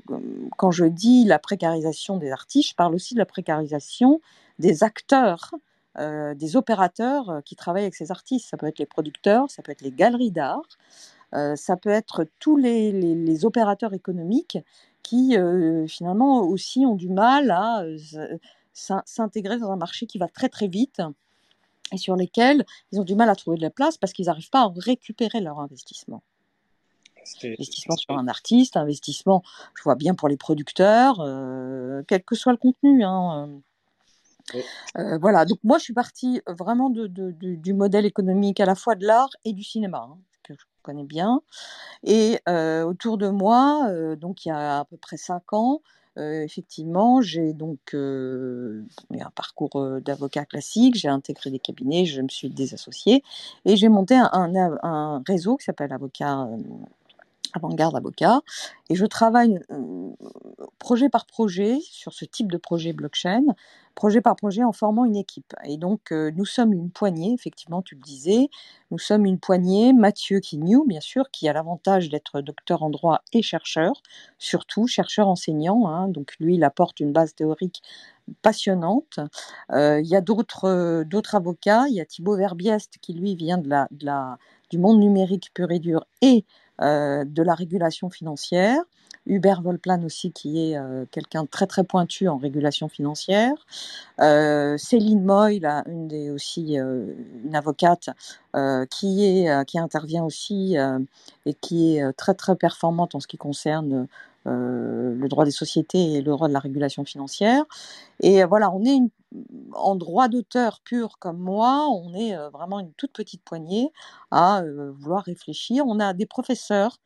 quand 0.57 0.71
je 0.71 0.85
dis 0.85 1.25
la 1.25 1.39
précarisation 1.39 2.17
des 2.17 2.31
artistes, 2.31 2.69
je 2.69 2.75
parle 2.75 2.95
aussi 2.95 3.13
de 3.13 3.19
la 3.19 3.25
précarisation 3.25 4.21
des 4.59 4.83
acteurs, 4.83 5.53
euh, 5.97 6.35
des 6.35 6.55
opérateurs 6.55 7.41
qui 7.45 7.55
travaillent 7.55 7.83
avec 7.83 7.95
ces 7.95 8.11
artistes. 8.11 8.47
Ça 8.49 8.57
peut 8.57 8.67
être 8.67 8.79
les 8.79 8.85
producteurs, 8.85 9.49
ça 9.49 9.63
peut 9.63 9.71
être 9.71 9.81
les 9.81 9.91
galeries 9.91 10.31
d'art, 10.31 10.67
ça 11.55 11.77
peut 11.77 11.89
être 11.89 12.25
tous 12.39 12.57
les, 12.57 13.45
opérateurs 13.45 13.93
économiques 13.93 14.57
qui 15.03 15.37
finalement 15.87 16.41
aussi 16.41 16.85
ont 16.87 16.95
du 16.95 17.07
mal 17.07 17.51
à 17.51 17.83
s'intégrer 18.73 19.59
dans 19.59 19.71
un 19.71 19.75
marché 19.75 20.07
qui 20.07 20.17
va 20.17 20.27
très 20.27 20.49
très 20.49 20.67
vite 20.67 21.01
et 21.91 21.97
sur 21.97 22.15
lesquels 22.15 22.65
ils 22.91 22.99
ont 22.99 23.03
du 23.03 23.15
mal 23.15 23.29
à 23.29 23.35
trouver 23.35 23.57
de 23.57 23.61
la 23.61 23.69
place 23.69 23.97
parce 23.97 24.11
qu'ils 24.11 24.25
n'arrivent 24.25 24.49
pas 24.49 24.61
à 24.61 24.71
récupérer 24.75 25.39
leur 25.39 25.59
investissement. 25.59 26.23
Investissement 27.43 27.95
sur 27.95 28.17
un 28.17 28.27
artiste, 28.27 28.77
investissement, 28.77 29.43
je 29.75 29.83
vois 29.83 29.95
bien 29.95 30.15
pour 30.15 30.27
les 30.27 30.37
producteurs, 30.37 31.19
euh, 31.19 32.03
quel 32.07 32.23
que 32.23 32.35
soit 32.35 32.51
le 32.51 32.57
contenu. 32.57 33.03
Hein, 33.03 33.49
euh, 34.55 34.61
euh, 34.97 35.17
voilà, 35.19 35.45
donc 35.45 35.59
moi 35.63 35.77
je 35.77 35.83
suis 35.83 35.93
partie 35.93 36.41
vraiment 36.47 36.89
de, 36.89 37.07
du 37.07 37.73
modèle 37.73 38.05
économique 38.05 38.59
à 38.59 38.65
la 38.65 38.75
fois 38.75 38.95
de 38.95 39.05
l'art 39.05 39.29
et 39.45 39.53
du 39.53 39.63
cinéma, 39.63 40.09
hein, 40.09 40.17
que 40.43 40.53
je 40.53 40.63
connais 40.81 41.03
bien. 41.03 41.41
Et 42.03 42.39
autour 42.47 43.17
de 43.17 43.29
moi, 43.29 43.91
donc 44.15 44.45
il 44.45 44.49
y 44.49 44.51
a 44.51 44.79
à 44.79 44.85
peu 44.85 44.97
près 44.97 45.17
cinq 45.17 45.53
ans, 45.53 45.81
effectivement, 46.17 47.21
j'ai 47.21 47.53
donc 47.53 47.93
un 47.93 49.29
parcours 49.35 50.01
d'avocat 50.01 50.45
classique, 50.45 50.95
j'ai 50.95 51.09
intégré 51.09 51.51
des 51.51 51.59
cabinets, 51.59 52.05
je 52.05 52.21
me 52.21 52.29
suis 52.29 52.49
désassociée 52.49 53.23
et 53.65 53.75
j'ai 53.77 53.89
monté 53.89 54.15
un, 54.15 54.29
un, 54.83 55.21
réseau 55.27 55.57
qui 55.57 55.65
s'appelle 55.65 55.93
Avocat 55.93 56.47
avant-garde 57.53 57.95
avocat, 57.95 58.41
et 58.89 58.95
je 58.95 59.05
travaille 59.05 59.59
euh, 59.71 60.11
projet 60.79 61.09
par 61.09 61.25
projet 61.25 61.79
sur 61.81 62.13
ce 62.13 62.25
type 62.25 62.51
de 62.51 62.57
projet 62.57 62.93
blockchain, 62.93 63.43
projet 63.95 64.21
par 64.21 64.35
projet 64.35 64.63
en 64.63 64.71
formant 64.71 65.05
une 65.05 65.15
équipe. 65.15 65.53
Et 65.65 65.77
donc 65.77 66.11
euh, 66.11 66.31
nous 66.35 66.45
sommes 66.45 66.73
une 66.73 66.89
poignée, 66.89 67.33
effectivement 67.33 67.81
tu 67.81 67.95
le 67.95 68.01
disais, 68.01 68.49
nous 68.91 68.99
sommes 68.99 69.25
une 69.25 69.39
poignée, 69.39 69.93
Mathieu 69.93 70.39
Quignou 70.39 70.85
bien 70.85 71.01
sûr, 71.01 71.29
qui 71.31 71.49
a 71.49 71.53
l'avantage 71.53 72.09
d'être 72.09 72.41
docteur 72.41 72.83
en 72.83 72.89
droit 72.89 73.21
et 73.33 73.41
chercheur, 73.41 73.93
surtout 74.37 74.87
chercheur 74.87 75.27
enseignant, 75.27 75.87
hein, 75.87 76.07
donc 76.07 76.33
lui 76.39 76.55
il 76.55 76.63
apporte 76.63 76.99
une 76.99 77.11
base 77.11 77.35
théorique 77.35 77.81
passionnante. 78.41 79.19
Euh, 79.71 79.99
il 80.01 80.07
y 80.07 80.15
a 80.15 80.21
d'autres 80.21 81.05
avocats, 81.33 81.87
il 81.87 81.95
y 81.95 82.01
a 82.01 82.05
Thibaut 82.05 82.35
Verbiest 82.35 82.97
qui 83.01 83.13
lui 83.13 83.35
vient 83.35 83.57
de 83.57 83.69
la, 83.69 84.37
du 84.69 84.77
monde 84.77 84.99
numérique 84.99 85.51
pur 85.53 85.71
et 85.71 85.79
dur 85.79 86.05
et 86.21 86.45
de 86.79 87.43
la 87.43 87.53
régulation 87.53 88.09
financière. 88.09 88.81
Hubert 89.25 89.61
Volplan 89.61 90.03
aussi, 90.03 90.31
qui 90.31 90.71
est 90.71 90.77
euh, 90.77 91.05
quelqu'un 91.11 91.43
de 91.43 91.47
très 91.47 91.67
très 91.67 91.83
pointu 91.83 92.27
en 92.27 92.37
régulation 92.37 92.87
financière. 92.87 93.53
Euh, 94.19 94.77
Céline 94.77 95.23
Moy, 95.23 95.59
une 95.87 96.07
des 96.07 96.31
aussi 96.31 96.75
une 96.75 97.55
avocate 97.55 98.09
qui 98.89 99.25
est 99.25 99.65
qui 99.65 99.77
intervient 99.77 100.23
aussi 100.23 100.75
et 101.45 101.53
qui 101.53 101.97
est 101.97 102.13
très 102.13 102.33
très 102.33 102.55
performante 102.55 103.13
en 103.13 103.19
ce 103.19 103.27
qui 103.27 103.37
concerne 103.37 104.07
le 104.45 105.27
droit 105.27 105.45
des 105.45 105.51
sociétés 105.51 106.13
et 106.13 106.21
le 106.21 106.31
droit 106.31 106.47
de 106.47 106.53
la 106.53 106.59
régulation 106.59 107.05
financière. 107.05 107.63
Et 108.21 108.43
voilà, 108.45 108.71
on 108.71 108.83
est 108.83 108.95
une, 108.95 109.09
en 109.73 109.95
droit 109.95 110.27
d'auteur 110.27 110.81
pur 110.83 111.19
comme 111.19 111.37
moi, 111.37 111.87
on 111.89 112.13
est 112.13 112.35
vraiment 112.49 112.79
une 112.79 112.93
toute 112.93 113.13
petite 113.13 113.43
poignée 113.43 113.91
à 114.31 114.63
vouloir 114.97 115.23
réfléchir. 115.23 115.85
On 115.87 115.99
a 115.99 116.13
des 116.13 116.25
professeurs 116.25 116.99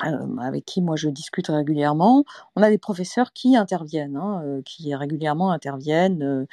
avec 0.00 0.64
qui 0.64 0.80
moi 0.80 0.96
je 0.96 1.08
discute 1.08 1.48
régulièrement. 1.48 2.24
On 2.56 2.62
a 2.62 2.70
des 2.70 2.78
professeurs 2.78 3.32
qui 3.32 3.56
interviennent, 3.56 4.16
hein, 4.16 4.60
qui 4.64 4.94
régulièrement 4.94 5.50
interviennent 5.50 6.46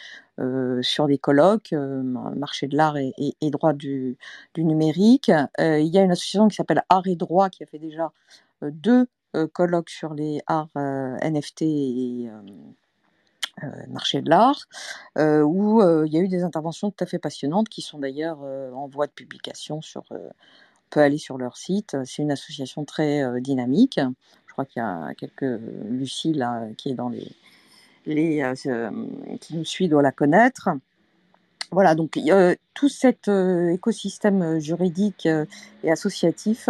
sur 0.82 1.08
des 1.08 1.18
colloques, 1.18 1.74
marché 1.74 2.68
de 2.68 2.76
l'art 2.76 2.98
et, 2.98 3.14
droit 3.52 3.74
du, 3.74 4.18
numérique. 4.58 5.32
il 5.60 5.88
y 5.88 5.98
a 5.98 6.02
une 6.02 6.12
association 6.12 6.48
qui 6.48 6.56
s'appelle 6.56 6.84
Art 6.90 7.08
et 7.08 7.16
Droit 7.16 7.50
qui 7.50 7.64
a 7.64 7.68
fait 7.68 7.80
déjà 7.80 8.12
deux 8.62 9.08
colloques 9.54 9.90
sur 9.90 10.14
les 10.14 10.42
arts 10.48 10.70
NFT 10.76 11.62
et 11.62 12.30
marché 13.88 14.22
de 14.22 14.30
l'art, 14.30 14.68
euh, 15.18 15.42
où 15.42 15.82
euh, 15.82 16.06
il 16.06 16.14
y 16.14 16.18
a 16.18 16.22
eu 16.22 16.28
des 16.28 16.44
interventions 16.44 16.92
tout 16.92 17.04
à 17.04 17.08
fait 17.08 17.20
passionnantes 17.20 17.70
qui 17.70 17.82
sont 17.82 18.00
d'ailleurs 18.00 18.42
en 18.42 18.88
voie 18.88 19.08
de 19.08 19.12
publication 19.12 19.82
sur. 19.82 20.04
on 20.12 20.32
peut 20.90 21.02
aller 21.02 21.18
sur 21.18 21.38
leur 21.38 21.58
site. 21.58 21.98
C'est 22.06 22.22
une 22.22 22.32
association 22.32 22.86
très 22.86 23.42
dynamique. 23.42 24.00
Je 24.48 24.54
crois 24.54 24.66
qu'il 24.66 24.82
y 24.82 24.86
a 24.86 25.14
quelques 25.16 25.60
Lucie 25.90 26.34
là 26.34 26.68
qui 26.78 26.92
est 26.92 26.94
dans 26.94 27.10
les, 27.10 27.32
qui 29.42 29.56
nous 29.56 29.66
suit 29.66 29.90
doit 29.90 30.02
la 30.02 30.12
connaître. 30.12 30.70
Voilà, 31.72 31.96
donc 31.96 32.20
tout 32.74 32.90
cet 32.90 33.28
écosystème 33.28 34.60
juridique 34.60 35.28
et 35.84 35.92
associatif 35.92 36.70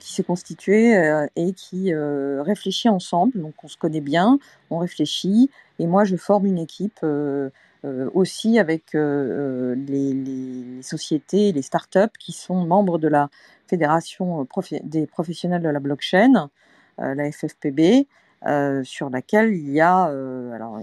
qui 0.00 0.12
s'est 0.12 0.24
constitué 0.24 0.92
et 1.36 1.52
qui 1.52 1.94
réfléchit 1.94 2.88
ensemble. 2.88 3.40
Donc 3.40 3.54
on 3.62 3.68
se 3.68 3.76
connaît 3.78 4.02
bien, 4.02 4.38
on 4.70 4.78
réfléchit, 4.78 5.50
et 5.78 5.86
moi, 5.86 6.04
je 6.04 6.16
forme 6.16 6.46
une 6.46 6.58
équipe 6.58 7.00
euh, 7.04 7.50
euh, 7.84 8.10
aussi 8.12 8.58
avec 8.58 8.94
euh, 8.94 9.74
les, 9.76 10.12
les, 10.12 10.82
sociétés, 10.82 11.52
les 11.52 11.62
startups 11.62 12.16
qui 12.18 12.32
sont 12.32 12.66
membres 12.66 12.98
de 12.98 13.08
la 13.08 13.30
Fédération 13.68 14.46
des 14.82 15.06
professionnels 15.06 15.62
de 15.62 15.68
la 15.68 15.78
blockchain, 15.78 16.48
la 16.96 17.30
FFPB. 17.30 18.06
sur 18.82 19.10
laquelle 19.10 19.52
il 19.52 19.70
y 19.70 19.80
a, 19.80 20.04
alors 20.04 20.80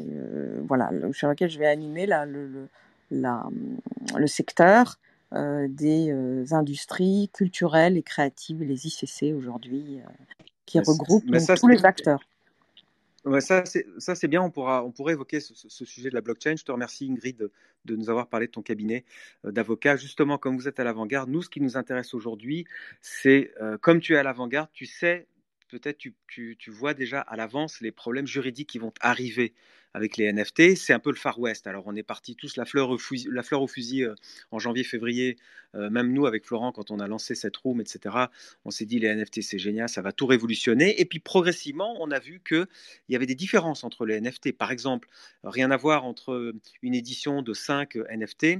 voilà, 0.67 0.91
sur 1.12 1.27
laquelle 1.27 1.49
je 1.49 1.58
vais 1.58 1.65
animer 1.65 2.05
la, 2.05 2.27
le, 2.27 2.69
la, 3.10 3.43
le 4.15 4.27
secteur 4.27 4.99
des 5.34 6.13
industries 6.53 7.31
culturelles 7.34 7.97
et 7.97 8.03
créatives, 8.03 8.62
les 8.62 8.86
ICC 8.86 9.36
aujourd'hui, 9.36 9.99
qui 10.67 10.79
regroupent 10.79 11.25
tous 11.58 11.67
les 11.67 11.86
acteurs 11.86 12.19
ça, 13.39 13.63
c'est 13.65 14.27
bien. 14.27 14.41
On, 14.41 14.51
pourra, 14.51 14.83
on 14.83 14.91
pourrait 14.91 15.13
évoquer 15.13 15.39
ce, 15.39 15.85
sujet 15.85 16.09
de 16.09 16.15
la 16.15 16.21
blockchain. 16.21 16.55
Je 16.55 16.63
te 16.63 16.71
remercie, 16.71 17.07
Ingrid, 17.09 17.49
de, 17.85 17.95
nous 17.95 18.09
avoir 18.09 18.27
parlé 18.27 18.47
de 18.47 18.51
ton 18.51 18.61
cabinet 18.61 19.05
euh, 19.45 19.51
d'avocat. 19.51 19.95
Justement, 19.95 20.38
comme 20.38 20.55
vous 20.55 20.67
êtes 20.67 20.79
à 20.79 20.83
l'avant-garde, 20.83 21.29
nous, 21.29 21.41
ce 21.41 21.49
qui 21.49 21.61
nous 21.61 21.77
intéresse 21.77 22.13
aujourd'hui, 22.13 22.65
c'est, 23.01 23.51
euh, 23.61 23.77
comme 23.77 23.99
tu 23.99 24.13
es 24.13 24.17
à 24.17 24.23
l'avant-garde, 24.23 24.69
tu 24.73 24.85
sais 24.85 25.27
peut-être 25.79 25.97
tu, 25.97 26.15
tu, 26.27 26.71
vois 26.71 26.93
déjà 26.93 27.19
à 27.19 27.35
l'avance 27.35 27.81
les 27.81 27.91
problèmes 27.91 28.27
juridiques 28.27 28.69
qui 28.69 28.79
vont 28.79 28.93
arriver 29.01 29.53
avec 29.93 30.17
les 30.17 30.31
NFT. 30.31 30.75
C'est 30.75 30.93
un 30.93 30.99
peu 30.99 31.09
le 31.09 31.17
Far 31.17 31.39
West. 31.39 31.67
Alors 31.67 31.83
on 31.85 31.95
est 31.95 32.03
parti 32.03 32.35
tous 32.35 32.55
la 32.55 32.65
fleur 32.65 32.89
au 32.89 32.97
fusil, 32.97 33.27
la 33.31 33.43
fleur 33.43 33.61
au 33.61 33.67
fusil 33.67 34.03
euh, 34.03 34.15
en 34.51 34.59
janvier-février. 34.59 35.38
Euh, 35.75 35.89
même 35.89 36.13
nous 36.13 36.25
avec 36.25 36.45
Florent, 36.45 36.71
quand 36.71 36.91
on 36.91 36.99
a 36.99 37.07
lancé 37.07 37.35
cette 37.35 37.57
room, 37.57 37.81
etc., 37.81 38.15
on 38.63 38.71
s'est 38.71 38.85
dit 38.85 38.99
les 38.99 39.13
NFT 39.13 39.41
c'est 39.41 39.59
génial, 39.59 39.89
ça 39.89 40.01
va 40.01 40.11
tout 40.11 40.25
révolutionner. 40.25 40.99
Et 40.99 41.05
puis 41.05 41.19
progressivement, 41.19 41.95
on 41.99 42.11
a 42.11 42.19
vu 42.19 42.41
qu'il 42.47 42.67
y 43.09 43.15
avait 43.15 43.25
des 43.25 43.35
différences 43.35 43.83
entre 43.83 44.05
les 44.05 44.19
NFT. 44.21 44.53
Par 44.57 44.71
exemple, 44.71 45.09
rien 45.43 45.71
à 45.71 45.77
voir 45.77 46.05
entre 46.05 46.53
une 46.81 46.95
édition 46.95 47.41
de 47.41 47.53
5 47.53 47.95
NFT 47.95 48.59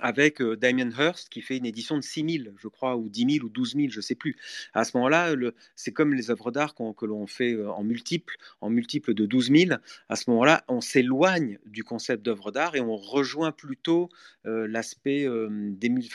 avec 0.00 0.40
euh, 0.40 0.56
Damien 0.56 0.90
Hirst 0.90 1.28
qui 1.28 1.40
fait 1.40 1.56
une 1.56 1.66
édition 1.66 1.96
de 1.96 2.02
6 2.02 2.42
000, 2.44 2.54
je 2.60 2.68
crois, 2.68 2.96
ou 2.96 3.08
10 3.08 3.34
000 3.36 3.46
ou 3.46 3.48
12 3.48 3.76
000, 3.76 3.88
je 3.90 3.98
ne 3.98 4.02
sais 4.02 4.14
plus. 4.14 4.36
À 4.72 4.84
ce 4.84 4.96
moment-là, 4.96 5.34
c'est 5.76 5.92
comme 5.92 6.14
les 6.14 6.30
œuvres 6.30 6.50
d'art 6.50 6.74
que 6.74 7.06
l'on 7.06 7.26
fait 7.26 7.52
euh, 7.52 7.70
en 7.70 7.84
multiples, 7.84 8.36
en 8.60 8.70
multiples 8.70 9.14
de 9.14 9.26
12 9.26 9.50
000. 9.50 9.78
À 10.08 10.16
ce 10.16 10.30
moment-là, 10.30 10.64
on 10.68 10.80
s'éloigne 10.80 11.58
du 11.66 11.84
concept 11.84 12.22
d'œuvre 12.22 12.50
d'art 12.50 12.76
et 12.76 12.80
on 12.80 12.96
rejoint 12.96 13.52
plutôt 13.52 14.08
euh, 14.46 14.66
l'aspect 14.66 15.26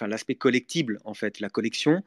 l'aspect 0.01 0.35
collectible, 0.35 0.99
en 1.05 1.13
fait, 1.13 1.39
la 1.39 1.49
collection, 1.49 2.03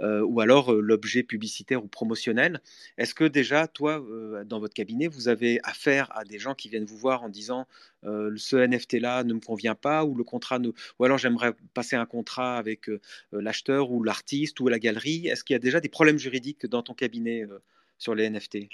ou 0.00 0.40
alors 0.40 0.72
l'objet 0.72 1.22
publicitaire 1.22 1.84
ou 1.84 1.88
promotionnel. 1.88 2.60
Est-ce 2.98 3.14
que 3.14 3.24
déjà, 3.24 3.66
toi, 3.66 4.04
dans 4.46 4.58
votre 4.58 4.74
cabinet, 4.74 5.08
vous 5.08 5.28
avez 5.28 5.60
affaire 5.64 6.10
à 6.16 6.24
des 6.24 6.38
gens 6.38 6.54
qui 6.54 6.68
viennent 6.68 6.84
vous 6.84 6.96
voir 6.96 7.22
en 7.22 7.28
disant 7.28 7.66
ce 8.02 8.56
NFT-là 8.56 9.24
ne 9.24 9.34
me 9.34 9.40
convient 9.40 9.74
pas 9.74 10.04
ou 10.04 10.14
le 10.14 10.24
contrat 10.24 10.58
ne... 10.58 10.70
Ou 10.98 11.04
alors 11.04 11.18
j'aimerais 11.18 11.54
passer 11.74 11.96
un 11.96 12.06
contrat 12.06 12.56
avec 12.56 12.88
euh, 12.88 13.00
euh, 13.34 13.40
l'acheteur 13.40 13.90
ou 13.90 14.02
l'artiste 14.02 14.58
ou 14.60 14.68
la 14.68 14.78
galerie. 14.78 15.28
Est-ce 15.28 15.44
qu'il 15.44 15.54
y 15.54 15.56
a 15.56 15.60
déjà 15.60 15.80
des 15.80 15.88
problèmes 15.88 16.18
juridiques 16.18 16.66
dans 16.66 16.82
ton 16.82 16.94
cabinet 16.94 17.42
euh, 17.42 17.62
sur 17.98 18.14
les 18.14 18.28
NFT 18.28 18.68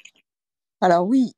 alors 0.80 1.08
oui, 1.08 1.32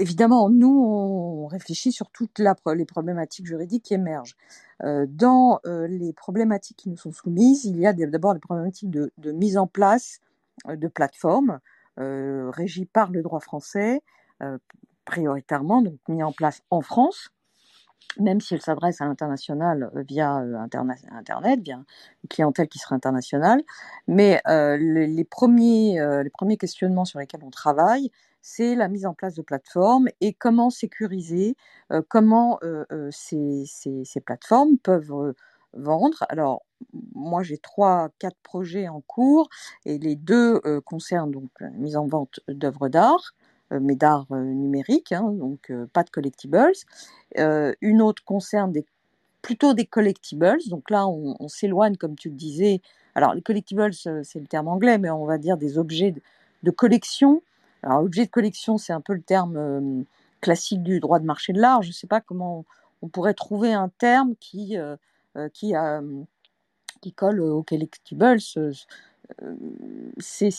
évidemment, 0.00 0.50
nous, 0.50 0.82
on 0.84 1.46
réfléchit 1.46 1.92
sur 1.92 2.10
toutes 2.10 2.40
les 2.40 2.84
problématiques 2.84 3.46
juridiques 3.46 3.84
qui 3.84 3.94
émergent. 3.94 4.34
dans 4.82 5.60
les 5.64 6.12
problématiques 6.12 6.78
qui 6.78 6.90
nous 6.90 6.96
sont 6.96 7.12
soumises, 7.12 7.64
il 7.64 7.78
y 7.78 7.86
a 7.86 7.92
d'abord 7.92 8.34
les 8.34 8.40
problématiques 8.40 8.90
de, 8.90 9.12
de, 9.18 9.30
mise 9.30 9.56
en 9.56 9.68
place 9.68 10.18
de 10.66 10.88
plateformes 10.88 11.60
régies 11.96 12.86
par 12.86 13.12
le 13.12 13.22
droit 13.22 13.38
français, 13.38 14.02
prioritairement, 15.10 15.82
mis 16.08 16.22
en 16.22 16.30
place 16.30 16.62
en 16.70 16.82
France, 16.82 17.30
même 18.20 18.40
si 18.40 18.54
elle 18.54 18.62
s'adresse 18.62 19.00
à 19.00 19.06
l'international 19.06 19.90
euh, 19.96 20.04
via 20.08 20.38
euh, 20.38 20.56
Internet, 20.56 21.60
via 21.62 21.74
une 21.76 22.28
clientèle 22.28 22.68
qui 22.68 22.78
sera 22.78 22.94
internationale. 22.94 23.60
Mais 24.06 24.40
euh, 24.46 24.76
les, 24.76 25.24
premiers, 25.24 25.98
questionnements 26.60 27.04
sur 27.04 27.18
lesquels 27.18 27.42
on 27.42 27.50
travaille, 27.50 28.12
c'est 28.40 28.76
la 28.76 28.86
mise 28.86 29.04
en 29.04 29.14
place 29.14 29.34
de 29.34 29.42
plateformes 29.42 30.08
et 30.20 30.32
comment 30.32 30.70
sécuriser, 30.70 31.56
comment 32.08 32.58
ces, 33.10 33.66
plateformes 34.24 34.78
peuvent 34.78 35.34
vendre. 35.74 36.24
Alors, 36.30 36.64
moi, 37.14 37.42
j'ai 37.42 37.58
trois, 37.58 38.08
quatre 38.18 38.38
projets 38.42 38.88
en 38.88 39.02
cours 39.02 39.50
et 39.84 39.98
les 39.98 40.16
deux 40.16 40.58
concernent 40.86 41.30
donc 41.30 41.50
la 41.60 41.68
mise 41.68 41.98
en 41.98 42.06
vente 42.06 42.40
d'œuvres 42.48 42.88
d'art. 42.88 43.34
Euh, 43.72 43.78
mais 43.80 43.94
d'art 43.94 44.26
euh, 44.32 44.42
numérique, 44.42 45.12
hein, 45.12 45.30
donc 45.32 45.70
euh, 45.70 45.86
pas 45.92 46.02
de 46.02 46.10
collectibles. 46.10 46.72
une 47.36 48.02
autre 48.02 48.24
concerne 48.24 48.72
plutôt 49.42 49.74
des 49.74 49.86
collectibles, 49.86 50.58
donc 50.68 50.90
là 50.90 51.06
on, 51.08 51.48
s'éloigne, 51.48 51.96
comme 51.96 52.16
tu 52.16 52.28
le 52.28 52.34
disais. 52.34 52.82
Alors 53.14 53.34
les 53.34 53.42
collectibles, 53.42 53.92
c'est 53.94 54.38
le 54.38 54.46
terme 54.46 54.68
anglais, 54.68 54.98
mais 54.98 55.10
on 55.10 55.24
va 55.24 55.38
dire 55.38 55.56
des 55.56 55.78
objets 55.78 56.14
de, 56.62 56.70
collection. 56.70 57.42
Alors 57.82 58.02
objet 58.02 58.26
de 58.26 58.30
collection, 58.30 58.76
c'est 58.76 58.92
un 58.92 59.00
peu 59.00 59.14
le 59.14 59.22
terme 59.22 60.04
classique 60.40 60.82
du 60.82 61.00
droit 61.00 61.20
de 61.20 61.24
marché 61.24 61.52
de 61.52 61.60
l'art. 61.60 61.82
Je 61.82 61.88
ne 61.88 61.94
sais 61.94 62.06
pas 62.06 62.20
comment 62.20 62.66
on 63.02 63.08
pourrait 63.08 63.34
trouver 63.34 63.72
un 63.72 63.88
terme 63.88 64.34
qui, 64.40 64.76
qui, 65.54 65.72
qui 67.00 67.12
colle 67.12 67.40
aux 67.40 67.62
collectibles. 67.62 68.40
C'est 70.18 70.50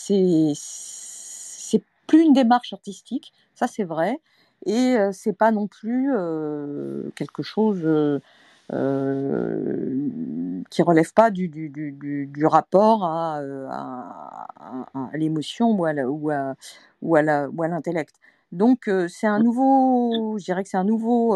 plus 2.12 2.24
une 2.24 2.34
démarche 2.34 2.74
artistique, 2.74 3.32
ça 3.56 3.67
c'est 3.67 3.86
vrai, 3.86 4.19
et 4.65 4.97
euh, 4.97 5.12
c'est 5.13 5.32
pas 5.32 5.52
non 5.52 5.67
plus 5.67 6.12
euh, 6.13 7.10
quelque 7.15 7.41
chose 7.41 7.86
euh, 8.74 10.10
qui 10.69 10.82
relève 10.82 11.13
pas 11.13 11.32
du, 11.32 11.47
du, 11.47 12.45
rapport 12.45 13.06
à, 13.06 13.41
l'émotion 15.13 15.71
ou 15.71 15.86
à, 15.86 15.93
ou 16.04 16.30
à, 16.32 16.56
ou 17.00 17.15
à 17.63 17.67
l'intellect. 17.69 18.15
Donc 18.52 18.89
c'est 19.08 19.28
un 19.28 19.39
nouveau, 19.39 20.38
je 20.38 20.43
dirais 20.43 20.63
que 20.63 20.69
c'est 20.69 20.76
un 20.76 20.84
nouveau 20.84 21.34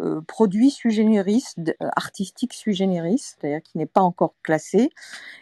euh, 0.00 0.20
produit 0.22 0.70
sui 0.70 0.90
generis, 0.90 1.44
euh, 1.58 1.72
artistique 1.96 2.52
sui 2.52 2.74
generis, 2.74 3.18
c'est-à-dire 3.18 3.62
qui 3.62 3.78
n'est 3.78 3.86
pas 3.86 4.00
encore 4.00 4.34
classé, 4.42 4.90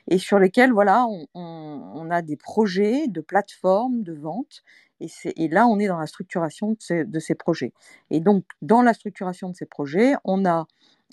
et 0.08 0.18
sur 0.18 0.38
lesquels 0.38 0.72
voilà, 0.72 1.06
on, 1.06 1.26
on, 1.34 2.10
a 2.10 2.20
des 2.20 2.36
projets 2.36 3.08
de 3.08 3.22
plateformes 3.22 4.02
de 4.02 4.12
vente, 4.12 4.62
et, 5.00 5.08
et, 5.36 5.48
là 5.48 5.66
on 5.66 5.78
est 5.78 5.86
dans 5.86 5.98
la 5.98 6.06
structuration 6.06 6.72
de 6.72 6.76
ces, 6.80 7.04
de 7.04 7.18
ces, 7.18 7.34
projets. 7.34 7.72
Et 8.10 8.20
donc 8.20 8.44
dans 8.60 8.82
la 8.82 8.92
structuration 8.92 9.48
de 9.48 9.56
ces 9.56 9.66
projets, 9.66 10.14
on 10.24 10.44
a 10.44 10.66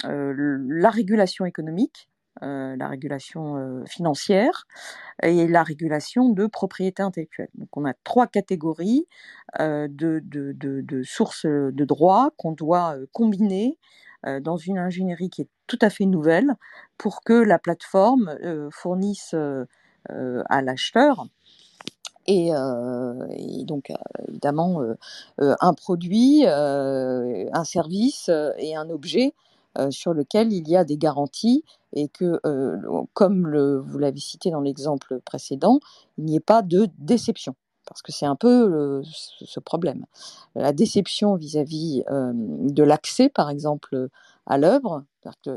euh, 0.06 0.58
la 0.68 0.90
régulation 0.90 1.46
économique, 1.46 2.09
euh, 2.42 2.78
la 2.78 2.88
régulation 2.88 3.58
euh, 3.58 3.84
financière 3.86 4.66
et 5.24 5.46
la 5.46 5.62
régulation 5.62 6.30
de 6.30 6.48
propriété 6.48 7.04
intellectuelle. 7.04 7.50
Donc 7.56 7.68
on 7.76 7.84
a 7.84 7.94
trois 8.06 8.28
catégories 8.28 9.08
euh, 9.60 9.90
de, 9.90 11.02
sources 11.04 11.46
de 11.46 11.86
droit 11.86 12.30
qu'on 12.38 12.54
doit 12.54 12.96
combiner 13.12 13.78
dans 14.42 14.56
une 14.56 14.78
ingénierie 14.78 15.30
qui 15.30 15.42
est 15.42 15.50
tout 15.68 15.80
à 15.82 15.90
fait 15.90 16.06
nouvelle 16.06 16.54
pour 16.98 17.22
que 17.24 17.34
la 17.34 17.58
plateforme 17.58 18.38
fournisse 18.72 19.34
à 20.10 20.62
l'acheteur 20.62 21.26
et, 22.28 22.52
donc 23.64 23.94
évidemment 24.28 24.82
un 25.38 25.74
produit, 25.74 26.46
un 26.46 27.64
service 27.64 28.30
et 28.58 28.76
un 28.76 28.90
objet 28.90 29.34
sur 29.90 30.14
lequel 30.14 30.54
il 30.54 30.68
y 30.68 30.76
a 30.76 30.84
des 30.84 30.98
garanties 30.98 31.64
et 31.94 32.08
que, 32.08 32.40
euh, 32.46 32.78
comme 33.14 33.48
le, 33.48 33.80
vous 33.80 33.98
l'avez 33.98 34.20
cité 34.20 34.52
dans 34.52 34.62
l'exemple 34.62 35.20
précédent, 35.26 35.80
il 36.18 36.26
n'y 36.26 36.36
ait 36.36 36.42
pas 36.42 36.62
de 36.62 36.88
déception. 36.98 37.56
Parce 37.86 38.04
que 38.04 38.12
c'est 38.12 38.28
un 38.28 38.36
peu 38.36 39.02
ce 39.04 39.60
problème. 39.60 40.06
La 40.54 40.74
déception 40.74 41.36
vis-à-vis 41.36 42.04
euh, 42.12 42.34
de 42.36 42.84
l'accès, 42.84 43.30
par 43.30 43.50
exemple, 43.50 44.10
à 44.46 44.58
l'œuvre, 44.60 45.04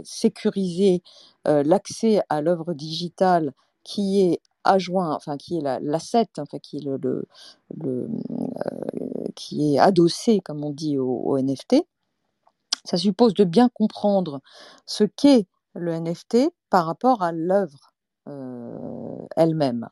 sécuriser 0.03 1.03
l'accès 1.45 2.23
à 2.31 2.41
l'œuvre 2.41 2.73
digitale 2.73 3.53
qui 3.85 4.21
est 4.21 4.41
adjoint, 4.65 5.15
enfin 5.15 5.37
qui 5.37 5.59
est 5.59 5.81
l'asset, 5.81 6.29
enfin 6.39 6.59
qui 6.59 6.79
est 6.79 6.85
le, 6.85 8.09
qui 9.35 9.75
est 9.75 9.79
adossé, 9.79 10.41
comme 10.41 10.65
on 10.65 10.71
dit, 10.71 10.99
au 10.99 11.39
NFT, 11.39 11.85
ça 12.85 12.97
suppose 12.97 13.35
de 13.35 13.45
bien 13.45 13.69
comprendre 13.69 14.41
ce 14.87 15.05
qu'est 15.05 15.47
le 15.75 15.95
NFT 15.95 16.53
par 16.71 16.87
rapport 16.87 17.23
à 17.23 17.33
l'œuvre 17.33 17.93
euh, 18.29 19.19
elle-même, 19.37 19.89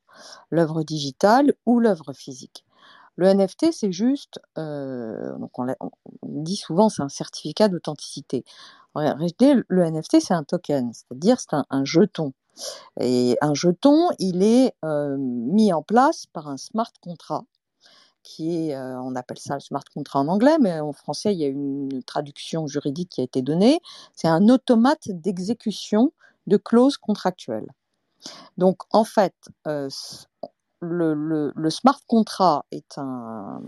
l'œuvre 0.51 0.83
digitale 0.83 1.55
ou 1.67 1.81
l'œuvre 1.81 2.13
physique. 2.13 2.65
Le 3.17 3.27
NFT, 3.27 3.73
c'est 3.73 3.93
juste, 3.93 4.41
euh, 4.57 5.37
on, 5.59 5.67
dit 6.23 6.57
souvent, 6.57 6.89
c'est 6.89 7.03
un 7.03 7.09
certificat 7.09 7.69
d'authenticité. 7.69 8.45
En 8.95 9.01
réalité, 9.01 9.55
le 9.69 9.85
NFT, 9.85 10.21
c'est 10.21 10.35
un 10.35 10.45
token, 10.45 10.93
c'est-à-dire 10.93 11.39
c'est 11.41 11.57
un, 11.69 11.85
jeton. 11.85 12.33
Et 13.01 13.37
un 13.41 13.55
jeton, 13.55 14.09
il 14.19 14.43
est 14.43 14.75
euh, 14.85 15.17
mis 15.19 15.73
en 15.73 15.83
place 15.83 16.27
par 16.27 16.49
un 16.49 16.57
smart 16.57 16.93
contract 17.03 17.47
qui 18.23 18.69
est, 18.69 18.77
euh, 18.77 19.01
on 19.01 19.15
appelle 19.15 19.39
ça 19.39 19.55
le 19.55 19.61
smart 19.61 19.85
contract 19.95 20.29
en 20.29 20.29
anglais, 20.29 20.59
mais 20.61 20.81
en 20.81 20.93
français, 20.93 21.33
il 21.33 21.41
y 21.41 21.45
a 21.45 21.49
une 21.49 22.03
traduction 22.05 22.67
juridique 22.67 23.11
qui 23.11 23.21
a 23.21 23.25
été 23.25 23.43
donnée. 23.43 23.81
C'est 24.15 24.29
un 24.29 24.49
automate 24.49 25.09
d'exécution 25.09 26.13
de 26.47 26.57
clauses 26.57 26.97
contractuelles. 26.97 27.69
Donc, 28.59 28.83
en 28.93 29.05
fait, 29.05 29.35
euh, 29.67 29.89
le, 30.81 31.71
smart 31.71 32.01
contract 32.07 32.67
est 32.71 32.99
un, 32.99 33.63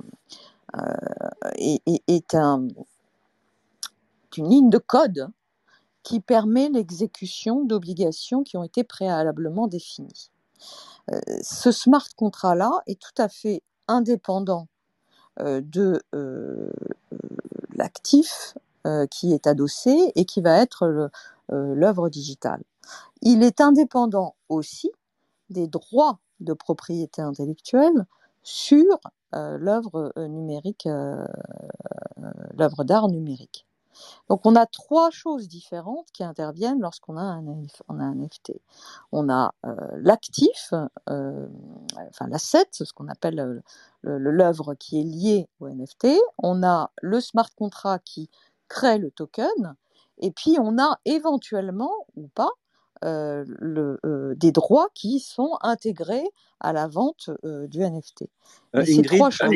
euh, 0.76 0.92
est, 1.56 2.34
un, 2.34 2.68
une 4.36 4.48
ligne 4.48 4.70
de 4.70 4.78
code 4.78 5.28
qui 6.02 6.20
permet 6.20 6.68
l'exécution 6.68 7.64
d'obligations 7.64 8.42
qui 8.42 8.56
ont 8.56 8.64
été 8.64 8.84
préalablement 8.84 9.68
définies. 9.68 10.30
ce 11.42 11.70
smart 11.70 12.06
contract-là 12.16 12.82
est 12.86 13.00
tout 13.00 13.22
à 13.22 13.28
fait 13.28 13.62
indépendant 13.92 14.66
euh, 15.40 15.62
de 15.62 16.02
euh, 16.14 16.70
l'actif 17.74 18.54
euh, 18.86 19.06
qui 19.06 19.32
est 19.32 19.46
adossé 19.46 20.12
et 20.14 20.24
qui 20.26 20.42
va 20.42 20.60
être 20.60 21.10
l'œuvre 21.48 22.08
digitale. 22.08 22.62
Il 23.20 23.42
est 23.42 23.60
indépendant 23.60 24.34
aussi 24.48 24.90
des 25.50 25.66
droits 25.66 26.18
de 26.40 26.54
propriété 26.54 27.20
intellectuelle 27.20 28.06
sur 28.42 28.98
l'œuvre 29.32 30.12
numérique, 30.16 30.88
l'œuvre 32.56 32.84
d'art 32.84 33.08
numérique. 33.08 33.66
Donc 34.28 34.46
on 34.46 34.56
a 34.56 34.66
trois 34.66 35.10
choses 35.10 35.48
différentes 35.48 36.08
qui 36.12 36.24
interviennent 36.24 36.80
lorsqu'on 36.80 37.16
a 37.16 37.22
un, 37.22 37.44
on 37.88 38.00
a 38.00 38.02
un 38.02 38.14
NFT. 38.14 38.52
On 39.12 39.28
a 39.28 39.54
l'actif, 39.96 40.72
enfin 41.06 42.28
l'asset, 42.28 42.66
ce 42.72 42.92
qu'on 42.92 43.08
appelle 43.08 43.62
l'œuvre 44.02 44.74
qui 44.74 45.00
est 45.00 45.04
liée 45.04 45.48
au 45.60 45.68
NFT. 45.68 46.08
On 46.38 46.62
a 46.62 46.90
le 47.00 47.20
smart 47.20 47.50
contract 47.56 48.06
qui 48.06 48.30
crée 48.68 48.98
le 48.98 49.10
token. 49.10 49.76
Et 50.18 50.30
puis 50.30 50.56
on 50.58 50.78
a 50.78 50.98
éventuellement 51.04 51.92
ou 52.16 52.28
pas 52.28 52.50
le, 53.02 54.34
des 54.36 54.52
droits 54.52 54.88
qui 54.94 55.20
sont 55.20 55.58
intégrés 55.60 56.28
à 56.60 56.72
la 56.72 56.86
vente 56.86 57.30
du 57.44 57.80
NFT. 57.80 58.24
ces 58.84 59.02
trois 59.02 59.30
choses 59.30 59.50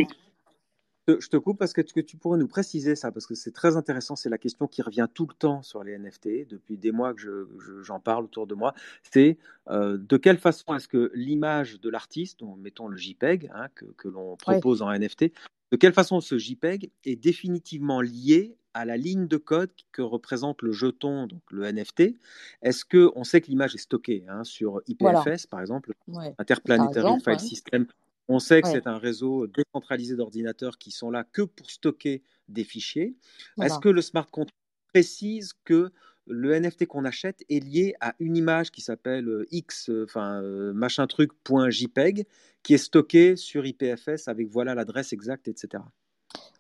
je 1.09 1.29
te 1.29 1.37
coupe 1.37 1.59
parce 1.59 1.73
que, 1.73 1.81
tu 1.83 2.17
pourrais 2.17 2.39
nous 2.39 2.49
préciser 2.49 2.97
ça, 2.97 3.13
parce 3.13 3.27
que 3.27 3.35
c'est 3.35 3.53
très 3.53 3.77
intéressant. 3.77 4.17
C'est 4.17 4.29
la 4.29 4.39
question 4.39 4.67
qui 4.67 4.83
revient 4.83 5.07
tout 5.13 5.27
le 5.27 5.35
temps 5.35 5.63
sur 5.63 5.85
les 5.85 5.99
NFT, 5.99 6.49
depuis 6.49 6.77
des 6.77 6.93
mois 6.93 7.15
que 7.15 7.49
j'en 7.83 8.01
parle 8.01 8.25
autour 8.25 8.47
de 8.47 8.55
moi. 8.55 8.75
C'est 9.13 9.39
euh, 9.69 9.99
de 9.99 10.17
quelle 10.17 10.39
façon 10.39 10.75
est-ce 10.75 10.89
que 10.89 11.11
l'image 11.15 11.81
de 11.81 11.89
l'artiste, 11.89 12.41
mettons 12.59 12.89
le 12.89 12.97
JPEG, 12.97 13.51
hein, 13.55 13.69
que, 13.75 14.09
l'on 14.09 14.37
propose 14.37 14.83
en 14.83 14.93
NFT, 14.93 15.33
de 15.73 15.77
quelle 15.77 15.93
façon 15.93 16.21
ce 16.21 16.39
JPEG 16.39 16.91
est 17.05 17.17
définitivement 17.17 18.01
lié 18.01 18.57
à 18.75 18.85
la 18.85 18.97
ligne 18.97 19.27
de 19.27 19.39
code 19.39 19.71
que 19.91 20.03
représente 20.03 20.61
le 20.61 20.71
jeton, 20.71 21.27
donc 21.27 21.41
le 21.51 21.71
NFT. 21.73 22.15
Est-ce 22.63 22.85
que 22.85 23.11
on 23.17 23.25
sait 23.25 23.41
que 23.41 23.47
l'image 23.47 23.75
est 23.75 23.79
stockée 23.79 24.25
hein, 24.29 24.45
sur 24.45 24.83
IPFS, 24.87 25.47
par 25.49 25.61
exemple, 25.61 25.93
Interplanetary 26.39 27.21
File 27.21 27.41
System 27.41 27.87
on 28.29 28.39
sait 28.39 28.63
que 28.63 28.69
c'est 28.69 28.87
un 28.87 28.99
réseau 28.99 29.47
décentralisé 29.47 30.17
d'ordinateurs 30.17 30.79
qui 30.79 30.91
sont 30.91 31.11
là 31.11 31.25
que 31.25 31.43
pour 31.43 31.71
stocker 31.71 32.23
des 32.49 32.65
fichiers. 32.65 33.17
Est-ce 33.61 33.79
que 33.79 33.89
le 33.89 34.03
smart 34.03 34.27
contract 34.27 34.57
précise 34.93 35.53
que 35.65 35.93
le 36.27 36.59
NFT 36.59 36.87
qu'on 36.87 37.05
achète 37.05 37.45
est 37.49 37.61
lié 37.61 37.95
à 38.01 38.15
une 38.19 38.37
image 38.37 38.71
qui 38.71 38.81
s'appelle 38.81 39.29
euh, 39.29 39.47
X, 39.53 39.91
euh, 39.91 40.05
enfin 40.05 40.43
euh, 40.43 40.73
machin 40.73 41.07
truc 41.07 41.31
.jpeg, 41.69 42.27
qui 42.63 42.75
est 42.75 42.79
stocké 42.79 43.37
sur 43.37 43.65
IPFS 43.65 44.27
avec 44.27 44.49
voilà 44.49 44.75
l'adresse 44.75 45.13
exacte, 45.13 45.47
etc. 45.49 45.83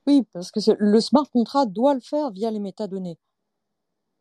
Oui, 0.06 0.24
parce 0.32 0.52
que 0.52 0.60
le 0.78 1.00
smart 1.00 1.28
contract 1.28 1.72
doit 1.72 1.94
le 1.94 2.00
faire 2.00 2.30
via 2.30 2.50
les 2.52 2.60
métadonnées. 2.60 3.18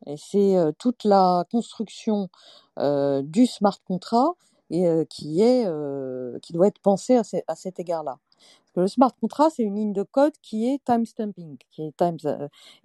Et 0.06 0.16
c'est 0.16 0.56
toute 0.78 1.04
la 1.04 1.44
construction 1.50 2.28
du 2.76 3.46
smart 3.46 3.78
contract 3.84 4.36
et 4.70 4.86
qui 5.10 5.42
est 5.42 5.66
qui 6.42 6.52
doit 6.52 6.68
être 6.68 6.80
pensé 6.80 7.16
à, 7.16 7.22
à 7.48 7.54
cet 7.56 7.78
égard-là. 7.80 8.18
Le 8.76 8.88
smart 8.88 9.12
contract, 9.20 9.54
c'est 9.56 9.62
une 9.62 9.76
ligne 9.76 9.92
de 9.94 10.02
code 10.02 10.34
qui 10.42 10.68
est 10.68 10.84
timestamping, 10.84 11.56
qui 11.70 11.82
est 11.82 11.96
times, 11.96 12.18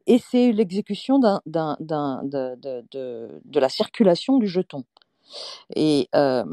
et 0.08 0.20
c'est 0.20 0.54
l'exécution 0.54 1.20
d'un, 1.20 1.41
d'un, 1.46 1.78
d'un, 1.82 2.24
de, 2.24 2.56
de, 2.56 2.86
de, 2.91 3.41
de, 3.44 3.60
la 3.60 3.67
circulation 3.70 4.38
du 4.38 4.48
jeton. 4.48 4.86
Et 5.76 6.10
euh, 6.15 6.46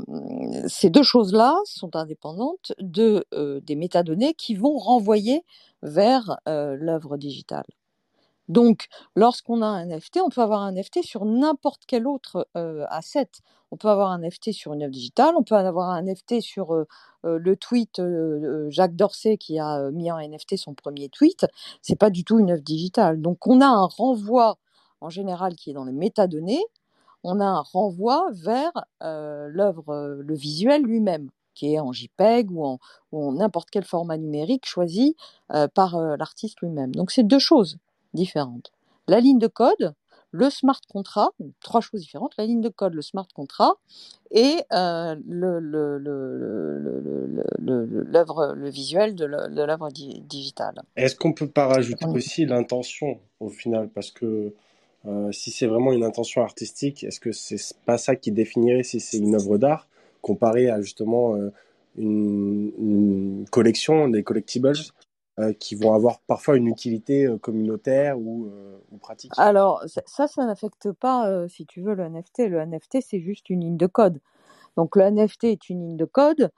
ces 0.69 0.91
deux 0.91 1.03
choses-là 1.03 1.57
sont 1.64 1.97
indépendantes 1.97 2.73
de, 2.81 3.25
euh, 3.35 3.61
des 3.61 3.77
métadonnées 3.77 4.35
qui 4.35 4.55
vont 4.55 4.77
renvoyer 4.77 5.45
vers 5.83 6.38
euh, 6.49 6.77
l'œuvre 6.79 7.17
digitale. 7.17 7.67
Donc, 8.49 8.87
lorsqu'on 9.15 9.63
a 9.63 9.67
un 9.67 9.85
NFT, 9.87 10.21
on 10.25 10.31
peut 10.31 10.41
avoir 10.41 10.63
un 10.63 10.73
NFT 10.73 11.03
sur 11.03 11.25
n'importe 11.25 11.83
quel 11.87 12.07
autre 12.07 12.49
asset. 12.89 13.31
On 13.71 13.77
peut 13.77 13.89
avoir 13.89 14.11
un 14.11 14.21
NFT 14.21 14.53
sur 14.53 14.73
une 14.73 14.83
œuvre 14.83 14.93
digitale, 14.93 15.35
on 15.37 15.43
peut 15.43 15.55
avoir 15.55 15.91
un 15.91 16.03
NFT 16.03 16.41
sur 16.41 16.75
le 17.23 17.57
tweet 17.57 18.01
Jacques 18.69 18.97
Dorsey 18.97 19.37
qui 19.37 19.59
a 19.59 19.91
mis 19.91 20.11
en 20.11 20.19
NFT 20.19 20.57
son 20.57 20.75
premier 20.75 21.11
tweet. 21.11 21.47
C'est 21.83 21.97
pas 21.97 22.11
du 22.11 22.25
tout 22.25 22.39
une 22.39 22.51
œuvre 22.51 22.63
digitale. 22.63 23.21
Donc, 23.21 23.47
on 23.47 23.61
a 23.61 23.67
un 23.67 23.85
renvoi 23.85 24.57
en 25.01 25.11
général 25.11 25.55
qui 25.55 25.71
est 25.71 25.75
dans 25.75 25.85
les 25.85 25.93
métadonnées. 25.93 26.65
On 27.25 27.41
a 27.41 27.45
un 27.45 27.61
renvoi 27.61 28.29
vers 28.33 28.73
l'œuvre, 29.01 30.17
le 30.21 30.35
visuel 30.35 30.83
lui-même 30.83 31.31
qui 31.55 31.75
est 31.75 31.81
en 31.81 31.93
JPEG 31.93 32.51
ou 32.53 32.79
en 33.13 33.33
n'importe 33.33 33.69
quel 33.71 33.85
format 33.85 34.17
numérique 34.17 34.65
choisi 34.65 35.17
par 35.75 36.01
l'artiste 36.17 36.61
lui-même. 36.63 36.95
Donc 36.95 37.11
c'est 37.11 37.25
deux 37.25 37.41
choses 37.41 37.77
différentes. 38.14 38.73
La 39.07 39.21
ligne 39.21 39.38
de 39.38 39.47
code, 39.47 39.94
le 40.31 40.51
smart 40.51 40.81
contract, 40.92 41.33
trois 41.61 41.81
choses 41.81 42.01
différentes, 42.01 42.33
la 42.37 42.44
ligne 42.44 42.61
de 42.61 42.68
code, 42.68 42.94
le 42.94 43.03
smart 43.03 43.27
contract 43.35 43.77
et 44.31 44.57
euh, 44.73 45.16
le, 45.27 45.59
le, 45.59 45.99
le, 45.99 46.14
visuel 48.68 49.14
de 49.14 49.25
l'œuvre 49.25 49.88
digitale. 49.90 50.83
Est-ce 50.97 51.16
qu'on 51.16 51.33
peut 51.33 51.49
pas 51.49 51.66
rajouter 51.66 52.05
aussi 52.07 52.44
l'intention 52.44 53.18
au 53.40 53.49
final? 53.49 53.88
Parce 53.88 54.11
que 54.11 54.53
euh, 55.07 55.33
si 55.33 55.51
c'est 55.51 55.66
vraiment 55.66 55.92
une 55.92 56.05
intention 56.05 56.42
artistique, 56.42 57.05
est-ce 57.05 57.21
que 57.21 57.33
c'est 57.33 57.75
pas 57.87 57.99
ça 57.99 58.16
qui 58.16 58.31
définirait 58.31 58.83
si 58.83 59.01
c'est 59.01 59.18
une 59.18 59.35
œuvre 59.35 59.57
d'art 59.57 59.88
comparé 60.21 60.68
à 60.68 60.83
justement 60.83 61.37
euh, 61.37 61.51
une, 61.97 62.73
une, 62.79 63.47
collection, 63.51 64.09
des 64.09 64.23
collectibles? 64.23 64.73
Qui 65.59 65.74
vont 65.74 65.94
avoir 65.94 66.20
parfois 66.20 66.57
une 66.57 66.66
utilité 66.66 67.27
euh, 67.27 67.38
communautaire 67.38 68.18
ou, 68.18 68.46
euh, 68.46 68.79
ou, 68.90 68.98
pratique 68.98 69.33
Alors, 69.37 69.85
ça, 70.07 70.27
ça 70.27 70.46
n'affecte 70.46 70.92
pas, 70.92 71.48
si 71.48 71.66
tu 71.66 71.81
veux, 71.81 71.94
le 71.94 72.09
NFT. 72.09 72.48
Le 72.48 72.64
NFT, 72.64 72.98
c'est 73.01 73.20
juste 73.20 73.51
une 73.51 73.61
ligne 73.61 73.77
de 73.77 73.87
code. 73.87 74.20
Donc, 74.77 74.96
le 74.96 75.11
NFT 75.11 75.44
est 75.44 75.68
une 75.68 75.81
ligne 75.81 75.96
de 75.96 76.05
code 76.05 76.51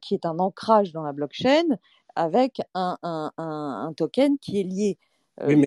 qui 0.00 0.14
est 0.14 0.24
un 0.24 0.38
ancrage 0.38 0.92
dans 0.92 1.02
la 1.02 1.12
blockchain 1.12 1.64
avec 2.14 2.60
un, 2.74 2.96
un, 3.02 3.32
un, 3.36 3.92
token 3.94 4.38
qui 4.38 4.60
est 4.60 4.62
lié. 4.62 4.98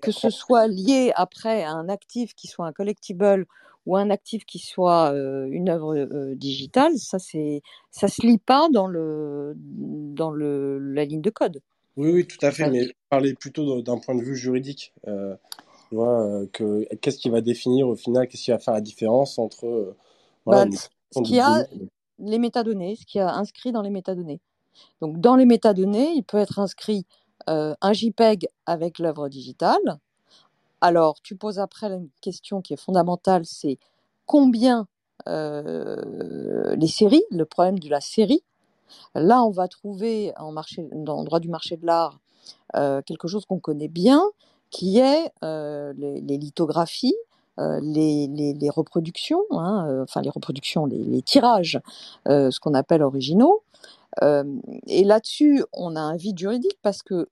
que 0.02 0.12
ce 0.12 0.30
soit 0.30 0.68
lié 0.68 1.12
après 1.16 1.64
à 1.64 1.72
un 1.72 1.90
actif 1.90 2.34
qui 2.34 2.48
soit 2.48 2.66
un 2.66 2.72
collectible 2.72 3.46
ou 3.86 3.98
un 3.98 4.10
actif 4.10 4.46
qui 4.46 4.60
soit 4.60 5.10
une 5.50 5.70
œuvre 5.70 6.34
digitale, 6.36 6.98
ça 6.98 7.20
c'est 7.20 7.62
ça 7.92 8.08
se 8.08 8.26
lie 8.26 8.38
pas 8.38 8.70
dans 8.72 8.88
le 8.88 9.54
dans 9.58 10.32
le 10.32 10.80
la 10.80 11.04
ligne 11.04 11.22
de 11.22 11.30
code. 11.30 11.62
Oui, 11.98 12.12
oui, 12.12 12.28
tout 12.28 12.44
à 12.46 12.52
fait, 12.52 12.70
mais 12.70 12.88
parler 13.10 13.34
plutôt 13.34 13.82
d'un 13.82 13.98
point 13.98 14.16
de 14.16 14.22
vue 14.22 14.38
juridique. 14.38 14.94
Euh, 15.08 15.36
euh, 15.94 16.46
que, 16.54 16.88
qu'est-ce 16.96 17.18
qui 17.18 17.30
va 17.30 17.42
définir 17.42 17.88
au 17.88 17.96
final, 17.96 18.28
qu'est-ce 18.28 18.44
qui 18.44 18.52
va 18.52 18.60
faire 18.60 18.74
la 18.74 18.82
différence 18.82 19.40
entre. 19.40 19.66
Euh, 19.66 19.98
bah, 20.46 20.66
ce 21.12 21.22
qui 21.22 21.40
a 21.40 21.66
les 22.20 22.38
métadonnées, 22.38 22.96
ce 22.96 23.06
qui 23.06 23.20
a 23.20 23.34
inscrit 23.34 23.72
dans 23.72 23.82
les 23.82 23.90
métadonnées. 23.90 24.40
Donc, 25.02 25.20
dans 25.20 25.36
les 25.36 25.46
métadonnées, 25.46 26.12
il 26.16 26.24
peut 26.24 26.38
être 26.38 26.60
inscrit 26.60 27.06
un 27.48 27.94
JPEG 27.94 28.48
avec 28.68 29.00
l'œuvre 29.00 29.28
digitale. 29.28 30.00
Alors, 30.82 31.20
tu 31.22 31.36
poses 31.36 31.58
après 31.58 31.88
une 31.88 32.10
question 32.22 32.62
qui 32.62 32.74
est 32.74 32.82
fondamentale 32.82 33.46
c'est 33.46 33.80
combien 34.26 34.88
les 35.26 36.88
séries, 36.88 37.24
le 37.32 37.46
problème 37.46 37.80
de 37.80 37.90
la 37.90 38.02
série, 38.02 38.44
Là, 39.16 39.44
on 39.44 39.52
va 39.52 39.68
trouver 39.68 40.34
dans 40.38 41.20
le 41.20 41.26
droit 41.26 41.40
du 41.40 41.50
marché 41.50 41.78
de 41.78 41.86
l'art 41.86 42.20
euh, 42.76 43.02
quelque 43.02 43.28
chose 43.28 43.46
qu'on 43.46 43.60
connaît 43.60 43.88
bien, 43.88 44.24
qui 44.70 45.00
est 45.00 45.32
euh, 45.44 45.94
les, 45.98 46.38
lithographies, 46.38 47.16
euh, 47.60 47.80
les, 47.82 48.70
reproductions, 48.70 49.44
hein, 49.52 50.04
enfin 50.04 50.22
les 50.22 50.30
reproductions, 50.30 50.86
les, 50.86 51.22
tirages, 51.22 51.80
ce 52.28 52.60
qu'on 52.60 52.74
appelle 52.74 53.02
originaux. 53.04 53.64
et 54.22 55.04
là-dessus, 55.04 55.64
on 55.74 55.96
a 55.96 56.02
un 56.02 56.16
vide 56.16 56.38
juridique 56.38 56.78
parce 56.82 57.02
que 57.02 57.30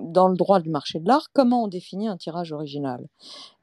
dans 0.00 0.28
le 0.28 0.36
droit 0.36 0.60
du 0.60 0.70
marché 0.70 1.00
de 1.00 1.08
l'art, 1.08 1.28
comment 1.32 1.64
on 1.64 1.68
définit 1.68 2.06
un 2.06 2.16
tirage 2.16 2.52
original? 2.52 3.08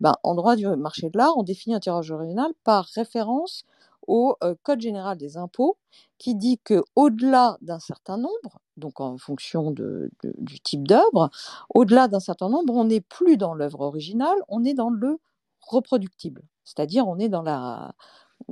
Ben, 0.02 0.16
En 0.24 0.36
droit 0.36 0.58
du 0.58 0.68
marché 0.68 1.10
de 1.10 1.18
l'art, 1.18 1.38
on 1.38 1.44
définit 1.44 1.76
un 1.76 1.80
tirage 1.80 2.12
original 2.12 2.52
par 2.66 2.86
référence 2.94 3.64
au 4.08 4.36
Code 4.64 4.82
général 4.82 5.18
des 5.18 5.38
impôts 5.38 5.78
qui 6.18 6.36
dit 6.36 6.60
que 6.64 6.84
au-delà 6.96 7.58
d'un 7.62 7.80
certain 7.80 8.18
nombre, 8.18 8.62
donc 8.78 9.00
en 9.00 9.18
fonction 9.18 9.72
du 9.72 10.60
type 10.64 10.88
d'œuvre, 10.88 11.30
au-delà 11.74 12.08
d'un 12.08 12.20
certain 12.20 12.50
nombre, 12.50 12.74
on 12.74 12.86
n'est 12.86 13.02
plus 13.02 13.38
dans 13.38 13.54
l'œuvre 13.54 13.82
originale, 13.82 14.38
on 14.48 14.64
est 14.64 14.74
dans 14.74 14.90
le 14.90 15.20
reproductible, 15.62 16.44
c'est-à-dire 16.64 17.08
on 17.08 17.18
est 17.20 17.30
dans, 17.30 17.44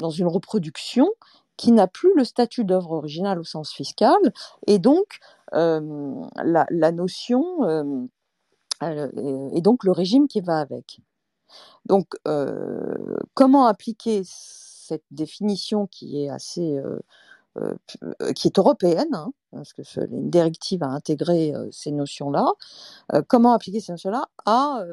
une 0.10 0.28
reproduction 0.28 1.10
qui 1.58 1.72
n'a 1.72 1.88
plus 1.88 2.14
le 2.16 2.24
statut 2.24 2.66
d'œuvre 2.66 2.92
originale 2.92 3.40
au 3.40 3.44
sens 3.44 3.72
fiscal, 3.72 4.18
et 4.68 4.80
donc 4.80 5.20
la, 5.52 6.66
la, 6.70 6.92
notion 6.92 8.10
et 8.82 9.62
donc 9.62 9.84
le 9.84 9.92
régime 9.92 10.28
qui 10.28 10.42
va 10.42 10.60
avec. 10.60 11.00
Donc, 11.86 12.08
comment 13.34 13.66
appliquer 13.68 14.24
cette 14.94 15.04
définition 15.12 15.88
qui 15.88 16.24
est 16.24 16.30
assez 16.30 16.78
euh, 16.78 17.00
euh, 17.58 17.76
euh, 18.22 18.34
qui 18.34 18.48
est 18.48 18.60
européenne, 18.60 19.14
hein, 19.14 19.32
parce 19.52 19.74
que 19.74 19.82
une 20.06 20.30
directive 20.30 20.84
a 20.84 20.88
intégré 20.88 21.54
ces 21.72 21.92
notions-là. 21.92 22.54
comment 23.28 23.54
appliquer 23.54 23.80
ces 23.80 23.92
notions-là 23.92 24.28
à, 24.46 24.84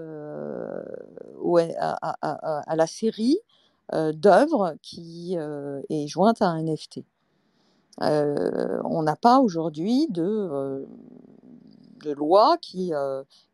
à, 1.79 2.71
à, 2.71 2.77
la 2.77 2.87
série 2.87 3.39
d'œuvres 3.93 4.75
qui 4.83 5.37
est 5.37 6.07
jointe 6.07 6.43
à 6.43 6.49
un 6.49 6.63
NFT 6.63 7.01
on 7.99 9.03
n'a 9.03 9.17
pas 9.17 9.41
aujourd'hui 9.41 10.07
de, 10.09 10.87
de 12.05 12.13
loi 12.13 12.57
qui, 12.61 12.93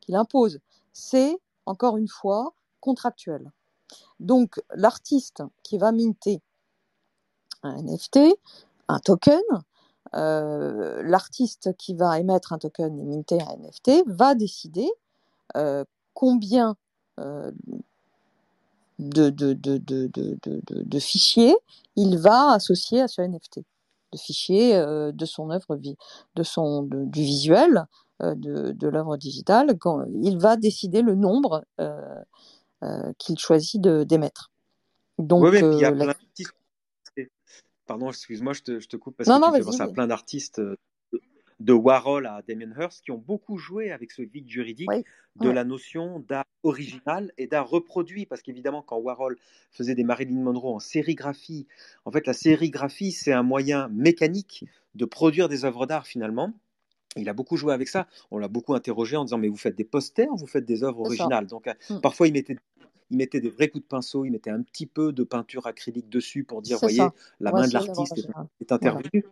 qui 0.00 0.12
l'impose. 0.12 0.58
C'est, 0.92 1.38
encore 1.66 1.96
une 1.96 2.08
fois, 2.08 2.54
contractuel. 2.80 3.50
Donc, 4.20 4.60
l'artiste 4.74 5.42
qui 5.62 5.78
va 5.78 5.92
minter 5.92 6.40
un 7.62 7.82
NFT, 7.82 8.18
un 8.88 8.98
token, 9.00 9.42
euh, 10.14 11.02
l'artiste 11.02 11.76
qui 11.76 11.94
va 11.94 12.18
émettre 12.18 12.52
un 12.52 12.58
token 12.58 12.98
et 12.98 13.04
minter 13.04 13.38
un 13.42 13.56
NFT 13.56 14.04
va 14.06 14.34
décider 14.34 14.88
euh, 15.56 15.84
combien 16.14 16.76
euh, 17.18 17.50
de, 18.98 19.30
fichiers 20.98 21.56
il 21.96 22.18
va 22.18 22.52
associer 22.52 23.02
à 23.02 23.08
ce 23.08 23.20
NFT, 23.20 23.58
de 24.12 24.18
fichiers 24.18 24.74
de 24.74 25.24
son 25.26 25.50
œuvre, 25.50 25.76
de 25.76 26.42
son, 26.42 26.82
du 26.82 27.20
visuel, 27.22 27.84
de, 28.20 28.88
l'œuvre 28.88 29.18
digitale. 29.18 29.76
Il 30.22 30.38
va 30.38 30.56
décider 30.56 31.02
le 31.02 31.14
nombre 31.14 31.64
qu'il 33.18 33.38
choisit 33.38 33.80
d'émettre. 33.80 34.50
Donc, 35.18 35.44
oui, 35.44 35.58
il 35.60 35.78
y 35.78 35.84
a 35.84 35.92
plein 35.92 36.14
Pardon, 37.86 38.08
excuse-moi, 38.08 38.52
je 38.52 38.62
te, 38.62 38.80
je 38.80 38.88
te, 38.88 38.96
coupe 38.96 39.16
parce 39.16 39.28
que 39.28 39.50
tu 39.50 39.58
fais 39.58 39.64
penser 39.64 39.82
à 39.82 39.88
plein 39.88 40.08
d'artistes 40.08 40.58
euh, 40.58 40.76
de 41.60 41.72
Warhol 41.72 42.26
à 42.26 42.42
Damien 42.46 42.72
Hirst 42.76 43.04
qui 43.04 43.12
ont 43.12 43.18
beaucoup 43.18 43.58
joué 43.58 43.92
avec 43.92 44.10
ce 44.10 44.22
vide 44.22 44.48
juridique 44.48 44.90
de 45.36 45.48
la 45.48 45.64
notion 45.64 46.18
d'art 46.20 46.44
original 46.64 47.32
et 47.38 47.46
d'art 47.46 47.68
reproduit. 47.68 48.26
Parce 48.26 48.42
qu'évidemment, 48.42 48.82
quand 48.82 48.96
Warhol 48.96 49.38
faisait 49.70 49.94
des 49.94 50.02
Marilyn 50.02 50.42
Monroe 50.42 50.74
en 50.74 50.80
sérigraphie, 50.80 51.68
en 52.04 52.10
fait, 52.10 52.26
la 52.26 52.32
sérigraphie, 52.32 53.12
c'est 53.12 53.32
un 53.32 53.44
moyen 53.44 53.88
mécanique 53.88 54.64
de 54.96 55.04
produire 55.04 55.48
des 55.48 55.64
œuvres 55.64 55.86
d'art 55.86 56.06
finalement. 56.06 56.52
Il 57.16 57.28
a 57.28 57.32
beaucoup 57.32 57.56
joué 57.56 57.72
avec 57.72 57.88
ça. 57.88 58.06
On 58.30 58.38
l'a 58.38 58.48
beaucoup 58.48 58.74
interrogé 58.74 59.16
en 59.16 59.24
disant 59.24 59.38
Mais 59.38 59.48
vous 59.48 59.56
faites 59.56 59.76
des 59.76 59.84
posters, 59.84 60.34
vous 60.34 60.46
faites 60.46 60.64
des 60.64 60.84
œuvres 60.84 61.00
originales. 61.00 61.46
Donc, 61.46 61.66
euh, 61.66 61.74
mmh. 61.90 62.00
parfois, 62.00 62.28
il 62.28 62.32
mettait 62.32 62.56
il 63.10 63.18
mettait 63.18 63.40
des 63.40 63.50
vrais 63.50 63.68
coups 63.68 63.84
de 63.84 63.88
pinceau, 63.88 64.24
il 64.24 64.32
mettait 64.32 64.50
un 64.50 64.62
petit 64.62 64.86
peu 64.86 65.12
de 65.12 65.24
peinture 65.24 65.66
acrylique 65.66 66.08
dessus 66.08 66.44
pour 66.44 66.62
dire, 66.62 66.78
voyez, 66.78 67.06
la 67.40 67.52
main 67.52 67.68
de 67.68 67.72
l'artiste 67.72 68.28
est, 68.60 68.72
intervenue. 68.72 69.24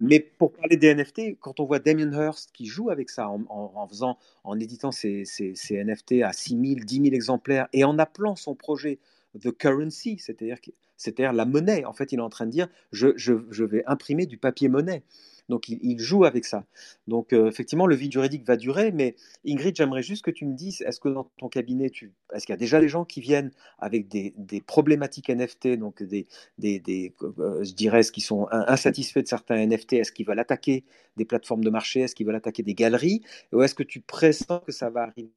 Mais 0.00 0.18
pour 0.18 0.52
parler 0.52 0.76
des 0.76 0.92
NFT, 0.92 1.38
quand 1.38 1.60
on 1.60 1.64
voit 1.64 1.78
Damien 1.78 2.10
Hirst 2.12 2.50
qui 2.52 2.66
joue 2.66 2.90
avec 2.90 3.08
ça, 3.08 3.28
en, 3.28 3.86
faisant, 3.86 4.18
en 4.42 4.58
éditant 4.58 4.90
ses, 4.90 5.24
NFT 5.70 6.22
à 6.24 6.32
6 6.32 6.50
000, 6.50 6.84
10 6.84 6.94
000 6.96 7.06
exemplaires 7.14 7.68
et 7.72 7.84
en 7.84 7.98
appelant 7.98 8.34
son 8.34 8.56
projet 8.56 8.98
The 9.40 9.56
Currency, 9.56 10.18
c'est-à-dire 10.18 11.32
la 11.32 11.44
monnaie, 11.44 11.84
en 11.84 11.92
fait, 11.92 12.10
il 12.10 12.18
est 12.18 12.22
en 12.22 12.28
train 12.28 12.46
de 12.46 12.50
dire 12.50 12.68
je, 12.90 13.10
je 13.16 13.64
vais 13.64 13.84
imprimer 13.86 14.26
du 14.26 14.38
papier 14.38 14.68
monnaie. 14.68 15.04
Donc 15.52 15.68
il, 15.68 15.98
joue 15.98 16.24
avec 16.24 16.46
ça. 16.46 16.64
Donc 17.08 17.34
euh, 17.34 17.46
effectivement, 17.46 17.86
le 17.86 17.94
vide 17.94 18.10
juridique 18.10 18.46
va 18.46 18.56
durer, 18.56 18.90
mais 18.90 19.16
Ingrid, 19.46 19.76
j'aimerais 19.76 20.02
juste 20.02 20.24
que 20.24 20.30
tu 20.30 20.46
me 20.46 20.54
dises, 20.54 20.80
est-ce 20.80 20.98
que 20.98 21.10
dans 21.10 21.24
ton 21.36 21.50
cabinet, 21.50 21.92
est-ce 22.32 22.46
qu'il 22.46 22.54
y 22.54 22.56
a 22.56 22.56
déjà 22.56 22.80
des 22.80 22.88
gens 22.88 23.04
qui 23.04 23.20
viennent 23.20 23.50
avec 23.78 24.08
des, 24.08 24.32
problématiques 24.66 25.28
NFT, 25.28 25.76
donc 25.76 26.02
des, 26.02 26.26
euh, 26.64 27.62
je 27.62 27.74
dirais, 27.74 28.02
ce 28.02 28.12
qui 28.12 28.22
sont 28.22 28.48
insatisfaits 28.50 29.20
de 29.20 29.28
certains 29.28 29.66
NFT, 29.66 29.92
est-ce 29.92 30.10
qu'ils 30.10 30.24
veulent 30.24 30.40
attaquer 30.40 30.84
des 31.18 31.26
plateformes 31.26 31.64
de 31.64 31.68
marché, 31.68 32.00
est-ce 32.00 32.14
qu'ils 32.14 32.24
veulent 32.24 32.34
attaquer 32.34 32.62
des 32.62 32.72
galeries, 32.72 33.20
ou 33.52 33.60
est-ce 33.60 33.74
que 33.74 33.82
tu 33.82 34.00
pressens 34.00 34.60
que 34.60 34.72
ça 34.72 34.88
va 34.88 35.02
arriver? 35.02 35.32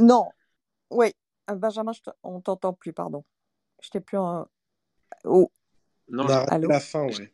Non, 0.00 0.24
oui, 0.90 1.12
euh, 1.50 1.54
Benjamin, 1.54 1.92
on 2.22 2.40
t'entend 2.40 2.72
plus, 2.72 2.94
pardon. 2.94 3.24
Je 3.82 3.90
t'ai 3.90 4.00
plus 4.00 4.16
en... 4.16 4.46
Oh. 5.24 5.50
Non, 6.12 6.24
la 6.24 6.80
fin, 6.80 7.04
ouais. 7.06 7.32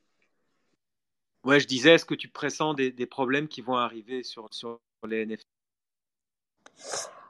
Ouais, 1.45 1.61
je 1.61 1.67
disais, 1.67 1.95
est-ce 1.95 2.05
que 2.05 2.15
tu 2.15 2.29
pressens 2.29 2.75
des, 2.75 2.91
des, 2.91 3.07
problèmes 3.07 3.49
qui 3.49 3.61
vont 3.61 3.77
arriver 3.77 4.23
sur, 4.23 4.49
sur 4.53 4.81
les 5.07 5.27
NFT 5.27 5.47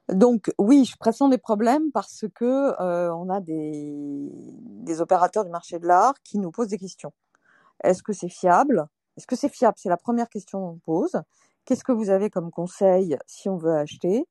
donc 0.09 0.51
oui, 0.59 0.87
je 0.87 0.97
pressens 0.97 1.29
des 1.29 1.37
problèmes 1.37 1.93
parce 1.93 2.25
que 2.35 2.81
euh, 2.81 3.15
on 3.15 3.29
a 3.29 3.41
des, 3.41 4.31
des, 4.33 5.01
opérateurs 5.03 5.45
du 5.45 5.51
marché 5.51 5.79
de 5.79 5.87
l'art 5.87 6.15
qui 6.25 6.39
nous 6.39 6.51
posent 6.51 6.69
des 6.69 6.79
questions. 6.79 7.13
Est-ce 7.85 8.03
que 8.03 8.15
c'est 8.15 8.31
fiable? 8.31 8.89
Est-ce 9.19 9.27
que 9.27 9.37
c'est 9.37 9.51
fiable? 9.51 9.75
C'est 9.77 9.91
la 9.91 9.99
première 9.99 10.31
question 10.31 10.61
qu'on 10.61 10.79
pose. 10.79 11.23
Qu'est-ce 11.67 11.85
que 11.85 11.93
vous 11.93 12.09
avez 12.09 12.31
comme 12.31 12.51
conseil 12.51 13.19
si 13.27 13.51
on 13.51 13.59
veut 13.59 13.75
acheter? 13.75 14.27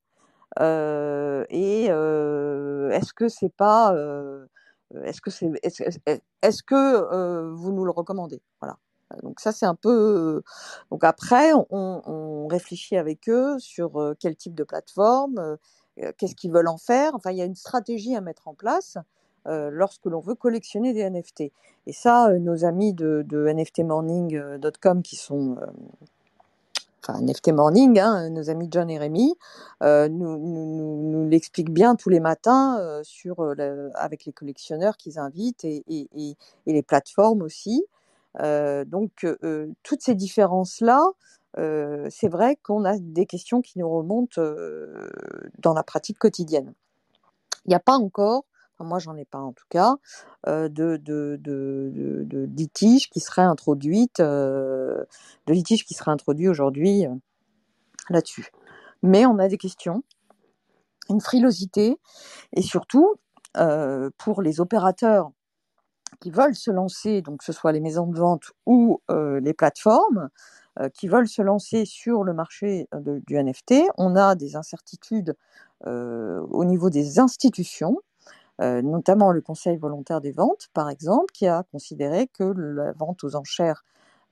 Euh, 0.60 1.46
Et 1.50 1.88
euh, 1.92 2.90
est-ce 2.90 3.14
que 3.14 3.30
c'est 3.30 3.54
pas 3.56 3.94
est-ce 5.04 5.22
que 5.22 5.30
c'est 5.30 5.52
est-ce 6.42 6.64
que 6.64 7.52
vous 7.54 7.72
nous 7.72 7.86
le 7.86 7.92
recommandez? 7.92 8.42
Voilà. 8.62 8.78
Donc 9.24 9.40
ça 9.40 9.52
c'est 9.52 9.66
un 9.66 9.76
peu. 9.76 10.44
Donc 10.92 11.04
après 11.04 11.52
on, 11.70 12.48
réfléchit 12.48 12.96
avec 12.96 13.28
eux 13.30 13.60
sur 13.60 14.16
quel 14.20 14.36
type 14.36 14.56
de 14.56 14.64
plateforme, 14.64 15.58
qu'est-ce 16.18 16.36
qu'ils 16.36 16.52
veulent 16.52 16.70
en 16.70 16.78
faire. 16.78 17.14
Enfin 17.16 17.32
il 17.32 17.38
y 17.38 17.42
a 17.42 17.46
une 17.46 17.56
stratégie 17.56 18.16
à 18.16 18.22
mettre 18.22 18.48
en 18.48 18.54
place 18.54 18.98
lorsque 19.46 20.06
l'on 20.06 20.20
veut 20.20 20.36
collectionner 20.36 20.94
des 20.94 21.10
NFT. 21.10 21.52
Et 21.88 21.94
ça 21.94 22.30
nos 22.40 22.66
amis 22.66 22.94
de, 22.94 23.24
de 23.28 23.48
nftmorning.com 23.48 25.04
qui 25.04 25.16
sont 25.16 25.58
enfin 27.08 27.22
NFT 27.22 27.50
Morning, 27.50 28.00
hein, 28.00 28.30
nos 28.30 28.50
amis 28.50 28.68
John 28.72 28.90
et 28.90 28.98
Rémi, 28.98 29.36
euh, 29.84 30.10
nous, 30.10 31.28
l'expliquent 31.30 31.72
bien 31.72 31.96
tous 31.96 32.10
les 32.10 32.20
matins 32.20 32.78
euh, 32.80 33.02
sur, 33.04 33.40
euh, 33.42 33.90
avec 33.96 34.26
les 34.26 34.34
collectionneurs 34.34 34.98
qu'ils 34.98 35.20
invitent 35.20 35.64
et, 35.64 35.84
les 36.66 36.84
plateformes 36.84 37.42
aussi. 37.42 37.86
donc, 38.40 39.26
toutes 39.84 40.02
ces 40.02 40.16
différences-là, 40.16 41.12
c'est 41.56 42.28
vrai 42.28 42.58
qu'on 42.58 42.86
a 42.86 42.98
des 43.00 43.26
questions 43.26 43.62
qui 43.62 43.80
nous 43.80 43.90
remontent 43.90 44.42
dans 45.60 45.74
la 45.74 45.84
pratique 45.84 46.20
quotidienne. 46.20 46.74
Il 47.66 47.70
n'y 47.70 47.76
a 47.76 47.80
pas 47.80 47.98
encore 47.98 48.46
moi 48.80 49.00
j'en 49.00 49.16
ai 49.16 49.26
pas 49.26 49.40
en 49.40 49.54
tout 49.54 49.66
cas, 49.70 49.96
de, 50.46 50.98
de, 50.98 52.50
litiges 52.56 53.10
qui 53.10 53.20
seraient 53.20 53.42
introduites, 53.42 54.20
de 54.20 55.54
qui 55.84 55.98
introduits 56.06 56.48
aujourd'hui 56.48 57.06
là-dessus. 58.10 58.52
Mais 59.04 59.26
on 59.26 59.40
a 59.40 59.48
des 59.48 59.58
questions, 59.58 60.04
une 61.10 61.22
frilosité, 61.22 61.98
et 62.54 62.62
surtout 62.62 63.16
pour 64.18 64.42
les 64.42 64.60
opérateurs 64.60 65.32
qui 66.20 66.32
veulent 66.32 66.56
se 66.56 66.72
lancer, 66.72 67.22
donc 67.22 67.40
que 67.40 67.46
ce 67.46 67.54
soit 67.54 67.72
les 67.72 67.80
maisons 67.80 68.08
de 68.08 68.18
vente 68.18 68.52
ou 68.66 69.02
les 69.10 69.54
plateformes, 69.54 70.30
qui 70.94 71.08
veulent 71.08 71.28
se 71.28 71.42
lancer 71.42 71.86
sur 71.86 72.24
le 72.24 72.34
marché 72.34 72.88
du 73.26 73.36
NFT, 73.42 73.84
on 73.98 74.16
a 74.16 74.36
des 74.36 74.56
incertitudes 74.56 75.36
au 75.86 76.66
niveau 76.66 76.90
des 76.90 77.20
institutions 77.20 77.98
notamment 78.60 79.32
le 79.32 79.42
Conseil 79.42 79.78
volontaire 79.78 80.22
des 80.22 80.32
ventes, 80.32 80.70
par 80.74 80.90
exemple, 80.90 81.32
qui 81.34 81.48
a 81.48 81.64
considéré 81.72 82.28
que 82.28 82.44
la 82.44 82.92
vente 82.94 83.24
aux 83.24 83.36
enchères, 83.36 83.84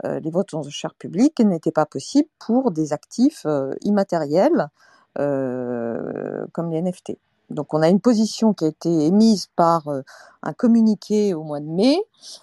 euh, 0.06 0.20
les 0.20 0.32
ventes 0.32 0.54
aux 0.54 0.66
enchères 0.66 0.96
publiques 0.96 1.40
n'étaient 1.40 1.72
pas 1.72 1.86
possibles 1.86 2.30
pour 2.40 2.72
des 2.72 2.94
actifs 2.94 3.46
euh, 3.46 3.74
immatériels 3.82 4.70
comme 5.18 6.72
les 6.72 6.82
NFT. 6.82 7.18
Donc 7.50 7.74
on 7.74 7.82
a 7.82 7.90
une 7.90 8.00
position 8.00 8.54
qui 8.54 8.66
a 8.66 8.68
été 8.68 9.06
émise 9.06 9.48
par 9.56 9.88
euh, 9.88 10.02
un 10.42 10.54
communiqué 10.54 11.34
au 11.34 11.44
mois 11.44 11.60
de 11.60 11.68
mai 11.68 11.98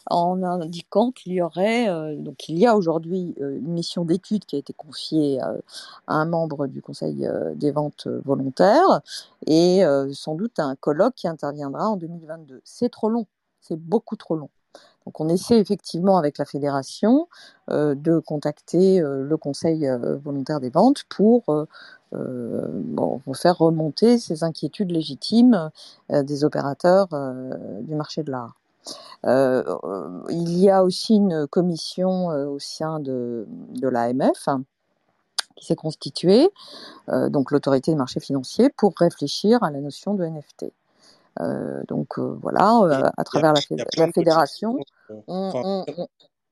en 0.06 0.42
indiquant 0.42 1.10
qu'il 1.10 1.32
y 1.32 1.42
aurait, 1.42 1.88
euh, 1.88 2.16
donc 2.16 2.48
il 2.48 2.58
y 2.58 2.66
a 2.66 2.76
aujourd'hui 2.76 3.34
euh, 3.40 3.58
une 3.58 3.72
mission 3.72 4.04
d'étude 4.04 4.44
qui 4.44 4.56
a 4.56 4.58
été 4.58 4.72
confiée 4.72 5.40
à 5.40 5.54
un 6.06 6.24
membre 6.24 6.66
du 6.66 6.82
Conseil 6.82 7.28
des 7.56 7.70
ventes 7.70 8.06
volontaires 8.24 9.00
et 9.46 9.82
sans 10.12 10.34
doute 10.34 10.58
un 10.58 10.76
colloque 10.76 11.14
qui 11.14 11.28
interviendra 11.28 11.88
en 11.88 11.96
2022. 11.96 12.60
C'est 12.64 12.90
trop 12.90 13.08
long, 13.08 13.26
c'est 13.60 13.78
beaucoup 13.78 14.16
trop 14.16 14.36
long. 14.36 14.50
Donc 15.04 15.20
on 15.20 15.28
essaie 15.28 15.58
effectivement 15.58 16.16
avec 16.16 16.38
la 16.38 16.44
fédération 16.44 17.28
de 17.68 18.18
contacter 18.20 19.00
le 19.00 19.36
Conseil 19.36 19.88
volontaire 20.22 20.60
des 20.60 20.70
ventes 20.70 21.04
pour 21.08 21.66
bon, 22.12 23.20
faire 23.34 23.58
remonter 23.58 24.18
ces 24.18 24.44
inquiétudes 24.44 24.90
légitimes 24.90 25.70
euh, 26.10 26.22
des 26.22 26.44
opérateurs 26.44 27.08
euh, 27.12 27.80
du 27.82 27.94
marché 27.94 28.22
de 28.22 28.30
l'art. 28.30 28.56
il 29.24 30.58
y 30.58 30.68
a 30.70 30.84
aussi 30.84 31.14
une 31.14 31.46
commission 31.46 32.26
au 32.28 32.58
sein 32.58 33.00
de, 33.00 33.46
de 33.48 33.88
l'AMF 33.88 34.48
qui 35.54 35.66
s'est 35.66 35.76
constituée, 35.76 36.50
donc 37.06 37.52
l'autorité 37.52 37.92
des 37.92 37.96
marchés 37.96 38.18
financiers, 38.18 38.68
pour 38.70 38.94
réfléchir 38.96 39.62
à 39.62 39.70
la 39.70 39.78
notion 39.80 40.14
de 40.14 40.24
NFT. 40.24 40.72
donc 41.86 42.18
voilà, 42.18 43.12
à 43.16 43.22
travers 43.22 43.52
la, 43.52 44.12
fédération, 44.12 44.76
on, 45.28 45.84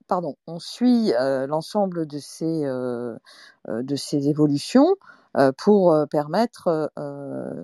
pardon, 0.06 0.36
on 0.46 0.60
suit 0.60 1.12
l'ensemble 1.48 2.06
de 2.06 2.18
ces, 2.20 2.62
de 2.62 3.96
ces 3.96 4.28
évolutions 4.28 4.94
euh, 4.94 5.19
pour 5.56 5.92
euh, 5.92 6.06
permettre 6.06 6.90
euh, 6.98 7.62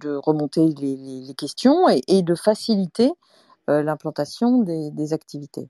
de 0.00 0.14
remonter 0.14 0.68
les, 0.68 1.34
questions 1.34 1.88
et, 1.88 2.22
de 2.22 2.34
faciliter 2.34 3.12
l'implantation 3.68 4.62
des, 4.62 5.12
activités. 5.12 5.68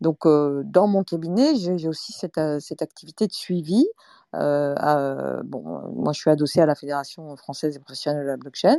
Donc, 0.00 0.26
dans 0.26 0.88
mon 0.88 1.04
cabinet, 1.04 1.54
j'ai 1.54 1.88
aussi 1.88 2.12
cette, 2.12 2.38
activité 2.82 3.28
de 3.28 3.32
suivi. 3.32 3.86
bon, 4.32 5.92
moi, 5.94 6.12
je 6.12 6.18
suis 6.18 6.30
adossée 6.30 6.60
à 6.60 6.66
la 6.66 6.74
Fédération 6.74 7.36
française 7.36 7.74
des 7.74 7.78
professionnels 7.78 8.24
de 8.24 8.30
la 8.30 8.36
blockchain. 8.36 8.78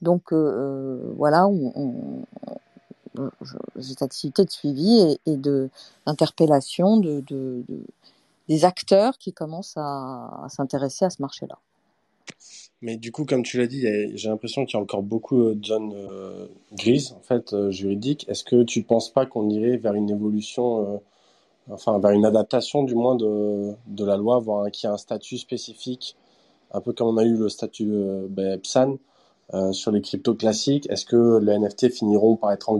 Donc, 0.00 0.32
voilà, 0.32 1.46
on, 1.46 2.24
cette 3.80 4.02
activité 4.02 4.44
de 4.44 4.50
suivi 4.50 5.18
et, 5.26 5.36
de 5.36 5.70
d'interpellation 6.06 6.96
de, 6.96 7.22
des 8.48 8.64
acteurs 8.64 9.18
qui 9.18 9.32
commencent 9.32 9.76
à, 9.76 10.46
s'intéresser 10.48 11.04
à 11.04 11.10
ce 11.10 11.22
marché-là. 11.22 11.58
Mais 12.80 12.96
du 12.96 13.12
coup, 13.12 13.24
comme 13.24 13.44
tu 13.44 13.58
l'as 13.58 13.68
dit, 13.68 13.86
j'ai 14.14 14.28
l'impression 14.28 14.64
qu'il 14.64 14.76
y 14.76 14.80
a 14.80 14.82
encore 14.82 15.02
beaucoup 15.02 15.54
de 15.54 15.64
zones 15.64 15.92
euh, 15.94 16.46
grises, 16.72 17.12
en 17.12 17.22
fait, 17.22 17.52
euh, 17.52 17.70
juridiques. 17.70 18.28
Est-ce 18.28 18.42
que 18.42 18.64
tu 18.64 18.80
ne 18.80 18.84
penses 18.84 19.12
pas 19.12 19.24
qu'on 19.24 19.48
irait 19.48 19.76
vers 19.76 19.94
une 19.94 20.10
évolution, 20.10 20.94
euh, 20.94 20.98
enfin, 21.70 22.00
vers 22.00 22.10
une 22.10 22.24
adaptation 22.24 22.82
du 22.82 22.96
moins 22.96 23.14
de, 23.14 23.76
la 24.04 24.16
loi, 24.16 24.40
voire 24.40 24.68
qu'il 24.72 24.88
y 24.88 24.90
ait 24.90 24.94
un 24.94 24.98
statut 24.98 25.38
spécifique, 25.38 26.16
un 26.72 26.80
peu 26.80 26.92
comme 26.92 27.08
on 27.08 27.18
a 27.18 27.24
eu 27.24 27.36
le 27.36 27.48
statut 27.48 27.92
ben, 28.30 28.58
PSAN, 28.58 28.96
euh, 29.54 29.72
sur 29.72 29.90
les 29.90 30.00
cryptos 30.00 30.34
classiques, 30.34 30.88
est-ce 30.88 31.04
que 31.04 31.38
les 31.38 31.58
NFT 31.58 31.90
finiront 31.90 32.36
par 32.36 32.52
être 32.52 32.70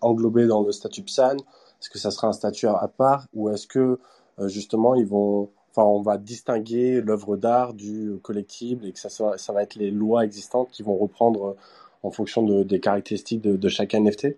englobés 0.00 0.46
dans 0.46 0.62
le 0.62 0.72
statut 0.72 1.02
PSAN 1.02 1.36
Est-ce 1.36 1.90
que 1.90 1.98
ça 1.98 2.10
sera 2.10 2.28
un 2.28 2.32
statut 2.32 2.66
à 2.68 2.88
part? 2.88 3.26
Ou 3.34 3.50
est-ce 3.50 3.66
que 3.66 3.78
euh, 3.78 3.98
justement 4.46 4.94
ils 4.94 5.06
vont, 5.06 5.50
enfin, 5.70 5.84
on 5.84 6.02
va 6.02 6.18
distinguer 6.18 7.00
l'œuvre 7.00 7.36
d'art 7.36 7.74
du 7.74 8.18
collectible 8.22 8.86
et 8.86 8.92
que 8.92 8.98
ça, 8.98 9.08
ça 9.08 9.52
va 9.52 9.62
être 9.62 9.74
les 9.74 9.90
lois 9.90 10.24
existantes 10.24 10.70
qui 10.70 10.82
vont 10.82 10.96
reprendre 10.96 11.44
euh, 11.44 11.56
en 12.02 12.10
fonction 12.10 12.42
de, 12.42 12.62
des 12.62 12.80
caractéristiques 12.80 13.42
de, 13.42 13.68
chaque 13.68 13.94
NFT 13.94 14.36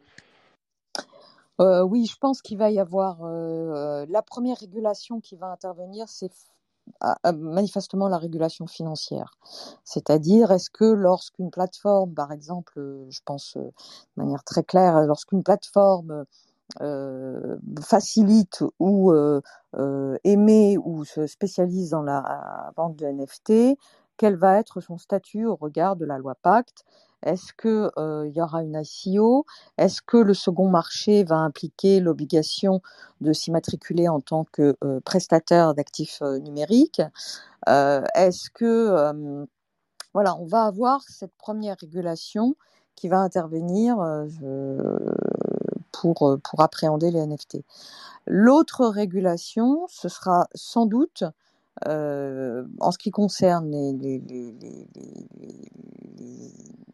oui, 1.59 2.07
je 2.07 2.16
pense 2.18 2.42
qu'il 2.42 2.59
va 2.59 2.70
y 2.70 2.80
avoir 2.80 3.22
la 3.22 4.22
première 4.22 4.59
régulation 4.59 5.20
qui 5.20 5.36
va 5.36 5.47
intervenir, 5.53 6.09
c'est 6.09 6.32
manifestement 7.32 8.09
la 8.09 8.18
régulation 8.18 8.66
financière. 8.66 9.38
C'est-à-dire, 9.84 10.51
est-ce 10.53 10.70
que 10.70 10.84
lorsqu'une 10.84 11.51
plateforme, 11.51 12.14
par 12.14 12.32
exemple, 12.32 12.78
euh, 12.78 13.07
je 13.11 13.20
pense 13.24 13.57
euh, 13.57 13.61
de 14.16 14.22
manière 14.22 14.45
très 14.45 14.62
claire, 14.62 15.01
lorsqu'une 15.03 15.42
plateforme 15.42 16.24
euh, 16.80 17.56
facilite 17.80 18.62
ou 18.78 19.12
émet 20.24 20.76
ou 20.78 21.04
se 21.04 21.26
spécialise 21.26 21.90
dans 21.90 22.02
la 22.02 22.72
vente 22.76 22.96
de 22.96 23.06
NFT, 23.06 23.78
quel 24.16 24.36
va 24.36 24.58
être 24.58 24.80
son 24.80 24.98
statut 24.98 25.46
au 25.46 25.56
regard 25.56 25.96
de 25.96 26.04
la 26.04 26.18
loi 26.18 26.34
Pacte? 26.36 26.84
Est-ce 27.24 27.52
qu'il 27.54 27.90
euh, 27.98 28.28
y 28.28 28.40
aura 28.40 28.62
une 28.62 28.80
ICO 28.80 29.46
Est-ce 29.78 30.02
que 30.02 30.18
le 30.18 30.34
second 30.34 30.68
marché 30.68 31.24
va 31.24 31.36
impliquer 31.36 32.00
l'obligation 32.00 32.82
de 33.22 33.32
s'immatriculer 33.32 34.08
en 34.08 34.20
tant 34.20 34.44
que 34.44 34.76
euh, 34.84 35.00
prestataire 35.00 35.74
d'actifs 35.74 36.20
euh, 36.22 36.38
numériques? 36.38 37.02
Est-ce 37.66 38.50
que 38.50 39.46
voilà, 40.12 40.36
on 40.36 40.46
va 40.46 40.64
avoir 40.64 41.02
cette 41.02 41.34
première 41.38 41.76
régulation 41.80 42.56
qui 42.97 43.09
va 43.09 43.18
intervenir 43.18 43.97
pour, 45.92 46.38
pour 46.42 46.61
appréhender 46.61 47.11
les 47.11 47.26
NFT. 47.26 47.59
L'autre 48.26 48.86
régulation, 48.86 49.86
ce 49.88 50.09
sera 50.09 50.49
sans 50.55 50.86
doute 50.86 51.24
euh, 51.88 52.64
en 52.80 52.92
ce 52.92 52.99
qui 52.99 53.11
concerne 53.11 53.70
les, 53.70 54.22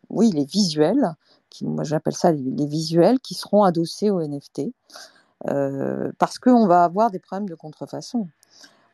oui, 0.09 0.31
les 0.33 0.45
visuels, 0.45 1.15
qui, 1.51 1.67
moi 1.67 1.85
j'appelle 1.85 2.15
ça 2.15 2.33
les, 2.33 2.67
visuels, 2.67 3.21
qui 3.21 3.35
seront 3.35 3.63
adossés 3.63 4.11
au 4.11 4.21
NFT, 4.23 4.73
euh, 5.49 6.11
parce 6.19 6.39
qu'on 6.39 6.67
va 6.67 6.85
avoir 6.85 7.11
des 7.11 7.19
problèmes 7.19 7.49
de 7.49 7.55
contrefaçon. 7.55 8.29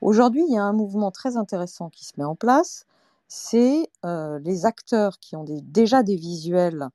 Aujourd'hui, 0.00 0.44
il 0.46 0.54
y 0.54 0.58
a 0.58 0.62
un 0.62 0.72
mouvement 0.72 1.10
très 1.10 1.36
intéressant 1.36 1.88
qui 1.88 2.04
se 2.04 2.12
met 2.18 2.24
en 2.24 2.34
place, 2.34 2.86
c'est 3.28 3.88
euh, 4.04 4.38
les 4.40 4.66
acteurs 4.66 5.18
qui 5.18 5.36
ont 5.36 5.44
déjà 5.62 6.02
des 6.02 6.16
visuels, 6.16 6.88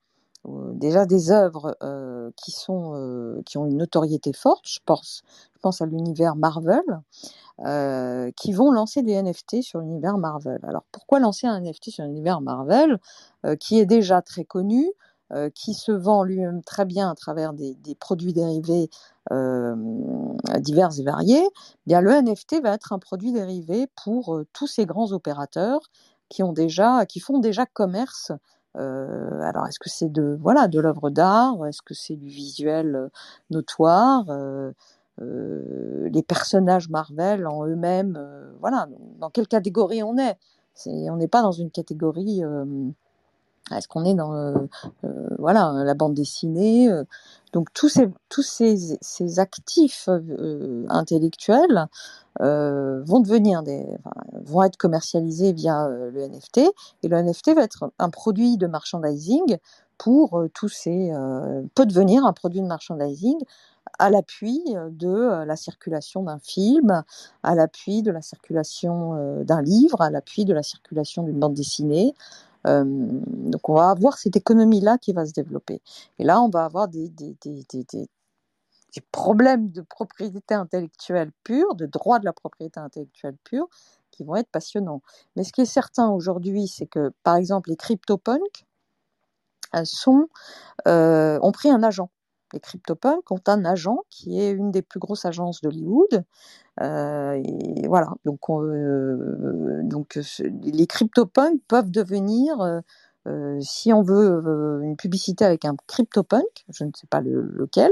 déjà 0.74 1.06
des 1.06 1.30
œuvres 1.32 1.78
qui, 2.36 2.52
sont, 2.52 3.42
qui 3.46 3.60
ont 3.60 3.68
une 3.68 3.78
notoriété 3.78 4.34
forte, 4.34 4.68
je 4.68 4.80
pense, 4.84 5.22
je 5.54 5.60
pense 5.60 5.82
à 5.84 5.86
l'univers 5.86 6.36
Marvel, 6.36 6.82
euh, 7.64 8.32
qui 8.36 8.54
vont 8.54 8.72
lancer 8.72 9.04
des 9.04 9.22
NFT 9.22 9.62
sur 9.62 9.82
l'univers 9.82 10.18
Marvel. 10.18 10.60
Alors 10.64 10.84
pourquoi 10.92 11.20
lancer 11.20 11.46
un 11.46 11.60
NFT 11.62 11.92
sur 11.92 12.04
l'univers 12.06 12.42
Marvel 12.42 12.98
euh, 13.46 13.56
qui 13.56 13.80
est 13.80 13.86
déjà 13.86 14.24
très 14.24 14.46
connu, 14.46 14.92
euh, 15.32 15.52
qui 15.54 15.76
se 15.76 15.92
vend 15.92 16.24
lui-même 16.24 16.64
très 16.64 16.86
bien 16.86 17.12
à 17.12 17.14
travers 17.14 17.54
des, 17.54 17.78
produits 18.00 18.34
dérivés 18.34 18.90
divers 20.60 20.90
et 20.98 21.04
variés, 21.04 21.46
eh 21.46 21.78
bien 21.86 22.02
le 22.02 22.20
NFT 22.20 22.64
va 22.64 22.74
être 22.74 22.94
un 22.94 23.00
produit 23.00 23.32
dérivé 23.32 23.86
pour 24.04 24.42
tous 24.54 24.66
ces 24.66 24.88
grands 24.88 25.12
opérateurs 25.12 25.82
qui 26.32 26.42
ont 26.44 26.54
déjà, 26.54 27.06
qui 27.06 27.20
font 27.20 27.40
déjà 27.40 27.66
commerce 27.66 28.32
alors 28.74 29.68
est-ce 29.68 29.80
que 29.80 29.90
c'est 29.90 30.08
de 30.08 30.38
voilà 30.40 30.70
de 30.70 30.80
l'œuvre 30.80 31.10
d'art, 31.10 31.66
est-ce 31.68 31.82
que 31.82 31.94
c'est 31.94 32.16
du 32.16 32.30
visuel 32.30 33.10
notoire 33.50 34.24
euh, 35.22 36.10
les 36.10 36.24
personnages 36.24 36.90
Marvel 36.90 37.46
en 37.46 37.66
eux-mêmes, 37.66 38.18
euh, 38.18 38.52
voilà, 38.60 38.88
dans 39.20 39.30
quelle 39.30 39.48
catégorie 39.48 40.04
on 40.04 40.18
est? 40.18 40.38
on 40.86 41.18
n'est 41.18 41.28
pas 41.28 41.42
dans 41.42 41.52
une 41.52 41.70
catégorie. 41.70 42.42
Euh, 43.72 43.76
est-ce 43.76 43.88
qu'on 43.88 44.06
est 44.06 44.14
dans 44.14 44.54
voilà 45.40 45.72
la 45.84 45.94
bande 45.94 46.14
dessinée 46.14 46.90
Donc 47.54 47.74
tous 47.74 47.90
ces 47.90 48.10
tous 48.30 48.44
ces 48.44 49.40
actifs 49.40 50.10
intellectuels 50.90 51.88
vont 52.40 53.20
devenir 53.20 53.64
des 53.64 53.86
vont 54.44 54.64
être 54.64 54.78
commercialisés 54.78 55.54
via 55.54 55.88
le 55.88 56.28
NFT 56.28 56.60
et 57.04 57.08
le 57.08 57.22
NFT 57.22 57.56
va 57.56 57.64
être 57.64 57.92
un 58.00 58.10
produit 58.10 58.58
de 58.58 58.68
merchandising 58.68 59.58
pour 59.98 60.44
tous 60.54 60.70
ces 60.70 61.12
peut 61.76 61.86
devenir 61.86 62.26
un 62.26 62.34
produit 62.34 62.62
de 62.62 62.68
merchandising 62.68 63.38
à 64.00 64.10
l'appui 64.10 64.64
de 64.92 65.44
la 65.46 65.56
circulation 65.56 66.24
d'un 66.24 66.40
film, 66.40 67.04
à 67.44 67.56
l'appui 67.56 68.02
de 68.04 68.12
la 68.12 68.22
circulation 68.22 69.44
d'un 69.44 69.62
livre, 69.62 70.02
à 70.02 70.10
l'appui 70.10 70.46
de 70.46 70.54
la 70.54 70.64
circulation 70.64 71.24
d'une 71.24 71.40
bande 71.40 71.54
dessinée. 71.54 72.14
Donc 72.66 73.70
on 73.70 73.76
va 73.76 73.90
avoir 73.90 74.18
cette 74.18 74.36
économie-là 74.36 74.98
qui 74.98 75.14
va 75.14 75.26
se 75.26 75.34
développer. 75.34 75.82
Et 76.20 76.24
là, 76.24 76.42
on 76.42 76.50
va 76.50 76.66
avoir 76.66 76.88
des, 76.88 77.10
des, 77.10 77.36
des, 77.42 77.66
des, 77.74 78.08
problèmes 79.12 79.72
de 79.72 79.82
propriété 79.82 80.54
intellectuelle 80.54 81.32
pure, 81.44 81.76
de 81.76 81.86
droit 81.86 82.20
de 82.20 82.26
la 82.26 82.34
propriété 82.34 82.80
intellectuelle 82.80 83.38
pure, 83.44 83.68
qui 84.12 84.24
vont 84.24 84.36
être 84.36 84.50
passionnants. 84.52 85.02
Mais 85.36 85.44
ce 85.44 85.54
qui 85.54 85.62
est 85.62 85.66
certain 85.66 86.10
aujourd'hui, 86.10 86.68
c'est 86.68 86.88
que, 86.88 87.12
par 87.24 87.36
exemple, 87.36 87.70
les 87.70 87.78
CryptoPunks 87.78 88.66
sont, 89.86 90.28
ont 90.86 91.52
pris 91.54 91.72
un 91.72 91.84
agent 91.84 92.10
les 92.54 92.60
CryptoPunks 92.60 93.32
ont 93.32 93.42
un 93.48 93.66
agent 93.66 94.00
qui 94.10 94.40
est 94.40 94.52
une 94.52 94.72
des 94.72 94.82
plus 94.82 95.00
grosses 95.00 95.26
agences 95.26 95.62
d'Hollywood. 95.62 96.24
Euh, 96.82 97.42
voilà, 97.88 98.10
donc, 98.26 98.40
euh, 98.50 99.82
donc 99.84 100.20
les 100.40 100.88
CryptoPunks 100.88 101.62
peuvent 101.68 101.92
devenir, 101.92 102.82
euh, 103.28 103.60
si 103.62 103.94
on 103.94 104.02
veut 104.02 104.82
une 104.84 104.96
publicité 104.96 105.46
avec 105.46 105.66
un 105.66 105.76
CryptoPunk, 105.88 106.66
je 106.70 106.86
ne 106.86 106.92
sais 106.96 107.08
pas 107.08 107.22
lequel, 107.22 107.92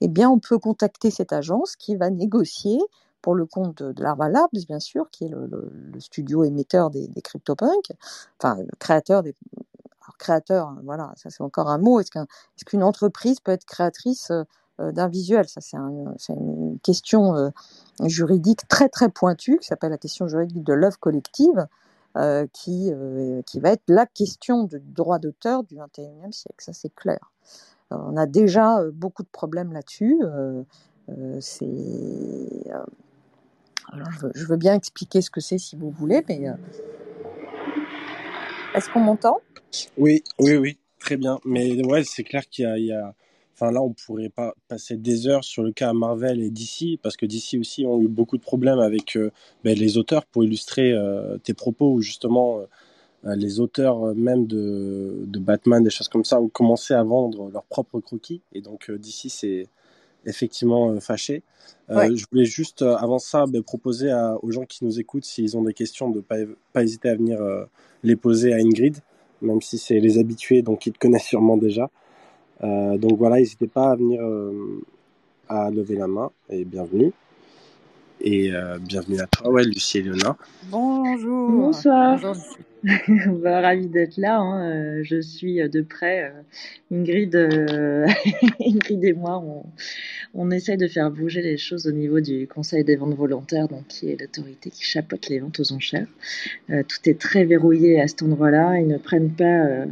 eh 0.00 0.08
bien 0.08 0.30
on 0.30 0.38
peut 0.38 0.58
contacter 0.58 1.10
cette 1.10 1.32
agence 1.32 1.76
qui 1.76 1.96
va 1.96 2.10
négocier 2.10 2.78
pour 3.22 3.34
le 3.34 3.44
compte 3.44 3.82
de, 3.82 4.02
Larva 4.02 4.30
Labs, 4.30 4.48
bien 4.66 4.80
sûr, 4.80 5.10
qui 5.10 5.24
est 5.24 5.28
le, 5.28 5.70
studio 5.98 6.44
émetteur 6.44 6.88
des, 6.90 7.06
des 7.08 7.20
CryptoPunks, 7.20 7.92
enfin 8.38 8.56
créateur 8.78 9.22
des, 9.22 9.34
créateur, 10.20 10.68
hein, 10.68 10.80
voilà, 10.84 11.12
ça 11.16 11.30
c'est 11.30 11.42
encore 11.42 11.68
un 11.68 11.78
mot. 11.78 11.98
Est-ce 11.98 12.64
qu'une 12.64 12.84
entreprise 12.84 13.40
peut 13.40 13.50
être 13.50 13.64
créatrice 13.64 14.30
euh, 14.30 14.44
euh, 14.80 14.92
d'un 14.92 15.08
visuel? 15.08 15.48
Ça 15.48 15.60
c'est 15.60 15.76
une 16.32 16.78
question 16.82 17.34
euh, 17.34 17.50
juridique 18.04 18.68
très 18.68 18.88
très 18.88 19.08
pointue 19.08 19.58
qui 19.58 19.66
s'appelle 19.66 19.90
la 19.90 19.98
question 19.98 20.28
juridique 20.28 20.62
de 20.62 20.74
l'œuvre 20.74 20.98
collective. 21.00 21.66
qui, 22.52 22.92
qui 23.46 23.60
va 23.60 23.70
être 23.70 23.84
la 23.86 24.04
question 24.04 24.64
du 24.64 24.80
droit 24.80 25.20
d'auteur 25.20 25.62
du 25.62 25.76
XXIe 25.76 26.32
siècle, 26.32 26.58
ça 26.58 26.72
c'est 26.72 26.92
clair. 26.92 27.20
On 27.90 28.16
a 28.16 28.26
déjà 28.26 28.82
beaucoup 28.92 29.22
de 29.22 29.28
problèmes 29.28 29.72
là-dessus. 29.72 30.20
c'est 31.40 32.72
je 33.92 34.18
veux, 34.20 34.32
je 34.34 34.46
veux, 34.46 34.56
bien 34.56 34.74
expliquer 34.74 35.22
ce 35.22 35.30
que 35.30 35.40
c'est 35.40 35.58
si 35.58 35.76
vous 35.76 35.90
voulez, 35.90 36.24
mais 36.28 36.48
est-ce 38.74 38.90
qu'on 38.90 39.00
m'entend? 39.00 39.40
Oui, 39.96 40.22
oui, 40.38 40.56
oui, 40.56 40.78
très 40.98 41.16
bien. 41.16 41.38
Mais 41.44 41.84
ouais, 41.84 42.04
c'est 42.04 42.24
clair 42.24 42.48
qu'il 42.48 42.66
y 42.78 42.92
a, 42.92 43.14
Enfin, 43.54 43.72
là, 43.72 43.82
on 43.82 43.92
pourrait 43.92 44.30
pas 44.30 44.54
passer 44.68 44.96
des 44.96 45.26
heures 45.26 45.44
sur 45.44 45.62
le 45.62 45.70
cas 45.70 45.92
Marvel 45.92 46.40
et 46.40 46.48
DC, 46.48 46.98
parce 47.02 47.14
que 47.18 47.26
DC 47.26 47.58
aussi 47.60 47.84
ont 47.84 48.00
eu 48.00 48.08
beaucoup 48.08 48.38
de 48.38 48.42
problèmes 48.42 48.78
avec 48.78 49.16
euh, 49.16 49.30
ben, 49.64 49.76
les 49.76 49.98
auteurs 49.98 50.24
pour 50.24 50.44
illustrer 50.44 50.92
euh, 50.92 51.36
tes 51.36 51.52
propos, 51.52 51.92
où 51.92 52.00
justement, 52.00 52.60
les 53.24 53.60
auteurs 53.60 54.14
même 54.14 54.46
de, 54.46 55.26
Batman, 55.38 55.84
des 55.84 55.90
choses 55.90 56.08
comme 56.08 56.24
ça, 56.24 56.40
ont 56.40 56.48
commencé 56.48 56.94
à 56.94 57.02
vendre 57.02 57.50
leurs 57.50 57.64
propres 57.64 58.00
croquis. 58.00 58.40
Et 58.54 58.62
donc 58.62 58.90
d'ici, 58.90 59.28
c'est 59.28 59.68
effectivement 60.26 60.98
fâché. 61.00 61.42
Je 61.88 62.24
voulais 62.30 62.44
juste, 62.44 62.82
avant 62.82 63.18
ça, 63.18 63.46
ben, 63.46 63.62
proposer 63.62 64.12
aux 64.42 64.50
gens 64.50 64.64
qui 64.64 64.84
nous 64.84 65.00
écoutent, 65.00 65.24
s'ils 65.24 65.56
ont 65.56 65.62
des 65.62 65.74
questions, 65.74 66.10
de 66.10 66.18
ne 66.18 66.22
pas, 66.22 66.36
pas, 66.72 66.82
hésiter 66.82 67.08
à 67.08 67.14
venir 67.14 67.38
les 68.02 68.16
poser 68.16 68.52
à 68.52 68.56
Ingrid, 68.56 68.96
même 69.42 69.60
si 69.60 69.78
c'est 69.78 69.98
les 69.98 70.18
habitués, 70.18 70.62
donc 70.62 70.86
ils 70.86 70.92
te 70.92 70.98
connaissent 70.98 71.24
sûrement 71.24 71.56
déjà. 71.56 71.90
donc 72.62 73.18
voilà, 73.18 73.36
n'hésitez 73.36 73.66
pas 73.66 73.90
à 73.90 73.96
venir 73.96 74.20
à 75.48 75.70
lever 75.70 75.96
la 75.96 76.06
main 76.06 76.30
et 76.48 76.64
bienvenue. 76.64 77.12
Et 78.22 78.52
euh, 78.52 78.78
bienvenue 78.78 79.18
à 79.20 79.26
toi, 79.26 79.50
ouais, 79.50 79.64
Lucie 79.64 79.98
et 79.98 80.02
Léonard. 80.02 80.36
Bonjour. 80.64 81.50
Bonsoir. 81.50 82.20
bah, 83.42 83.60
ravi 83.62 83.86
d'être 83.86 84.18
là. 84.18 84.38
Hein. 84.38 84.70
Euh, 84.70 85.00
je 85.04 85.22
suis 85.22 85.56
de 85.56 85.80
près. 85.80 86.24
Euh, 86.24 86.42
Ingrid, 86.92 87.34
Ingrid 88.60 89.04
et 89.04 89.12
moi, 89.14 89.38
on, 89.38 89.64
on 90.34 90.50
essaie 90.50 90.76
de 90.76 90.86
faire 90.86 91.10
bouger 91.10 91.40
les 91.40 91.56
choses 91.56 91.86
au 91.86 91.92
niveau 91.92 92.20
du 92.20 92.46
Conseil 92.46 92.84
des 92.84 92.96
ventes 92.96 93.16
volontaires, 93.16 93.68
donc 93.68 93.86
qui 93.88 94.10
est 94.10 94.20
l'autorité 94.20 94.68
qui 94.68 94.84
chapeaute 94.84 95.30
les 95.30 95.38
ventes 95.38 95.58
aux 95.60 95.72
enchères. 95.72 96.08
tout 96.68 97.08
est 97.08 97.18
très 97.18 97.44
verrouillé 97.44 98.02
à 98.02 98.08
cet 98.08 98.22
endroit-là. 98.22 98.78
Ils 98.80 98.88
ne 98.88 98.98
prennent 98.98 99.32
pas 99.32 99.86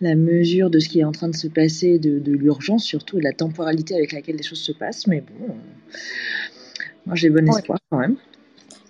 la 0.00 0.16
mesure 0.16 0.68
de 0.68 0.80
ce 0.80 0.88
qui 0.88 1.00
est 1.00 1.04
en 1.04 1.12
train 1.12 1.28
de 1.28 1.36
se 1.36 1.46
passer, 1.46 2.00
de, 2.00 2.18
de 2.18 2.32
l'urgence 2.32 2.82
surtout, 2.82 3.18
et 3.18 3.20
de 3.20 3.24
la 3.24 3.32
temporalité 3.32 3.94
avec 3.94 4.10
laquelle 4.10 4.36
les 4.36 4.42
choses 4.42 4.60
se 4.60 4.72
passent. 4.72 5.06
Mais 5.06 5.20
bon 5.20 5.54
moi, 7.06 7.16
j'ai 7.16 7.30
bon 7.30 7.48
espoir 7.48 7.78
quand 7.90 7.98
même. 7.98 8.16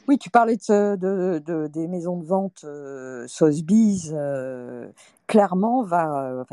Oui, 0.08 0.18
tu 0.18 0.30
parlais 0.30 0.56
de, 0.56 1.68
des 1.68 1.86
maisons 1.86 2.16
de 2.16 2.24
vente 2.24 2.62
euh, 2.64 3.24
Sotheby's. 3.28 4.10
Euh, 4.12 4.88
clairement, 5.26 5.82
va, 5.82 6.44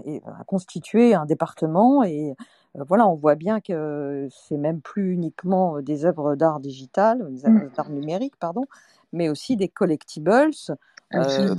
constituer 0.45 1.14
un 1.14 1.26
département 1.26 2.03
et 2.03 2.36
euh, 2.78 2.84
voilà, 2.88 3.07
on 3.07 3.16
voit 3.16 3.36
bien 3.36 3.60
que 3.60 4.28
c'est 4.32 4.57
même 4.57 4.80
plus 4.82 5.14
uniquement 5.14 5.82
des 5.82 6.05
œuvres 6.05 6.36
d'art 6.36 6.60
digital, 6.60 7.24
mmh. 7.24 7.72
d'art 7.76 7.89
numérique, 7.89 8.36
pardon, 8.39 8.66
mais 9.12 9.28
aussi 9.28 9.57
des 9.57 9.68
collectibles 9.68 10.53
euh, 11.16 11.55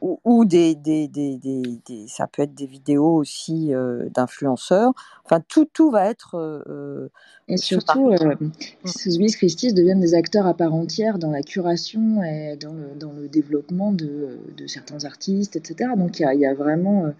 ou, 0.00 0.44
des, 0.44 0.74
des, 0.74 1.08
des, 1.08 1.38
des, 1.38 2.06
ça 2.08 2.26
peut 2.26 2.42
être 2.42 2.54
des 2.54 2.66
vidéos 2.66 3.14
aussi 3.14 3.72
euh, 3.72 4.08
d'influenceurs. 4.10 4.92
Enfin, 5.24 5.42
tout, 5.48 5.66
tout 5.72 5.90
va 5.90 6.10
être. 6.10 6.34
Euh, 6.34 7.08
et 7.48 7.56
surtout, 7.56 8.10
euh, 8.10 8.34
Sotheby's 8.84 9.36
Christie's 9.36 9.72
deviennent 9.72 10.00
des 10.00 10.14
acteurs 10.14 10.46
à 10.46 10.52
part 10.52 10.74
entière 10.74 11.18
dans 11.18 11.30
la 11.30 11.42
curation 11.42 12.22
et 12.22 12.56
dans 12.56 12.74
le, 12.74 12.94
dans 12.98 13.12
le 13.12 13.28
développement 13.28 13.92
de, 13.92 14.38
de 14.54 14.66
certains 14.66 15.04
artistes, 15.06 15.56
etc. 15.56 15.90
Donc, 15.96 16.18
il 16.18 16.22
y 16.22 16.26
a, 16.26 16.34
y 16.34 16.44
a, 16.44 16.52
vraiment 16.52 17.10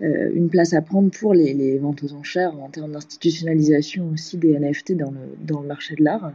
une 0.00 0.48
place 0.48 0.72
à 0.72 0.80
prendre 0.80 1.10
pour 1.10 1.34
les, 1.34 1.52
les, 1.52 1.78
ventes 1.78 2.02
aux 2.02 2.14
enchères 2.14 2.58
en 2.58 2.68
termes 2.70 2.92
d'institutionnalisation 2.92 4.08
aussi 4.12 4.38
des 4.38 4.58
NFT 4.58 4.92
dans 4.92 5.10
le, 5.10 5.20
dans 5.46 5.60
le 5.60 5.68
marché 5.68 5.94
de 5.94 6.04
l'art. 6.04 6.32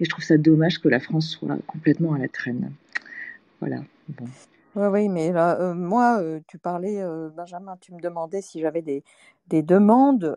Et 0.00 0.04
je 0.04 0.10
trouve 0.10 0.24
ça 0.24 0.36
dommage 0.36 0.80
que 0.80 0.88
la 0.88 1.00
France 1.00 1.28
soit 1.28 1.56
complètement 1.66 2.14
à 2.14 2.18
la 2.18 2.28
traîne. 2.28 2.72
Voilà. 3.60 3.82
Oui, 4.76 5.08
mais 5.08 5.32
là, 5.32 5.58
euh, 5.58 5.72
moi, 5.74 6.18
euh, 6.20 6.40
tu 6.46 6.58
parlais, 6.58 7.00
euh, 7.00 7.30
Benjamin, 7.30 7.78
tu 7.80 7.94
me 7.94 8.00
demandais 8.00 8.42
si 8.42 8.60
j'avais 8.60 8.82
des, 8.82 9.02
des 9.48 9.62
demandes. 9.62 10.36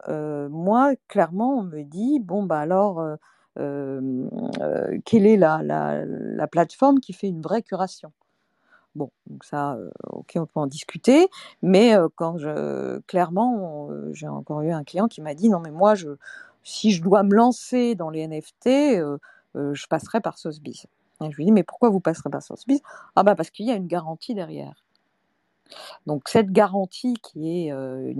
moi, 0.50 0.94
clairement, 1.10 1.60
on 1.60 1.64
me 1.64 1.84
dit, 1.84 2.20
bon, 2.20 2.44
bah 2.44 2.60
alors, 2.60 3.04
quelle 5.06 5.26
est 5.28 5.38
la 5.38 6.48
plateforme 6.50 7.00
qui 7.00 7.14
fait 7.14 7.28
une 7.28 7.42
vraie 7.42 7.64
curation? 7.64 8.14
Bon, 8.96 9.12
donc 9.28 9.44
ça, 9.44 9.78
ok, 10.10 10.34
on 10.36 10.46
peut 10.46 10.60
en 10.60 10.68
discuter, 10.68 11.28
mais 11.62 11.96
quand 12.16 12.38
je, 12.38 13.00
clairement, 13.08 13.90
j'ai 14.14 14.28
encore 14.28 14.62
eu 14.62 14.72
un 14.72 14.84
client 14.84 15.08
qui 15.08 15.22
m'a 15.22 15.34
dit, 15.34 15.50
non, 15.50 15.60
mais 15.60 15.72
moi, 15.72 15.96
je, 15.96 16.10
si 16.64 16.92
je 16.92 17.02
dois 17.04 17.24
me 17.24 17.36
lancer 17.36 17.96
dans 17.96 18.10
les 18.10 18.22
NFT, 18.22 19.02
je 19.56 19.88
passerai 19.88 20.22
par 20.22 20.38
Sotheby's. 20.38 20.88
Je 21.22 21.36
lui 21.36 21.46
dis, 21.46 21.52
mais 21.52 21.64
pourquoi 21.64 21.90
vous 21.90 22.00
passerez 22.00 22.30
par 22.30 22.42
Sotheby's 22.42 22.82
Ah 23.16 23.24
bah 23.24 23.36
parce 23.36 23.50
qu'il 23.50 23.66
y 23.66 23.72
a 23.72 23.76
une 23.76 23.88
garantie 23.88 24.34
derrière. 24.34 24.84
Donc 26.08 26.28
cette 26.30 26.52
garantie 26.52 27.16
qui 27.22 27.68
est 27.68 27.72
euh, 27.72 28.12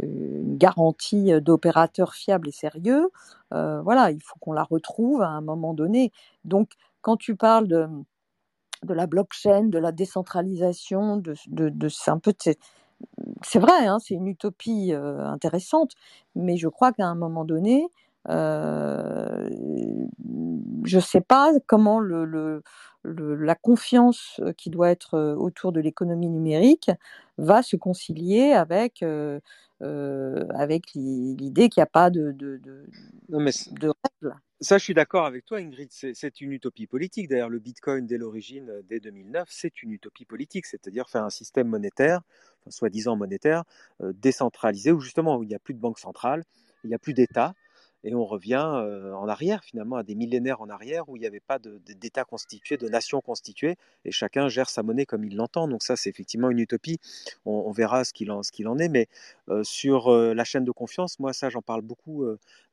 une, 0.00 0.56
garantie 0.56 1.32
d'opérateur 1.40 2.14
fiable 2.14 2.48
et 2.48 2.52
sérieux, 2.52 3.10
euh, 3.52 3.80
voilà, 3.82 4.10
il 4.10 4.22
faut 4.22 4.36
qu'on 4.40 4.52
la 4.52 4.64
retrouve 4.64 5.22
à 5.22 5.28
un 5.28 5.40
moment 5.40 5.74
donné. 5.74 6.12
Donc 6.44 6.72
quand 7.02 7.16
tu 7.16 7.36
parles 7.36 7.68
de, 7.68 7.88
la 8.88 9.06
blockchain, 9.06 9.64
de 9.64 9.78
la 9.78 9.92
décentralisation, 9.92 11.16
de, 11.16 11.34
de, 11.48 11.88
c'est 13.42 13.58
vrai, 13.58 13.86
hein, 13.86 13.98
c'est 13.98 14.14
une 14.14 14.26
utopie 14.26 14.92
euh, 14.92 15.24
intéressante, 15.26 15.92
mais 16.34 16.56
je 16.56 16.68
crois 16.68 16.92
qu'à 16.92 17.06
un 17.06 17.14
moment 17.14 17.44
donné, 17.44 17.88
euh, 18.28 19.48
je 20.84 20.96
ne 20.96 21.02
sais 21.02 21.20
pas 21.20 21.52
comment 21.66 22.00
le, 22.00 22.24
le, 22.24 22.62
la 23.34 23.54
confiance 23.54 24.40
qui 24.56 24.70
doit 24.70 24.90
être 24.90 25.14
euh, 25.14 25.34
autour 25.34 25.72
de 25.72 25.80
l'économie 25.80 26.30
numérique 26.30 26.90
va 27.36 27.62
se 27.62 27.76
concilier 27.76 28.52
avec, 28.52 29.02
euh, 29.02 29.40
euh 29.82 30.46
avec 30.54 30.92
l'idée 30.94 31.68
qu'il 31.68 31.80
n'y 31.80 31.84
a 31.84 31.86
pas 31.86 32.10
de, 32.10 32.32
de, 32.32 32.56
de, 32.58 32.86
non 33.28 33.40
mais 33.40 33.50
de 33.72 33.88
règles. 33.88 34.36
Ça, 34.60 34.78
je 34.78 34.84
suis 34.84 34.94
d'accord 34.94 35.26
avec 35.26 35.44
toi, 35.44 35.58
Ingrid. 35.58 35.88
C'est 35.90 36.40
une 36.40 36.52
utopie 36.52 36.86
politique. 36.86 37.28
D'ailleurs, 37.28 37.50
le 37.50 37.58
Bitcoin, 37.58 38.06
dès 38.06 38.16
l'origine, 38.16 38.72
dès 38.88 38.98
2009, 38.98 39.46
c'est 39.50 39.82
une 39.82 39.90
utopie 39.90 40.24
politique, 40.24 40.64
c'est-à-dire 40.64 41.10
faire 41.10 41.24
un 41.24 41.30
système 41.30 41.68
monétaire, 41.68 42.22
enfin, 42.60 42.70
soi-disant 42.70 43.14
monétaire, 43.14 43.64
décentralisé, 44.00 44.90
où 44.92 45.00
justement, 45.00 45.36
où 45.36 45.42
il 45.42 45.48
n'y 45.48 45.54
a 45.54 45.58
plus 45.58 45.74
de 45.74 45.80
banque 45.80 45.98
centrale, 45.98 46.44
il 46.82 46.88
n'y 46.88 46.94
a 46.94 46.98
plus 46.98 47.12
d'État, 47.12 47.52
et 48.04 48.14
on 48.14 48.24
revient 48.24 48.56
en 48.56 49.28
arrière 49.28 49.64
finalement 49.64 49.96
à 49.96 50.02
des 50.02 50.14
millénaires 50.14 50.60
en 50.60 50.68
arrière 50.68 51.08
où 51.08 51.16
il 51.16 51.20
n'y 51.20 51.26
avait 51.26 51.40
pas 51.40 51.58
d'État 51.58 52.24
constitué, 52.24 52.76
de 52.76 52.88
nation 52.88 53.20
constituée, 53.20 53.76
et 54.04 54.12
chacun 54.12 54.48
gère 54.48 54.68
sa 54.68 54.82
monnaie 54.82 55.06
comme 55.06 55.24
il 55.24 55.36
l'entend. 55.36 55.66
Donc 55.68 55.82
ça, 55.82 55.96
c'est 55.96 56.10
effectivement 56.10 56.50
une 56.50 56.58
utopie. 56.58 57.00
On, 57.46 57.72
verra 57.72 58.04
ce 58.04 58.12
qu'il 58.12 58.30
en, 58.30 58.78
est. 58.78 58.88
Mais 58.88 59.08
sur 59.62 60.10
la 60.10 60.44
chaîne 60.44 60.64
de 60.64 60.70
confiance, 60.70 61.18
moi 61.18 61.32
ça, 61.32 61.48
j'en 61.48 61.62
parle 61.62 61.80
beaucoup. 61.80 62.26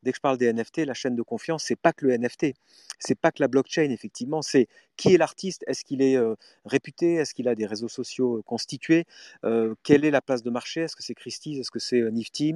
dès 0.04 0.12
que 0.12 0.18
je 0.18 0.22
parle 0.22 0.38
des 0.38 0.52
NFT, 0.52 0.80
la 0.80 0.94
chaîne 0.94 1.16
de 1.16 1.22
confiance, 1.22 1.64
c'est 1.64 1.80
pas 1.80 1.94
que 1.94 2.06
le 2.06 2.18
NFT, 2.18 2.54
c'est 3.00 3.20
pas 3.20 3.32
que 3.32 3.42
la 3.42 3.48
blockchain. 3.48 3.90
Effectivement, 3.90 4.42
c'est 4.42 4.68
qui 4.98 5.14
est 5.14 5.18
l'artiste. 5.18 5.64
Est-ce 5.68 5.86
qu'il 5.86 6.02
est, 6.02 6.20
réputé 6.66 7.16
Est-ce 7.16 7.34
qu'il 7.34 7.48
a 7.48 7.56
des 7.56 7.66
réseaux 7.66 7.88
sociaux 7.88 8.42
constitués 8.46 9.06
Quelle 9.84 10.04
est 10.04 10.12
la 10.12 10.22
place 10.22 10.44
de 10.44 10.50
marché 10.50 10.82
Est-ce 10.82 10.96
que 10.98 11.04
c'est 11.04 11.16
Christie's 11.16 11.60
Est-ce 11.60 11.72
que 11.72 11.80
c'est 11.80 12.02
Nifty? 12.12 12.56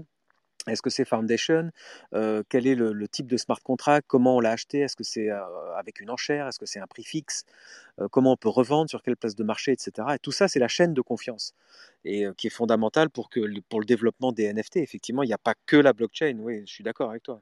Est-ce 0.67 0.81
que 0.81 0.89
c'est 0.89 1.05
Foundation? 1.05 1.69
Euh, 2.15 2.41
Quel 2.49 2.65
est 2.65 2.75
le, 2.75 3.07
type 3.07 3.27
de 3.27 3.37
smart 3.37 3.59
contract? 3.63 4.05
Comment 4.07 4.37
on 4.37 4.39
l'a 4.39 4.51
acheté? 4.51 4.79
Est-ce 4.79 4.95
que 4.95 5.03
c'est 5.03 5.29
euh, 5.29 5.39
avec 5.77 5.99
une 5.99 6.09
enchère? 6.09 6.47
Est-ce 6.47 6.57
que 6.57 6.65
c'est 6.65 6.79
un 6.79 6.87
prix 6.87 7.03
fixe? 7.03 7.45
Euh, 8.01 8.07
Comment 8.09 8.33
on 8.33 8.37
peut 8.37 8.49
revendre? 8.49 8.89
Sur 8.89 9.03
quelle 9.03 9.15
place 9.15 9.35
de 9.35 9.43
marché, 9.43 9.71
etc. 9.71 10.07
Et 10.15 10.19
tout 10.19 10.31
ça, 10.31 10.47
c'est 10.47 10.59
la 10.59 10.67
chaîne 10.67 10.93
de 10.93 11.01
confiance 11.01 11.53
et 12.03 12.25
qui 12.37 12.47
est 12.47 12.51
fondamentale 12.51 13.09
pour, 13.09 13.29
que, 13.29 13.39
pour 13.69 13.79
le 13.79 13.85
développement 13.85 14.31
des 14.31 14.51
NFT. 14.51 14.77
Effectivement, 14.77 15.23
il 15.23 15.27
n'y 15.27 15.33
a 15.33 15.39
pas 15.39 15.53
que 15.65 15.75
la 15.75 15.93
blockchain. 15.93 16.37
Oui, 16.39 16.61
je 16.65 16.73
suis 16.73 16.83
d'accord 16.83 17.09
avec 17.09 17.23
toi. 17.23 17.41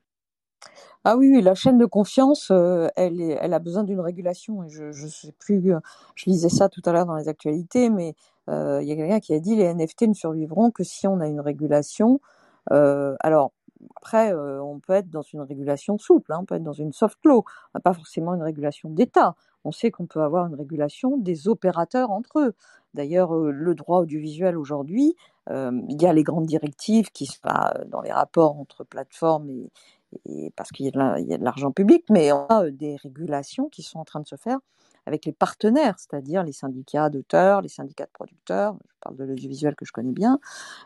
Ah 1.04 1.18
oui, 1.18 1.42
la 1.42 1.54
chaîne 1.56 1.78
de 1.78 1.86
confiance, 1.86 2.50
elle, 2.96 3.54
a 3.54 3.60
besoin 3.60 3.84
d'une 3.84 4.00
régulation. 4.00 4.66
Je, 4.70 4.94
je 4.94 5.08
sais 5.08 5.34
plus, 5.38 5.74
je 6.16 6.30
lisais 6.30 6.50
ça 6.50 6.70
tout 6.70 6.82
à 6.86 6.94
l'heure 6.94 7.06
dans 7.06 7.18
les 7.18 7.28
actualités, 7.28 7.90
mais 7.90 8.16
il 8.48 8.88
y 8.88 8.92
a 8.92 8.96
quelqu'un 8.96 9.20
qui 9.20 9.34
a 9.34 9.40
dit 9.40 9.56
les 9.56 9.74
NFT 9.74 10.04
ne 10.04 10.14
survivront 10.14 10.72
que 10.72 10.84
si 10.84 11.08
on 11.08 11.20
a 11.20 11.28
une 11.28 11.42
régulation. 11.42 12.22
Euh, 12.72 13.16
alors, 13.20 13.52
après, 13.98 14.34
euh, 14.34 14.62
on 14.64 14.80
peut 14.80 14.94
être 14.94 15.10
dans 15.10 15.22
une 15.22 15.42
régulation 15.42 15.98
souple, 15.98 16.32
hein, 16.34 16.40
on 16.42 16.46
peut 16.46 16.56
être 16.56 16.64
dans 16.64 16.72
une 16.74 16.94
soft 16.94 17.20
law, 17.26 17.44
pas 17.84 17.94
forcément 17.94 18.34
une 18.34 18.44
régulation 18.44 18.90
d'État. 18.90 19.36
On 19.66 19.72
sait 19.72 19.92
qu'on 19.92 20.06
peut 20.08 20.22
avoir 20.22 20.46
une 20.48 20.56
régulation 20.56 21.18
des 21.18 21.48
opérateurs 21.48 22.12
entre 22.12 22.40
eux. 22.40 22.54
D'ailleurs, 22.94 23.36
euh, 23.36 23.52
le 23.52 23.76
droit 23.76 24.00
audiovisuel 24.00 24.58
aujourd'hui, 24.58 25.16
il 25.50 26.02
y 26.02 26.06
a 26.06 26.14
les 26.14 26.24
grandes 26.24 26.46
directives 26.46 27.12
qui 27.12 27.26
sont 27.26 27.42
dans 27.88 28.00
les 28.02 28.14
rapports 28.14 28.58
entre 28.58 28.86
plateformes 28.86 29.50
et, 29.50 29.70
parce 30.56 30.72
qu'il 30.72 30.86
y 30.86 30.90
a 30.90 30.92
de 31.38 31.44
l'argent 31.44 31.72
public, 31.72 32.06
mais 32.10 32.32
on 32.32 32.48
a 32.48 32.70
des 32.70 32.96
régulations 32.98 33.70
qui 33.70 33.84
sont 33.84 34.00
en 34.00 34.06
train 34.06 34.20
de 34.20 34.28
se 34.28 34.36
faire 34.36 34.60
avec 35.06 35.26
les 35.26 35.34
partenaires, 35.34 35.96
c'est-à-dire 35.98 36.44
les 36.44 36.54
syndicats 36.54 37.10
d'auteurs, 37.10 37.62
les 37.62 37.70
syndicats 37.70 38.06
de 38.06 38.12
producteurs, 38.14 38.78
je 38.88 38.96
parle 39.02 39.18
de 39.18 39.26
l'audiovisuel 39.26 39.76
que 39.76 39.86
je 39.86 39.92
connais 39.92 40.14
bien. 40.14 40.40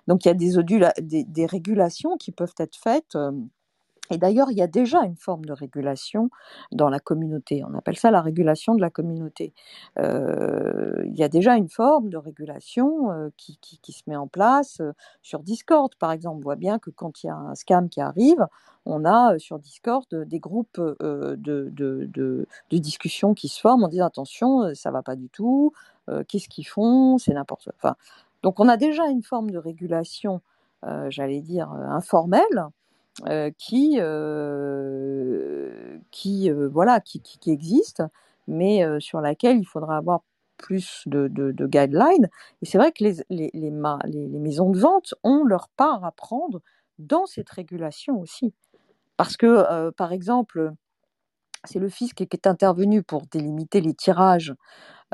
Donc 0.07 0.25
il 0.25 0.28
y 0.28 0.32
a 0.32 0.34
des, 0.34 0.53
des, 1.01 1.23
des, 1.23 1.45
régulations 1.45 2.17
qui 2.17 2.32
peuvent 2.32 2.55
être 2.57 2.75
faites. 2.75 3.15
Et 4.10 4.18
d'ailleurs, 4.18 4.51
il 4.51 4.58
y 4.58 4.62
a 4.62 4.68
déjà 4.68 5.03
une 5.03 5.16
forme 5.16 5.45
de 5.45 5.53
régulation 5.53 6.30
dans 6.72 6.89
la 6.89 6.99
communauté. 6.99 7.64
On 7.64 7.74
appelle 7.78 7.97
ça 7.97 8.12
la 8.12 8.22
régulation 8.22 8.76
de 8.76 8.82
la 8.82 8.89
communauté. 8.89 9.53
Euh, 9.99 11.03
il 11.05 11.16
y 11.16 11.24
a 11.24 11.30
déjà 11.30 11.55
une 11.55 11.70
forme 11.70 12.10
de 12.10 12.18
régulation 12.18 13.12
euh, 13.12 13.30
qui, 13.38 13.58
se 13.91 14.03
met 14.08 14.16
en 14.16 14.28
place 14.28 14.80
euh, 14.80 14.93
sur 15.22 15.41
Discord, 15.43 15.93
par 15.95 16.12
exemple. 16.12 16.38
On 16.38 16.41
voit 16.41 16.55
bien 16.55 16.80
que 16.80 16.89
quand 16.89 17.24
il 17.24 17.28
y 17.28 17.30
a 17.30 17.36
un 17.36 17.55
scam 17.55 17.89
qui 17.89 18.01
arrive, 18.01 18.45
on 18.86 19.03
a 19.03 19.38
sur 19.39 19.60
Discord 19.60 20.05
des 20.12 20.39
groupes 20.39 20.80
de, 20.80 21.36
de, 21.74 22.47
discussion 22.72 23.34
qui 23.34 23.49
se 23.49 23.60
forment 23.60 23.84
en 23.84 23.88
disant 23.89 24.05
attention, 24.05 24.74
ça 24.76 24.91
va 24.91 25.01
pas 25.01 25.18
du 25.18 25.28
tout, 25.30 25.74
qu'est-ce 26.30 26.47
qu'ils 26.47 26.68
font, 26.68 27.18
c'est 27.18 27.34
n'importe 27.34 27.70
quoi. 27.82 27.97
Donc 28.43 28.62
on 28.62 28.70
a 28.70 28.78
déjà 28.78 29.08
une 29.08 29.24
forme 29.24 29.51
de 29.51 29.58
régulation, 29.58 30.39
j'allais 31.10 31.41
dire, 31.41 31.70
informelle 31.70 32.70
qui, 33.57 33.97
euh, 33.99 35.97
qui, 36.11 36.51
euh, 36.51 36.70
voilà, 36.70 36.99
qui, 36.99 37.22
qui, 37.22 37.51
existe, 37.51 38.03
mais 38.47 38.84
sur 38.99 39.22
laquelle 39.22 39.57
il 39.57 39.65
faudra 39.65 39.97
avoir 39.97 40.22
plus 40.57 41.03
de, 41.05 41.28
de, 41.28 41.51
de 41.51 41.68
guidelines. 41.68 42.30
Et 42.61 42.65
c'est 42.65 42.78
vrai 42.78 42.91
que 42.91 43.03
les, 43.03 43.15
les, 43.30 43.72
maisons 44.39 44.72
de 44.72 44.80
vente 44.80 45.13
ont 45.24 45.43
leur 45.43 45.70
part 45.70 46.03
à 46.05 46.11
prendre 46.11 46.61
dans 46.99 47.26
cette 47.26 47.49
régulation 47.49 48.20
aussi. 48.20 48.53
Parce 49.18 49.38
que, 49.38 49.89
par 49.91 50.13
exemple, 50.13 50.72
c'est 51.63 51.80
le 51.80 51.89
fisc 51.89 52.15
qui 52.15 52.24
est 52.32 52.47
intervenu 52.47 53.03
pour 53.03 53.24
délimiter 53.28 53.82
les 53.82 53.93
tirages 53.93 54.53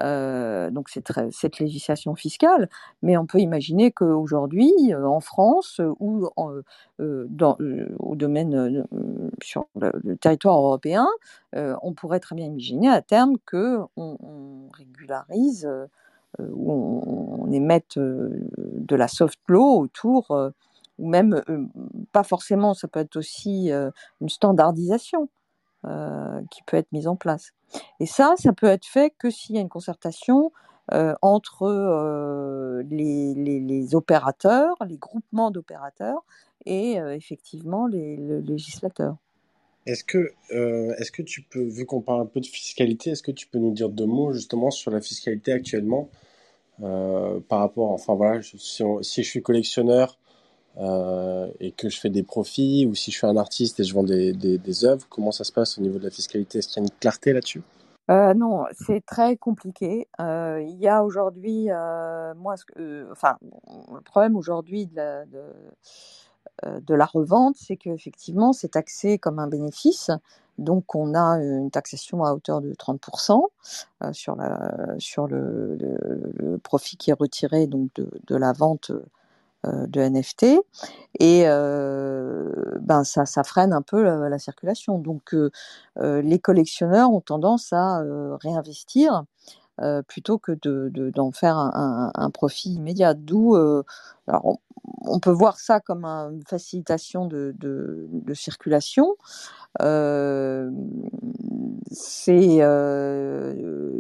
euh, 0.02 0.72
donc 0.72 0.90
cette 0.90 1.60
législation 1.60 2.16
fiscale, 2.16 2.68
mais 3.04 3.16
on 3.16 3.28
peut 3.28 3.40
imaginer 3.40 3.92
qu'aujourd'hui, 3.92 4.74
euh, 4.90 5.06
en 5.06 5.20
France 5.20 5.80
ou 6.00 6.28
euh, 7.00 7.26
dans, 7.30 7.58
au 8.00 8.16
domaine 8.16 8.86
sur 9.42 9.66
le, 9.80 10.16
territoire 10.16 10.58
européen, 10.58 11.08
on 11.54 11.94
pourrait 11.94 12.20
très 12.20 12.36
bien 12.36 12.48
imaginer 12.48 12.90
à 12.90 13.02
terme 13.02 13.38
que 13.46 13.80
on, 13.96 14.70
régularise 14.74 15.70
ou 16.40 16.72
on, 16.72 17.52
émette 17.52 18.00
de 18.00 18.96
la 18.96 19.08
soft 19.08 19.40
law 19.48 19.80
autour 19.80 20.52
ou 21.00 21.08
même 21.08 21.42
pas 22.12 22.24
forcément, 22.24 22.74
ça 22.74 22.88
peut 22.88 23.02
être 23.02 23.18
aussi 23.18 23.70
une 23.70 24.30
standardisation 24.30 25.30
qui 26.50 26.64
peut 26.66 26.78
être 26.78 26.92
mise 26.92 27.08
en 27.08 27.16
place. 27.16 27.54
Et 28.00 28.06
ça, 28.06 28.36
ça 28.38 28.54
peut 28.54 28.68
être 28.68 28.86
fait 28.86 29.14
que 29.18 29.30
s'il 29.30 29.56
y 29.56 29.58
a 29.58 29.62
une 29.62 29.70
concertation 29.70 30.52
euh, 30.92 31.14
entre 31.22 31.64
euh, 31.64 32.84
les, 32.90 33.96
opérateurs, 33.96 34.76
les 34.88 34.98
groupements 34.98 35.52
d'opérateurs 35.52 36.26
et 36.66 36.94
effectivement 36.94 37.88
les, 37.88 38.16
législateurs. 38.18 39.18
Est-ce 39.86 40.06
que, 40.06 40.32
est-ce 40.50 41.12
que 41.12 41.22
tu 41.22 41.42
peux, 41.42 41.64
vu 41.64 41.86
qu'on 41.86 42.00
parle 42.00 42.22
un 42.22 42.26
peu 42.26 42.40
de 42.40 42.46
fiscalité, 42.46 43.12
est-ce 43.12 43.24
que 43.24 43.32
tu 43.32 43.48
peux 43.48 43.60
nous 43.60 43.74
dire 43.74 43.90
deux 43.90 44.06
mots 44.06 44.32
justement 44.32 44.72
sur 44.72 44.92
la 44.92 45.02
fiscalité 45.02 45.52
actuellement 45.52 46.10
par 46.80 47.60
rapport, 47.60 47.92
enfin 47.92 48.16
voilà, 48.16 48.42
si, 48.42 48.84
je 49.24 49.30
suis 49.30 49.42
collectionneur 49.42 50.18
euh, 50.78 51.48
et 51.60 51.72
que 51.72 51.88
je 51.88 52.00
fais 52.00 52.10
des 52.10 52.24
profits, 52.24 52.88
ou 52.88 52.96
si 52.96 53.12
je 53.12 53.18
suis 53.18 53.28
un 53.28 53.38
artiste 53.38 53.80
et 53.80 53.84
je 53.84 53.94
vends 53.94 54.04
des, 54.04 54.86
œuvres, 54.86 55.06
comment 55.10 55.32
ça 55.32 55.44
se 55.44 55.52
passe 55.52 55.78
au 55.78 55.82
niveau 55.82 56.00
de 56.00 56.04
la 56.04 56.10
fiscalité? 56.10 56.60
Est-ce 56.60 56.70
qu'il 56.70 56.82
y 56.82 56.86
a 56.86 56.88
une 56.88 57.00
clarté 57.00 57.32
là-dessus? 57.32 57.62
Euh, 58.10 58.34
non, 58.34 58.66
c'est 58.72 59.06
très 59.06 59.38
compliqué. 59.38 60.08
Euh, 60.20 60.62
il 60.62 60.78
y 60.78 60.88
a 60.88 61.04
aujourd'hui, 61.04 61.68
moi, 61.68 62.56
enfin, 63.12 63.38
le 63.94 64.02
problème 64.02 64.36
aujourd'hui 64.36 64.88
de 64.88 66.96
la, 66.96 67.06
revente, 67.06 67.56
c'est 67.56 67.78
qu'effectivement, 67.78 68.52
c'est 68.52 68.70
taxé 68.70 69.20
comme 69.20 69.38
un 69.38 69.48
bénéfice. 69.48 70.10
Donc, 70.58 70.96
on 70.96 71.14
a 71.14 71.40
une 71.40 71.72
taxation 71.72 72.24
à 72.24 72.34
hauteur 72.34 72.62
de 72.62 72.74
30% 72.74 73.42
sur, 74.12 74.38
sur 74.98 75.28
le, 75.28 76.58
profit 76.64 76.98
qui 76.98 77.12
est 77.12 77.18
retiré 77.18 77.68
donc 77.68 77.92
de, 77.96 78.36
la 78.36 78.54
vente 78.54 78.92
de 79.66 80.02
NFT 80.02 80.46
et 81.20 81.44
euh, 81.46 82.50
ben 82.82 83.04
ça, 83.04 83.26
ça 83.26 83.44
freine 83.44 83.74
un 83.74 83.82
peu 83.82 84.04
la, 84.04 84.40
circulation. 84.40 84.98
Donc 84.98 85.34
euh, 85.34 85.52
les 85.96 86.40
collectionneurs 86.40 87.12
ont 87.12 87.22
tendance 87.22 87.72
à 87.74 88.04
réinvestir 88.42 89.24
plutôt 90.08 90.38
que 90.38 90.52
de, 90.52 91.12
d'en 91.16 91.32
faire 91.32 91.58
un, 91.58 92.30
profit 92.32 92.74
immédiat. 92.74 93.14
D'où, 93.14 93.56
alors 93.56 94.60
on, 95.02 95.20
peut 95.20 95.32
voir 95.32 95.60
ça 95.60 95.80
comme 95.80 96.06
une 96.06 96.44
facilitation 96.48 97.26
de, 97.26 97.54
circulation. 98.34 99.16
Euh, 99.82 100.70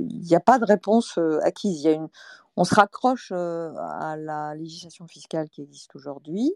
il 0.09 0.22
n'y 0.22 0.36
a 0.36 0.39
pas 0.39 0.59
de 0.59 0.66
réponse 0.66 1.20
acquise. 1.41 1.82
Il 1.82 1.86
y 1.86 1.88
a 1.89 1.93
une, 1.93 2.09
on 2.56 2.64
se 2.64 2.76
raccroche 2.76 3.32
à 3.32 4.16
la 4.18 4.56
législation 4.56 5.08
fiscale 5.08 5.49
qui 5.49 5.62
existe 5.62 5.95
aujourd'hui, 5.95 6.54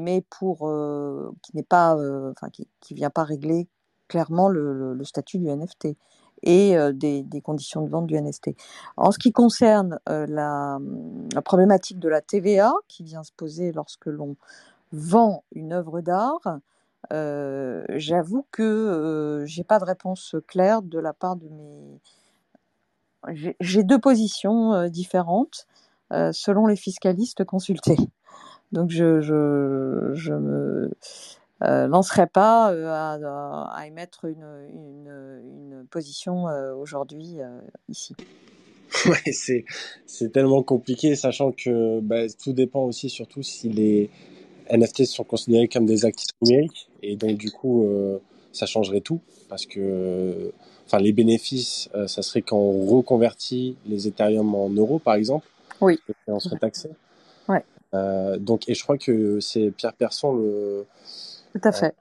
mais 0.00 0.24
qui 0.38 1.56
n'est 1.56 1.62
pas, 1.62 1.96
enfin 2.30 2.48
qui, 2.50 2.68
qui, 2.80 2.94
vient 2.94 3.10
pas 3.10 3.24
régler 3.24 3.68
clairement 4.08 4.48
le, 4.48 4.98
statut 5.04 5.38
du 5.38 5.48
NFT 5.48 5.96
et 6.42 6.76
des, 6.92 7.40
conditions 7.42 7.82
de 7.82 7.88
vente 7.88 8.06
du 8.06 8.20
NFT. 8.20 8.50
En 8.96 9.10
ce 9.10 9.18
qui 9.18 9.32
concerne 9.32 9.98
la, 10.06 10.78
problématique 11.44 11.98
de 11.98 12.08
la 12.08 12.20
TVA 12.20 12.72
qui 12.88 13.02
vient 13.02 13.22
se 13.22 13.32
poser 13.32 13.72
lorsque 13.72 14.06
l'on 14.06 14.36
vend 14.92 15.44
une 15.52 15.72
œuvre 15.72 16.00
d'art, 16.00 16.58
j'avoue 17.10 18.46
que 18.50 19.44
j'ai 19.46 19.64
pas 19.64 19.78
de 19.78 19.84
réponse 19.84 20.36
claire 20.46 20.82
de 20.82 20.98
la 20.98 21.12
part 21.12 21.36
de 21.36 21.48
mes 21.48 22.00
j'ai 23.60 23.82
deux 23.84 23.98
positions 23.98 24.74
euh, 24.74 24.88
différentes 24.88 25.66
euh, 26.12 26.32
selon 26.32 26.66
les 26.66 26.76
fiscalistes 26.76 27.44
consultés. 27.44 27.96
Donc 28.72 28.90
je 28.90 29.20
je, 29.20 30.10
je 30.14 30.32
me 30.32 30.90
euh, 31.62 31.86
lancerai 31.86 32.26
pas 32.26 32.68
à, 32.68 33.86
émettre 33.86 34.24
une, 34.24 34.46
une, 34.74 35.86
position 35.90 36.44
aujourd'hui 36.78 37.38
ici. 37.88 38.14
Ouais, 39.06 39.32
c'est 39.32 39.64
c'est 40.06 40.32
tellement 40.32 40.62
compliqué, 40.62 41.16
sachant 41.16 41.50
que 41.50 42.00
bah, 42.00 42.28
tout 42.42 42.52
dépend 42.52 42.84
aussi 42.84 43.08
surtout 43.08 43.42
si 43.42 43.70
les 43.70 44.10
NFT 44.70 45.06
sont 45.06 45.24
considérés 45.24 45.66
comme 45.66 45.86
des 45.86 46.04
actifs 46.04 46.28
numériques 46.42 46.90
et 47.02 47.16
donc 47.16 47.38
du 47.38 47.50
coup 47.50 47.86
ça 48.52 48.66
changerait 48.66 49.00
tout 49.00 49.20
parce 49.48 49.64
que 49.64 50.52
enfin 50.86 50.98
les 50.98 51.12
bénéfices, 51.12 51.88
euh, 51.94 52.06
ça 52.06 52.22
serait 52.22 52.42
quand 52.42 52.58
on 52.58 52.86
reconvertit 52.86 53.76
les 53.86 54.08
Ethereum 54.08 54.54
en 54.54 54.68
euros, 54.70 54.98
par 54.98 55.14
exemple. 55.14 55.46
Oui. 55.80 55.98
Et 56.08 56.30
on 56.30 56.40
serait 56.40 56.58
taxé. 56.58 56.90
Ouais. 57.48 57.64
Euh, 57.94 58.38
donc, 58.38 58.68
et 58.68 58.74
je 58.74 58.82
crois 58.82 58.98
que 58.98 59.40
c'est 59.40 59.70
Pierre 59.70 59.94
Persson, 59.94 60.34
le, 60.34 60.86
Tout 61.52 61.60
à 61.64 61.72
fait. 61.72 61.94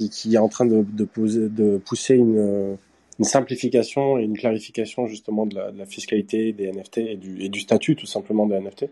Euh, 0.00 0.08
qui 0.10 0.34
est 0.34 0.38
en 0.38 0.48
train 0.48 0.64
de, 0.64 0.82
de, 0.82 1.04
poser, 1.04 1.48
de 1.48 1.76
pousser 1.76 2.14
une, 2.14 2.78
une, 3.18 3.24
simplification 3.24 4.18
et 4.18 4.22
une 4.22 4.36
clarification 4.36 5.06
justement 5.06 5.44
de 5.44 5.54
la, 5.54 5.72
de 5.72 5.78
la 5.78 5.84
fiscalité 5.84 6.52
des 6.52 6.72
NFT 6.72 6.98
et 6.98 7.16
du, 7.16 7.42
et 7.42 7.50
du, 7.50 7.60
statut 7.60 7.96
tout 7.96 8.06
simplement 8.06 8.46
des 8.46 8.58
NFT. 8.58 8.86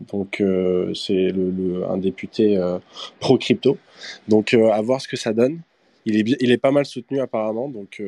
Donc 0.00 0.40
euh, 0.40 0.92
c'est 0.94 1.30
le, 1.30 1.50
le, 1.50 1.84
un 1.88 1.98
député 1.98 2.56
euh, 2.56 2.78
pro 3.20 3.38
crypto. 3.38 3.78
Donc 4.28 4.54
euh, 4.54 4.70
à 4.70 4.80
voir 4.82 5.00
ce 5.00 5.08
que 5.08 5.16
ça 5.16 5.32
donne. 5.32 5.60
Il 6.04 6.16
est, 6.16 6.36
il 6.40 6.52
est 6.52 6.58
pas 6.58 6.70
mal 6.70 6.86
soutenu 6.86 7.20
apparemment. 7.20 7.68
Donc 7.68 8.00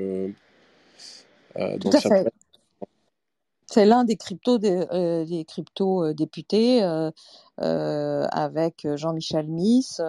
euh, 1.58 1.78
Tout 1.78 1.90
à 1.92 2.00
fait. 2.00 2.32
C'est 3.66 3.84
l'un 3.84 4.04
des 4.04 4.16
crypto, 4.16 4.56
des, 4.56 4.86
euh, 4.92 5.26
des 5.26 5.44
euh, 5.80 6.14
députés 6.14 6.82
avec 7.58 8.86
Jean-Michel 8.94 9.46
Miss, 9.46 10.00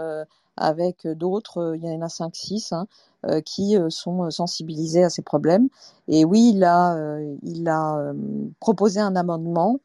avec 0.56 1.08
d'autres, 1.08 1.76
il 1.76 1.86
y 1.86 1.92
en 1.92 2.02
a 2.02 2.08
5-6, 2.08 2.74
hein, 2.74 2.88
qui 3.42 3.76
sont 3.90 4.30
sensibilisés 4.32 5.04
à 5.04 5.10
ces 5.10 5.22
problèmes. 5.22 5.68
Et 6.08 6.24
oui, 6.24 6.54
il 6.56 6.64
a, 6.64 7.20
il 7.44 7.68
a 7.68 8.14
proposé 8.62 9.02
un 9.02 9.16
amendement, 9.18 9.80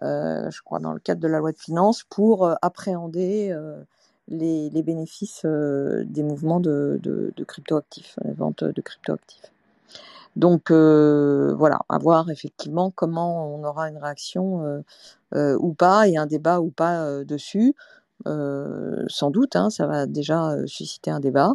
je 0.00 0.62
crois 0.62 0.80
dans 0.80 0.92
le 0.92 1.00
cadre 1.00 1.20
de 1.20 1.28
la 1.28 1.38
loi 1.38 1.52
de 1.52 1.58
finances, 1.58 2.02
pour 2.02 2.50
appréhender 2.62 3.56
les, 4.26 4.70
les, 4.70 4.82
bénéfices 4.82 5.44
des 5.44 6.22
mouvements 6.24 6.60
de, 6.60 6.98
de, 7.00 7.32
de 7.36 7.44
crypto-actifs, 7.44 8.18
la 8.24 8.32
vente 8.32 8.64
de 8.64 8.80
crypto-actifs. 8.80 9.53
Donc 10.36 10.70
euh, 10.70 11.54
voilà, 11.56 11.80
à 11.88 11.98
voir 11.98 12.30
effectivement 12.30 12.90
comment 12.90 13.54
on 13.54 13.64
aura 13.64 13.88
une 13.88 13.98
réaction 13.98 14.64
euh, 14.64 14.80
euh, 15.34 15.56
ou 15.60 15.74
pas 15.74 16.08
et 16.08 16.16
un 16.16 16.26
débat 16.26 16.60
ou 16.60 16.70
pas 16.70 17.24
dessus. 17.24 17.74
sans 18.26 19.30
doute, 19.30 19.56
hein, 19.56 19.70
ça 19.70 19.86
va 19.86 20.06
déjà 20.06 20.56
susciter 20.66 21.10
un 21.10 21.20
débat. 21.20 21.54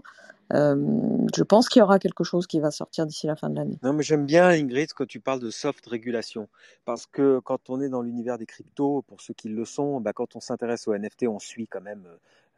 je 0.52 1.44
pense 1.44 1.68
qu'il 1.68 1.82
y 1.82 1.84
aura 1.84 2.00
quelque 2.00 2.24
chose 2.24 2.48
qui 2.48 2.60
va 2.60 2.72
sortir 2.72 3.06
d'ici 3.06 3.28
la 3.28 3.36
fin 3.36 3.50
de 3.50 3.56
l'année. 3.56 3.80
Non, 3.84 3.94
mais 3.94 4.04
j'aime 4.04 4.26
bien, 4.26 4.48
Ingrid, 4.50 4.94
quand 4.94 5.08
tu 5.08 5.20
parles 5.20 5.40
de 5.40 5.50
soft 5.50 5.86
régulation. 5.86 6.48
Parce 6.86 7.06
que 7.06 7.40
quand 7.40 7.70
on 7.70 7.82
est 7.82 7.90
dans 7.90 8.02
l'univers 8.02 8.38
des 8.38 8.46
cryptos, 8.46 9.04
pour 9.08 9.22
ceux 9.22 9.34
qui 9.34 9.50
le 9.50 9.66
sont, 9.66 10.00
bah, 10.00 10.14
quand 10.14 10.36
on 10.36 10.40
s'intéresse 10.40 10.88
aux 10.88 10.94
NFT, 10.94 11.28
on 11.28 11.40
suit 11.40 11.68
quand 11.68 11.82
même 11.82 12.08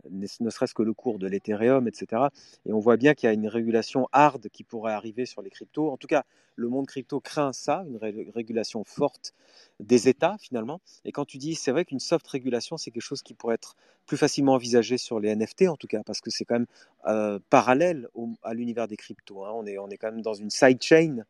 ne 0.09 0.49
serait-ce 0.49 0.73
que 0.73 0.83
le 0.83 0.93
cours 0.93 1.19
de 1.19 1.27
l'Ethereum, 1.27 1.87
etc. 1.87 2.23
Et 2.65 2.73
on 2.73 2.79
voit 2.79 2.97
bien 2.97 3.13
qu'il 3.13 3.27
y 3.27 3.29
a 3.29 3.33
une 3.33 3.47
régulation 3.47 4.07
hard 4.11 4.49
qui 4.49 4.63
pourrait 4.63 4.93
arriver 4.93 5.25
sur 5.25 5.41
les 5.41 5.49
cryptos. 5.49 5.89
En 5.89 5.97
tout 5.97 6.07
cas, 6.07 6.23
le 6.55 6.67
monde 6.69 6.87
crypto 6.87 7.19
craint 7.19 7.53
ça, 7.53 7.83
une 7.87 7.97
régulation 7.97 8.83
forte 8.83 9.33
des 9.79 10.07
États 10.09 10.37
finalement. 10.39 10.81
Et 11.05 11.11
quand 11.11 11.25
tu 11.25 11.37
dis, 11.37 11.55
c'est 11.55 11.71
vrai 11.71 11.85
qu'une 11.85 11.99
soft 11.99 12.27
régulation, 12.27 12.77
c'est 12.77 12.91
quelque 12.91 13.03
chose 13.03 13.21
qui 13.21 13.33
pourrait 13.33 13.55
être 13.55 13.75
plus 14.05 14.17
facilement 14.17 14.53
envisagé 14.53 14.97
sur 14.97 15.19
les 15.19 15.35
NFT 15.35 15.63
en 15.67 15.75
tout 15.75 15.87
cas, 15.87 16.01
parce 16.03 16.21
que 16.21 16.29
c'est 16.29 16.45
quand 16.45 16.55
même 16.55 16.65
euh, 17.07 17.39
parallèle 17.49 18.07
à 18.43 18.53
l'univers 18.53 18.87
des 18.87 18.97
cryptos. 18.97 19.45
Hein. 19.45 19.51
On, 19.53 19.65
est, 19.65 19.77
on 19.77 19.89
est 19.89 19.97
quand 19.97 20.11
même 20.11 20.21
dans 20.21 20.33
une 20.33 20.49
sidechain 20.49 21.23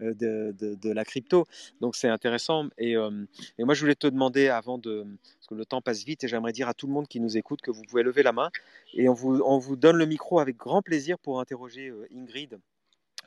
euh, 0.00 0.14
de, 0.14 0.92
la 0.92 1.04
crypto, 1.04 1.46
donc 1.80 1.96
c'est 1.96 2.08
intéressant. 2.08 2.66
Et, 2.78 2.96
euh, 2.96 3.24
et, 3.58 3.64
moi, 3.64 3.74
je 3.74 3.80
voulais 3.80 3.94
te 3.94 4.06
demander 4.06 4.48
avant 4.48 4.78
de, 4.78 5.06
parce 5.38 5.46
que 5.48 5.54
le 5.54 5.64
temps 5.64 5.80
passe 5.80 6.04
vite, 6.04 6.24
et 6.24 6.28
j'aimerais 6.28 6.52
dire 6.52 6.68
à 6.68 6.74
tout 6.74 6.86
le 6.86 6.92
monde 6.92 7.08
qui 7.08 7.20
nous 7.20 7.36
écoute 7.36 7.60
que 7.62 7.70
vous 7.70 7.82
pouvez 7.82 8.02
la 8.16 8.32
main, 8.32 8.50
et 8.94 9.08
on 9.08 9.14
vous, 9.14 9.40
on 9.44 9.58
vous 9.58 9.76
donne 9.76 9.96
le 9.96 10.06
micro 10.06 10.40
avec 10.40 10.56
grand 10.56 10.82
plaisir 10.82 11.18
pour 11.18 11.40
interroger 11.40 11.92
Ingrid 12.14 12.58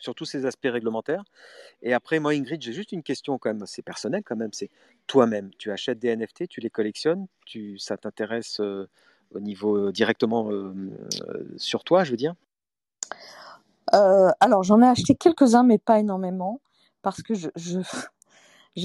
sur 0.04 0.14
tous 0.14 0.26
ces 0.26 0.46
aspects 0.46 0.68
réglementaires. 0.70 1.24
Et 1.82 1.94
après, 1.94 2.20
moi, 2.20 2.34
Ingrid, 2.34 2.62
j'ai 2.62 2.74
juste 2.74 2.92
une 2.92 3.04
question 3.04 3.38
quand 3.38 3.50
même, 3.54 3.66
c'est 3.66 3.82
personnel 3.82 4.22
quand 4.24 4.36
même, 4.36 4.52
c'est 4.52 4.70
toi-même, 5.08 5.50
tu 5.58 5.72
achètes 5.72 6.00
des 6.00 6.16
NFT, 6.16 6.48
tu 6.48 6.60
les 6.60 6.70
collectionnes, 6.70 7.28
tu, 7.46 7.80
ça 7.80 7.98
t'intéresse 7.98 8.60
euh, 8.60 8.88
au 9.32 9.40
niveau 9.40 9.78
euh, 9.78 9.92
directement 9.92 10.52
euh, 10.52 10.74
sur 11.58 11.84
toi, 11.84 12.04
je 12.04 12.12
veux 12.12 12.18
dire? 12.18 12.36
Alors, 13.92 14.64
j'en 14.64 14.82
ai 14.82 14.88
acheté 14.88 15.14
quelques-uns, 15.14 15.64
mais 15.64 15.78
pas 15.78 16.00
énormément, 16.00 16.62
parce 17.04 17.22
que 17.22 17.36
je, 17.36 17.50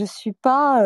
suis 0.04 0.32
pas. 0.32 0.82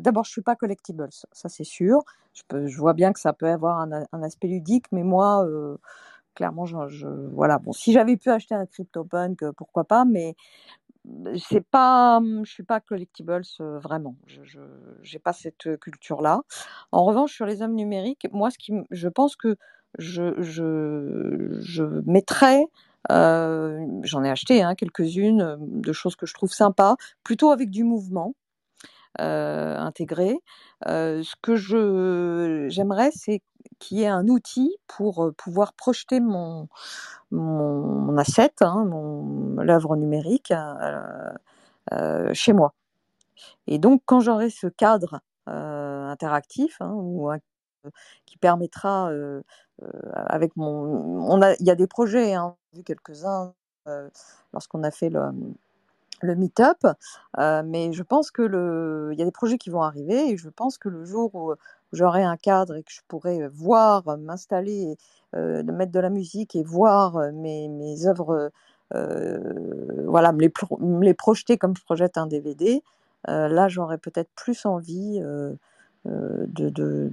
D'abord, 0.00 0.24
je 0.24 0.30
suis 0.30 0.42
pas 0.42 0.56
collectible, 0.56 1.08
ça, 1.10 1.48
c'est 1.48 1.64
sûr. 1.64 2.00
Je, 2.34 2.42
peux, 2.48 2.66
je 2.66 2.78
vois 2.78 2.94
bien 2.94 3.12
que 3.12 3.20
ça 3.20 3.32
peut 3.32 3.48
avoir 3.48 3.78
un, 3.80 4.04
un 4.10 4.22
aspect 4.22 4.48
ludique, 4.48 4.86
mais 4.92 5.02
moi 5.02 5.46
clairement, 6.34 6.66
je, 6.66 7.06
voilà. 7.32 7.58
Bon, 7.58 7.72
si 7.72 7.92
j'avais 7.92 8.16
pu 8.16 8.30
acheter 8.30 8.54
un 8.54 8.66
CryptoPunk, 8.66 9.42
euh, 9.42 9.52
pourquoi 9.52 9.84
pas, 9.84 10.04
mais 10.04 10.34
c'est 11.36 11.64
pas, 11.66 12.20
je 12.44 12.50
suis 12.50 12.62
pas 12.62 12.80
collectibles 12.80 13.42
euh, 13.60 13.78
vraiment. 13.78 14.16
Je, 14.26 14.60
n'ai 15.12 15.18
pas 15.18 15.32
cette 15.32 15.78
culture-là. 15.80 16.42
En 16.92 17.04
revanche, 17.04 17.32
sur 17.32 17.46
les 17.46 17.62
hommes 17.62 17.74
numériques, 17.74 18.28
moi, 18.32 18.50
ce 18.50 18.58
qui, 18.58 18.72
je 18.90 19.08
pense 19.08 19.36
que 19.36 19.56
je, 19.98 20.40
je, 20.40 21.58
je 21.60 21.84
mettrais 22.06 22.66
euh, 23.10 23.84
j'en 24.04 24.22
ai 24.22 24.30
acheté 24.30 24.62
hein, 24.62 24.76
quelques-unes 24.76 25.56
de 25.58 25.92
choses 25.92 26.14
que 26.14 26.24
je 26.24 26.34
trouve 26.34 26.52
sympas, 26.52 26.94
plutôt 27.24 27.50
avec 27.50 27.68
du 27.68 27.82
mouvement 27.82 28.34
intégré. 29.18 30.38
ce 30.84 31.34
que 31.42 31.56
je 31.56 32.66
j'aimerais, 32.68 33.10
c'est 33.14 33.42
qui 33.78 34.02
est 34.02 34.08
un 34.08 34.28
outil 34.28 34.76
pour 34.86 35.32
pouvoir 35.36 35.72
projeter 35.72 36.20
mon, 36.20 36.68
mon, 37.30 38.16
asset, 38.18 38.52
hein, 38.60 38.84
mon, 38.84 39.60
l'œuvre 39.62 39.96
numérique, 39.96 40.52
euh, 41.92 42.32
chez 42.32 42.52
moi. 42.52 42.74
Et 43.66 43.78
donc, 43.78 44.02
quand 44.06 44.20
j'aurai 44.20 44.50
ce 44.50 44.66
cadre 44.68 45.20
euh, 45.48 46.06
interactif, 46.08 46.76
hein, 46.80 46.92
ou, 46.94 47.30
qui 48.26 48.38
permettra, 48.38 49.10
euh, 49.10 49.42
avec 50.14 50.56
mon, 50.56 51.26
on 51.28 51.42
a, 51.42 51.54
il 51.54 51.66
y 51.66 51.70
a 51.70 51.74
des 51.74 51.88
projets, 51.88 52.34
hein, 52.34 52.56
vu 52.74 52.84
quelques-uns 52.84 53.54
lorsqu'on 54.52 54.84
a 54.84 54.90
fait 54.92 55.10
le, 55.10 55.20
le 56.22 56.34
meet-up, 56.34 56.78
mais 57.38 57.92
je 57.92 58.02
pense 58.02 58.30
que 58.30 58.42
le, 58.42 59.10
il 59.12 59.18
y 59.18 59.22
a 59.22 59.24
des 59.24 59.32
projets 59.32 59.58
qui 59.58 59.70
vont 59.70 59.82
arriver 59.82 60.30
et 60.30 60.36
je 60.36 60.48
pense 60.48 60.78
que 60.78 60.88
le 60.88 61.04
jour 61.04 61.34
où 61.34 61.54
j'aurai 61.92 62.22
un 62.22 62.36
cadre 62.36 62.76
et 62.76 62.82
que 62.82 62.92
je 62.92 63.00
pourrai 63.08 63.48
voir, 63.48 64.16
m'installer, 64.18 64.96
euh, 65.34 65.62
mettre 65.64 65.92
de 65.92 66.00
la 66.00 66.10
musique 66.10 66.56
et 66.56 66.62
voir 66.62 67.32
mes, 67.32 67.68
mes 67.68 68.06
œuvres, 68.06 68.50
voilà, 68.90 70.32
me 70.32 70.40
les, 70.40 70.52
les, 71.00 71.14
projeter 71.14 71.56
comme 71.56 71.76
je 71.76 71.82
projette 71.82 72.18
un 72.18 72.26
DVD, 72.26 72.82
là 73.26 73.68
j'aurais 73.68 73.98
peut-être 73.98 74.30
plus 74.34 74.66
envie 74.66 75.20
de, 76.04 77.10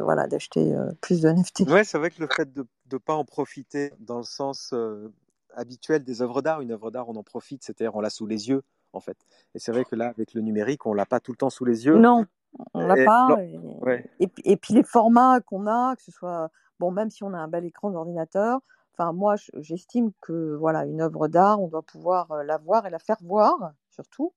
voilà, 0.00 0.26
d'acheter 0.26 0.76
plus 1.00 1.20
de 1.22 1.28
NFT. 1.28 1.60
Ouais, 1.68 1.84
c'est 1.84 1.98
vrai 1.98 2.10
que 2.10 2.20
le 2.20 2.28
fait 2.28 2.52
de 2.52 2.66
ne 2.92 2.98
pas 2.98 3.14
en 3.14 3.24
profiter 3.24 3.92
dans 4.00 4.18
le 4.18 4.24
sens 4.24 4.74
habituel 5.56 6.04
des 6.04 6.22
œuvres 6.22 6.42
d'art, 6.42 6.60
une 6.60 6.72
œuvre 6.72 6.90
d'art, 6.90 7.08
on 7.08 7.16
en 7.16 7.22
profite, 7.22 7.64
c'est-à-dire 7.64 7.96
on 7.96 8.00
l'a 8.00 8.10
sous 8.10 8.26
les 8.26 8.48
yeux, 8.48 8.62
en 8.92 9.00
fait. 9.00 9.16
Et 9.54 9.58
c'est 9.58 9.72
vrai 9.72 9.84
que 9.84 9.96
là, 9.96 10.08
avec 10.08 10.34
le 10.34 10.40
numérique, 10.42 10.86
on 10.86 10.94
l'a 10.94 11.06
pas 11.06 11.20
tout 11.20 11.32
le 11.32 11.36
temps 11.36 11.50
sous 11.50 11.64
les 11.64 11.86
yeux. 11.86 11.98
Non, 11.98 12.24
on 12.74 12.86
l'a 12.86 13.04
pas. 13.04 13.36
Et, 14.20 14.28
et, 14.44 14.56
puis 14.56 14.74
les 14.74 14.84
formats 14.84 15.40
qu'on 15.40 15.66
a, 15.66 15.96
que 15.96 16.02
ce 16.02 16.12
soit 16.12 16.50
bon, 16.78 16.90
même 16.90 17.10
si 17.10 17.24
on 17.24 17.32
a 17.32 17.38
un 17.38 17.48
bel 17.48 17.64
écran 17.64 17.90
d'ordinateur. 17.90 18.60
Enfin, 18.98 19.12
moi, 19.12 19.34
j'estime 19.56 20.10
que 20.22 20.56
voilà, 20.56 20.86
une 20.86 21.02
œuvre 21.02 21.28
d'art, 21.28 21.60
on 21.60 21.68
doit 21.68 21.82
pouvoir 21.82 22.30
euh, 22.32 22.42
la 22.42 22.56
voir 22.56 22.86
et 22.86 22.90
la 22.90 22.98
faire 22.98 23.18
voir, 23.20 23.72
surtout. 23.90 24.32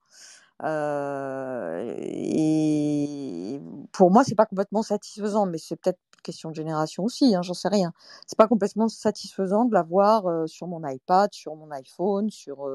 Euh, 0.64 1.96
et 1.98 3.62
pour 3.94 4.12
moi, 4.12 4.26
c'est 4.26 4.36
pas 4.36 4.46
complètement 4.46 4.84
satisfaisant, 4.84 5.46
mais 5.46 5.58
c'est 5.58 5.78
peut-être 5.78 6.00
question 6.22 6.50
de 6.50 6.56
génération 6.56 7.04
aussi, 7.04 7.36
hein, 7.36 7.42
j'en 7.42 7.54
sais 7.54 7.70
rien. 7.70 7.94
C'est 8.28 8.38
pas 8.38 8.48
complètement 8.48 8.90
satisfaisant 8.90 9.66
de 9.66 9.74
la 9.74 9.84
voir 9.84 10.28
euh, 10.28 10.48
sur 10.48 10.68
mon 10.68 10.88
iPad, 10.88 11.34
sur 11.34 11.56
mon 11.56 11.72
iPhone, 11.72 12.30
sur 12.30 12.68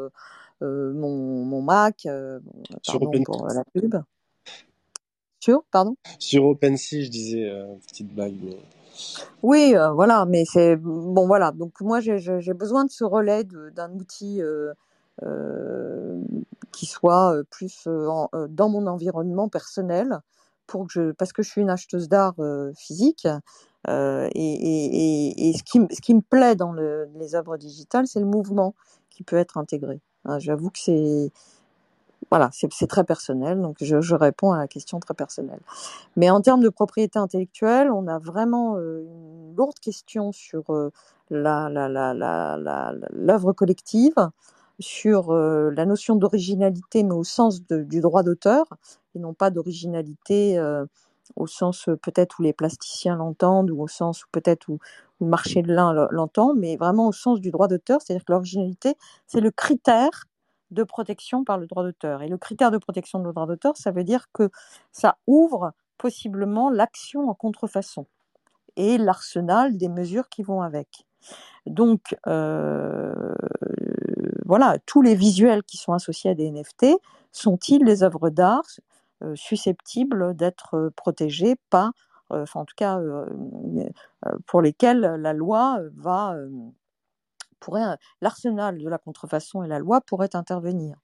mon, 0.60 1.44
mon, 1.44 1.62
Mac, 1.62 2.00
sur 2.82 3.00
pardon 3.00 3.22
pour 3.24 3.46
la 3.48 3.64
pub. 3.74 3.96
Sur, 5.44 5.62
pardon? 5.70 5.94
Sur 6.18 6.46
OpenSea, 6.46 7.02
je 7.02 7.10
disais, 7.10 7.50
euh, 7.50 7.74
petite 7.86 8.08
blague. 8.14 8.56
Oui, 9.42 9.74
euh, 9.74 9.90
voilà, 9.90 10.24
mais 10.24 10.46
c'est 10.46 10.76
bon, 10.76 11.26
voilà. 11.26 11.52
Donc 11.52 11.82
moi, 11.82 12.00
j'ai 12.00 12.54
besoin 12.54 12.86
de 12.86 12.90
ce 12.90 13.04
relais 13.04 13.44
d'un 13.44 13.92
outil 13.92 14.40
euh, 14.40 14.72
qui 16.72 16.86
soit 16.86 17.36
plus 17.50 17.86
dans 17.86 18.68
mon 18.70 18.86
environnement 18.86 19.50
personnel, 19.50 20.20
pour 20.66 20.86
que 20.86 20.92
je, 20.92 21.12
parce 21.12 21.32
que 21.32 21.42
je 21.42 21.50
suis 21.50 21.60
une 21.60 21.70
acheteuse 21.70 22.08
d'art 22.08 22.36
physique. 22.76 23.26
Et, 23.86 24.30
et, 24.34 25.48
et, 25.48 25.52
ce, 25.52 25.62
qui, 25.62 25.78
ce 25.90 26.00
qui 26.00 26.14
me 26.14 26.22
plaît 26.22 26.56
dans 26.56 26.72
le, 26.72 27.06
les 27.16 27.34
œuvres 27.34 27.58
digitales, 27.58 28.06
c'est 28.06 28.20
le 28.20 28.26
mouvement 28.26 28.74
qui 29.10 29.22
peut 29.22 29.36
être 29.36 29.58
intégré. 29.58 30.00
Hein, 30.24 30.38
j'avoue 30.38 30.70
que 30.70 30.78
c'est 30.78 31.30
voilà, 32.30 32.50
c'est 32.52 32.86
très 32.86 33.04
personnel, 33.04 33.60
donc 33.60 33.76
je, 33.80 34.14
réponds 34.14 34.52
à 34.52 34.58
la 34.58 34.66
question 34.66 34.98
très 34.98 35.14
personnelle. 35.14 35.60
Mais 36.16 36.30
en 36.30 36.40
termes 36.40 36.62
de 36.62 36.68
propriété 36.68 37.18
intellectuelle, 37.18 37.90
on 37.90 38.08
a 38.08 38.18
vraiment 38.18 38.76
euh, 38.76 39.02
une 39.02 39.54
lourde 39.54 39.78
question 39.78 40.32
sur 40.32 40.64
euh, 40.70 40.90
l'œuvre 41.30 41.82
collective, 43.52 44.14
sur 44.80 45.30
euh, 45.30 45.70
la 45.70 45.86
notion 45.86 46.16
d'originalité, 46.16 47.02
mais 47.02 47.14
au 47.14 47.24
sens 47.24 47.62
du 47.66 48.00
droit 48.00 48.22
d'auteur, 48.22 48.66
et 49.14 49.18
non 49.18 49.34
pas 49.34 49.50
d'originalité 49.50 50.58
au 51.36 51.46
sens 51.46 51.88
peut-être 52.02 52.38
où 52.38 52.42
les 52.42 52.52
plasticiens 52.52 53.16
l'entendent, 53.16 53.70
ou 53.70 53.82
au 53.82 53.88
sens 53.88 54.24
peut-être 54.32 54.68
où, 54.68 54.78
le 55.20 55.26
marché 55.28 55.62
de 55.62 55.72
l'un 55.72 56.08
l'entend, 56.10 56.54
mais 56.54 56.76
vraiment 56.76 57.06
au 57.08 57.12
sens 57.12 57.40
du 57.40 57.50
droit 57.50 57.68
d'auteur, 57.68 58.00
c'est-à-dire 58.02 58.24
que 58.24 58.32
l'originalité, 58.32 58.94
c'est 59.26 59.40
le 59.40 59.50
critère 59.50 60.24
de 60.70 60.82
protection 60.82 61.44
par 61.44 61.56
le 61.56 61.66
droit 61.66 61.84
d'auteur. 61.84 62.22
Et 62.22 62.28
le 62.28 62.36
critère 62.36 62.70
de 62.70 62.78
protection 62.78 63.20
de 63.20 63.24
le 63.24 63.32
droit 63.32 63.46
d'auteur, 63.46 63.76
ça 63.76 63.92
veut 63.92 64.04
dire 64.04 64.26
que 64.32 64.50
ça 64.90 65.16
ouvre 65.26 65.72
possiblement 65.98 66.68
l'action 66.68 67.28
en 67.28 67.34
contrefaçon 67.34 68.06
et 68.76 68.98
l'arsenal 68.98 69.76
des 69.76 69.88
mesures 69.88 70.28
qui 70.28 70.42
vont 70.42 70.62
avec. 70.62 71.06
Donc, 71.66 72.16
euh, 72.26 73.34
voilà, 74.44 74.78
tous 74.86 75.02
les 75.02 75.14
visuels 75.14 75.62
qui 75.64 75.76
sont 75.76 75.92
associés 75.92 76.30
à 76.30 76.34
des 76.34 76.50
NFT 76.50 76.86
sont-ils 77.32 77.84
des 77.84 78.02
œuvres 78.02 78.30
d'art 78.30 78.62
euh, 79.22 79.34
susceptibles 79.36 80.34
d'être 80.34 80.92
protégées 80.96 81.56
par, 81.70 81.92
euh, 82.32 82.42
enfin 82.42 82.60
en 82.60 82.64
tout 82.64 82.74
cas 82.76 83.00
pour 84.46 84.62
lesquelles 84.62 85.00
la 85.00 85.32
loi 85.32 85.80
va 85.96 86.36
l'arsenal 88.20 88.78
de 88.78 88.88
la 88.88 88.98
contrefaçon 88.98 89.62
et 89.62 89.68
la 89.68 89.78
loi 89.78 90.00
pourraient 90.00 90.36
intervenir? 90.36 90.98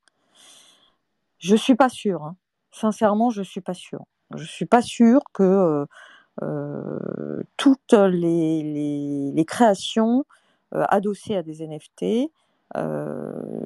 Je 1.39 1.57
suis 1.57 1.75
pas 1.75 1.89
sûre. 1.89 2.23
Hein. 2.25 2.37
Sincèrement, 2.71 3.31
je 3.31 3.43
suis 3.43 3.63
pas 3.63 3.75
sûre. 3.75 4.05
Je 4.37 4.45
suis 4.45 4.67
pas 4.67 4.83
sûre 4.83 5.23
que 5.33 5.43
euh, 5.43 5.87
euh, 6.43 7.43
toutes 7.57 7.95
les, 7.95 9.45
créations 9.47 10.25
euh, 10.75 10.85
adossées 10.89 11.37
à 11.37 11.43
des 11.43 11.67
NFT 11.67 12.31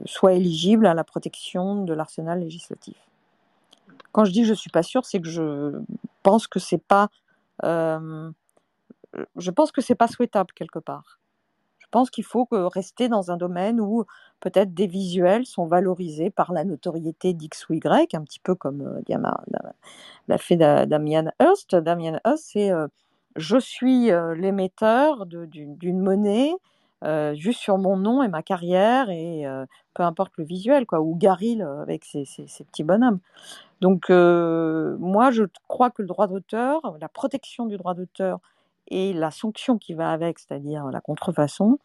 soient 0.07 0.33
éligibles 0.33 0.87
à 0.87 0.95
la 0.95 1.05
protection 1.05 1.85
de 1.85 1.93
l'arsenal 1.93 2.41
législatif. 2.41 2.97
Quand 4.13 4.25
je 4.25 4.33
dis 4.33 4.45
je 4.45 4.55
suis 4.55 4.71
pas 4.71 4.83
sûre, 4.83 5.05
c'est 5.05 5.21
que 5.21 5.29
je 5.29 5.79
pense 6.23 6.47
que 6.47 6.59
c'est 6.59 6.83
pas, 6.83 7.09
je 7.63 8.31
pense 9.51 9.73
que 9.73 9.81
c'est 9.81 9.95
pas 9.95 10.09
souhaitable 10.09 10.53
quelque 10.55 10.79
part. 10.79 11.19
Je 11.79 11.87
pense 11.91 12.11
qu'il 12.11 12.25
faut 12.25 12.49
rester 12.51 13.09
dans 13.09 13.31
un 13.31 13.37
domaine 13.37 13.81
où 13.81 14.05
peut-être 14.41 14.75
des 14.75 14.89
visuels 14.89 15.47
sont 15.47 15.67
valorisés 15.67 16.29
par 16.29 16.53
la 16.53 16.65
notoriété 16.65 17.35
d'X 17.35 17.69
ou 17.69 17.75
Y, 17.75 18.15
un 18.17 18.23
petit 18.25 18.41
peu 18.41 18.57
comme 18.57 18.83
euh, 18.83 19.43
l'a 20.27 20.39
fait 20.39 20.57
Damien 20.57 21.31
Hirst. 21.41 21.77
Damien 21.77 22.19
Hirst, 22.27 22.51
c'est 22.53 22.73
euh, 22.73 22.89
je 23.37 23.59
suis 23.59 24.11
l'émetteur 24.37 25.27
d'une 25.27 26.01
monnaie 26.01 26.53
juste 27.35 27.61
sur 27.61 27.79
mon 27.79 27.97
nom 27.97 28.23
et 28.23 28.29
ma 28.29 28.43
carrière 28.43 29.11
et 29.11 29.45
peu 29.95 30.03
importe 30.03 30.33
le 30.39 30.45
visuel, 30.45 30.87
quoi, 30.87 31.01
ou 31.01 31.17
Garil 31.17 31.63
avec 31.83 32.05
ses, 32.05 32.25
petits 32.65 32.85
bonhommes. 32.85 33.21
Donc, 33.81 34.09
moi, 34.09 35.31
je 35.31 35.45
crois 35.69 35.91
que 35.91 36.03
le 36.03 36.09
droit 36.09 36.27
d'auteur, 36.27 36.81
la 37.01 37.09
protection 37.09 37.67
du 37.67 37.77
droit 37.77 37.95
d'auteur 37.95 38.41
et 38.89 39.13
la 39.13 39.31
sanction 39.31 39.79
qui 39.79 39.95
va 39.95 40.11
avec, 40.13 40.39
c'est-à-dire 40.39 40.87
la 40.87 41.01
contrefaçon, 41.01 41.79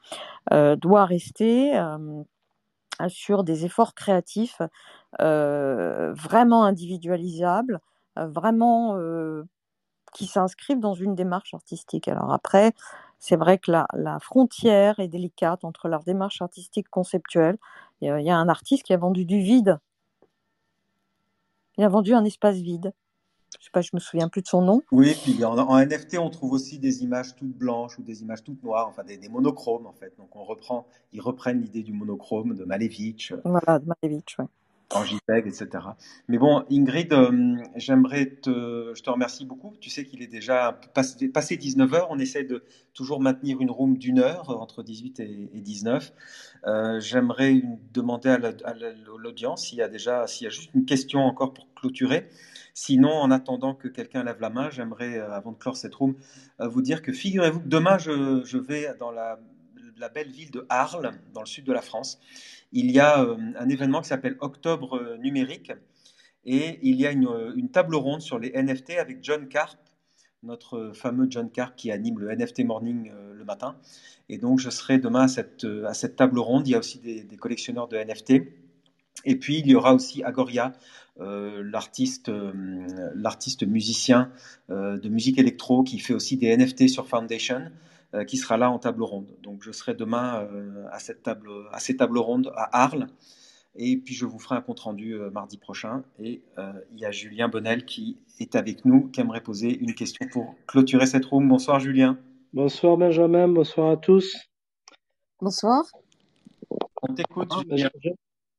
doit 0.52 1.06
rester 1.06 1.80
sur 3.08 3.44
des 3.44 3.66
efforts 3.66 3.94
créatifs 3.96 4.62
vraiment 5.20 6.64
individualisables, 6.64 7.80
vraiment 8.16 8.98
qui 10.14 10.26
s'inscrivent 10.26 10.80
dans 10.80 10.94
une 10.94 11.16
démarche 11.16 11.54
artistique. 11.54 12.08
Alors 12.08 12.34
après, 12.34 12.74
c'est 13.20 13.36
vrai 13.36 13.58
que 13.58 13.72
la, 13.72 14.20
frontière 14.22 15.00
est 15.00 15.10
délicate 15.10 15.64
entre 15.66 15.90
leur 15.90 16.04
démarche 16.04 16.42
artistique 16.42 16.90
conceptuelle. 16.90 17.58
Il 18.02 18.08
y, 18.08 18.30
a, 18.30 18.38
un 18.38 18.48
artiste 18.48 18.84
qui 18.84 18.94
a 18.94 18.98
vendu 18.98 19.26
du 19.26 19.42
vide. 19.42 19.78
Il 21.78 21.84
a 21.84 21.90
vendu 21.90 22.14
un 22.14 22.24
espace 22.24 22.58
vide. 22.58 22.94
Je 23.60 23.66
sais 23.66 23.72
pas, 23.72 23.82
je 23.82 23.90
me 23.94 24.00
souviens 24.00 24.30
plus 24.30 24.42
de 24.42 24.48
son 24.48 24.62
nom. 24.62 24.82
Oui, 24.92 25.16
puis 25.22 25.44
en, 25.44 25.78
NFT, 25.78 26.18
on 26.18 26.30
trouve 26.30 26.54
aussi 26.54 26.80
des 26.80 27.04
images 27.04 27.36
toutes 27.36 27.58
blanches 27.58 27.98
ou 28.00 28.04
des 28.04 28.22
images 28.22 28.44
toutes 28.44 28.64
noires, 28.64 28.88
enfin 28.88 29.04
des, 29.04 29.28
monochromes 29.28 29.86
en 29.86 29.94
fait. 29.94 30.14
Donc 30.18 30.36
on 30.36 30.44
reprend, 30.44 30.88
ils 31.12 31.22
reprennent 31.22 31.62
l'idée 31.62 31.84
du 31.84 31.92
monochrome 31.92 32.56
de 32.56 32.64
Malevich. 32.64 33.34
Voilà, 33.44 33.80
de 33.80 33.86
Malevich, 33.86 34.38
oui 34.40 34.46
en 34.94 35.06
JPEG, 35.06 35.48
etc. 35.48 35.68
Mais 36.28 36.38
bon, 36.38 36.66
Ingrid, 36.72 37.14
euh, 37.14 37.58
j'aimerais 37.76 38.26
te, 38.26 38.92
je 38.96 39.04
te 39.04 39.10
remercie 39.10 39.46
beaucoup. 39.46 39.76
Tu 39.80 39.90
sais 39.90 40.04
qu'il 40.04 40.24
est 40.24 40.28
déjà 40.28 40.80
passé, 40.94 41.30
passé 41.30 41.58
19 41.58 41.94
heures. 41.94 42.08
On 42.10 42.18
essaie 42.18 42.44
de 42.44 42.64
toujours 42.94 43.22
maintenir 43.22 43.62
une 43.62 43.70
room 43.70 43.98
d'une 43.98 44.20
heure 44.20 44.50
entre 44.50 44.82
18 44.82 45.20
et, 45.20 45.50
19. 45.54 46.12
Euh, 46.66 47.00
j'aimerais 47.00 47.62
demander 47.94 48.30
à 48.30 48.74
l'audience 49.18 49.68
s'il 49.68 49.78
y 49.78 49.84
a 49.84 49.90
déjà, 49.90 50.26
s'il 50.26 50.46
y 50.46 50.48
a 50.48 50.50
juste 50.50 50.72
une 50.74 50.86
question 50.86 51.20
encore 51.20 51.54
pour 51.54 51.72
clôturer. 51.76 52.28
Sinon, 52.74 53.12
en 53.12 53.30
attendant 53.30 53.76
que 53.76 53.88
quelqu'un 53.88 54.24
lève 54.24 54.40
la 54.42 54.50
main, 54.50 54.70
j'aimerais, 54.72 55.20
euh, 55.20 55.32
avant 55.32 55.52
de 55.52 55.58
clore 55.58 55.78
cette 55.78 55.94
room, 55.96 56.16
vous 56.60 56.82
dire 56.82 57.02
que 57.04 57.14
figurez-vous 57.14 57.62
que 57.62 57.68
demain, 57.68 57.98
je, 58.00 58.58
vais 58.58 58.88
dans 59.00 59.12
la 59.12 59.40
belle 60.14 60.32
ville 60.32 60.50
de 60.50 60.66
Arles, 60.70 61.12
dans 61.34 61.42
le 61.42 61.48
sud 61.48 61.66
de 61.66 61.74
la 61.74 61.82
France 61.82 62.20
il 62.72 62.92
y 62.92 63.00
a 63.00 63.24
euh, 63.24 63.36
un 63.58 63.70
événement 63.70 64.02
qui 64.02 64.10
s'appelle 64.10 64.38
Octobre 64.40 64.98
euh, 64.98 65.18
numérique 65.18 65.72
et 66.46 66.80
il 66.84 66.96
y 67.00 67.08
a 67.08 67.12
euh, 67.12 67.54
une, 67.56 67.70
table 67.70 67.96
ronde 67.96 68.22
sur 68.22 68.40
les 68.40 68.52
NFT 68.52 68.92
avec 68.92 69.20
John 69.22 69.48
Carp, 69.48 69.78
notre 70.44 70.92
fameux 70.94 71.28
John 71.30 71.50
Carp 71.50 71.76
qui 71.76 71.92
anime 71.92 72.20
le 72.20 72.34
NFT 72.34 72.64
Morning 72.66 73.12
le 73.34 73.44
matin. 73.44 73.76
Et 74.30 74.38
donc 74.38 74.60
je 74.60 74.70
serai 74.70 75.00
demain 75.00 75.24
à 75.24 75.28
cette, 75.28 76.16
table 76.16 76.40
ronde. 76.40 76.66
Il 76.68 76.72
y 76.72 76.76
a 76.76 76.80
aussi 76.80 77.00
des, 77.00 77.26
collectionneurs 77.38 77.90
de 77.90 77.98
NFT. 77.98 78.44
Et 79.26 79.36
puis 79.36 79.60
il 79.60 79.68
y 79.68 79.76
aura 79.76 79.94
aussi 79.94 80.24
Agoria, 80.24 80.72
l'artiste 81.20 82.32
musicien 83.68 84.32
de 84.70 85.10
musique 85.10 85.38
électro 85.40 85.84
qui 85.84 86.00
fait 86.00 86.14
aussi 86.14 86.38
des 86.38 86.56
NFT 86.56 86.88
sur 86.88 87.06
Foundation. 87.06 87.70
Euh, 88.16 88.24
qui 88.24 88.38
sera 88.38 88.58
là 88.58 88.72
en 88.72 88.80
table 88.80 89.04
ronde. 89.04 89.28
Donc 89.44 89.62
je 89.62 89.72
serai 89.72 89.94
demain 89.94 90.42
euh, 90.52 90.84
à, 90.92 90.98
cette 90.98 91.22
table, 91.22 91.48
à 91.72 91.80
ces 91.80 91.96
tables 91.96 92.18
rondes 92.18 92.52
à 92.56 92.84
Arles. 92.84 93.06
Et 93.76 93.98
puis 93.98 94.16
je 94.16 94.26
vous 94.26 94.40
ferai 94.40 94.56
un 94.56 94.62
compte 94.62 94.80
rendu 94.80 95.14
euh, 95.14 95.30
mardi 95.30 95.58
prochain. 95.58 96.04
Et 96.18 96.42
il 96.92 97.00
y 97.00 97.06
a 97.06 97.12
Julien 97.12 97.50
Bonnel 97.50 97.86
qui 97.86 98.18
est 98.40 98.56
avec 98.56 98.84
nous, 98.84 99.10
qui 99.10 99.22
aimerait 99.22 99.44
poser 99.44 99.78
une 99.78 99.94
question 99.94 100.26
pour 100.32 100.56
clôturer 100.66 101.06
cette 101.06 101.24
room. 101.26 101.48
Bonsoir 101.48 101.80
Julien. 101.80 102.18
Bonsoir 102.52 102.98
Benjamin, 102.98 103.48
bonsoir 103.48 103.92
à 103.92 103.98
tous. 103.98 104.36
Bonsoir. 105.40 105.84
On 107.04 107.14
t'écoute 107.14 107.52
ah, 107.52 107.62
Julien. 107.62 107.90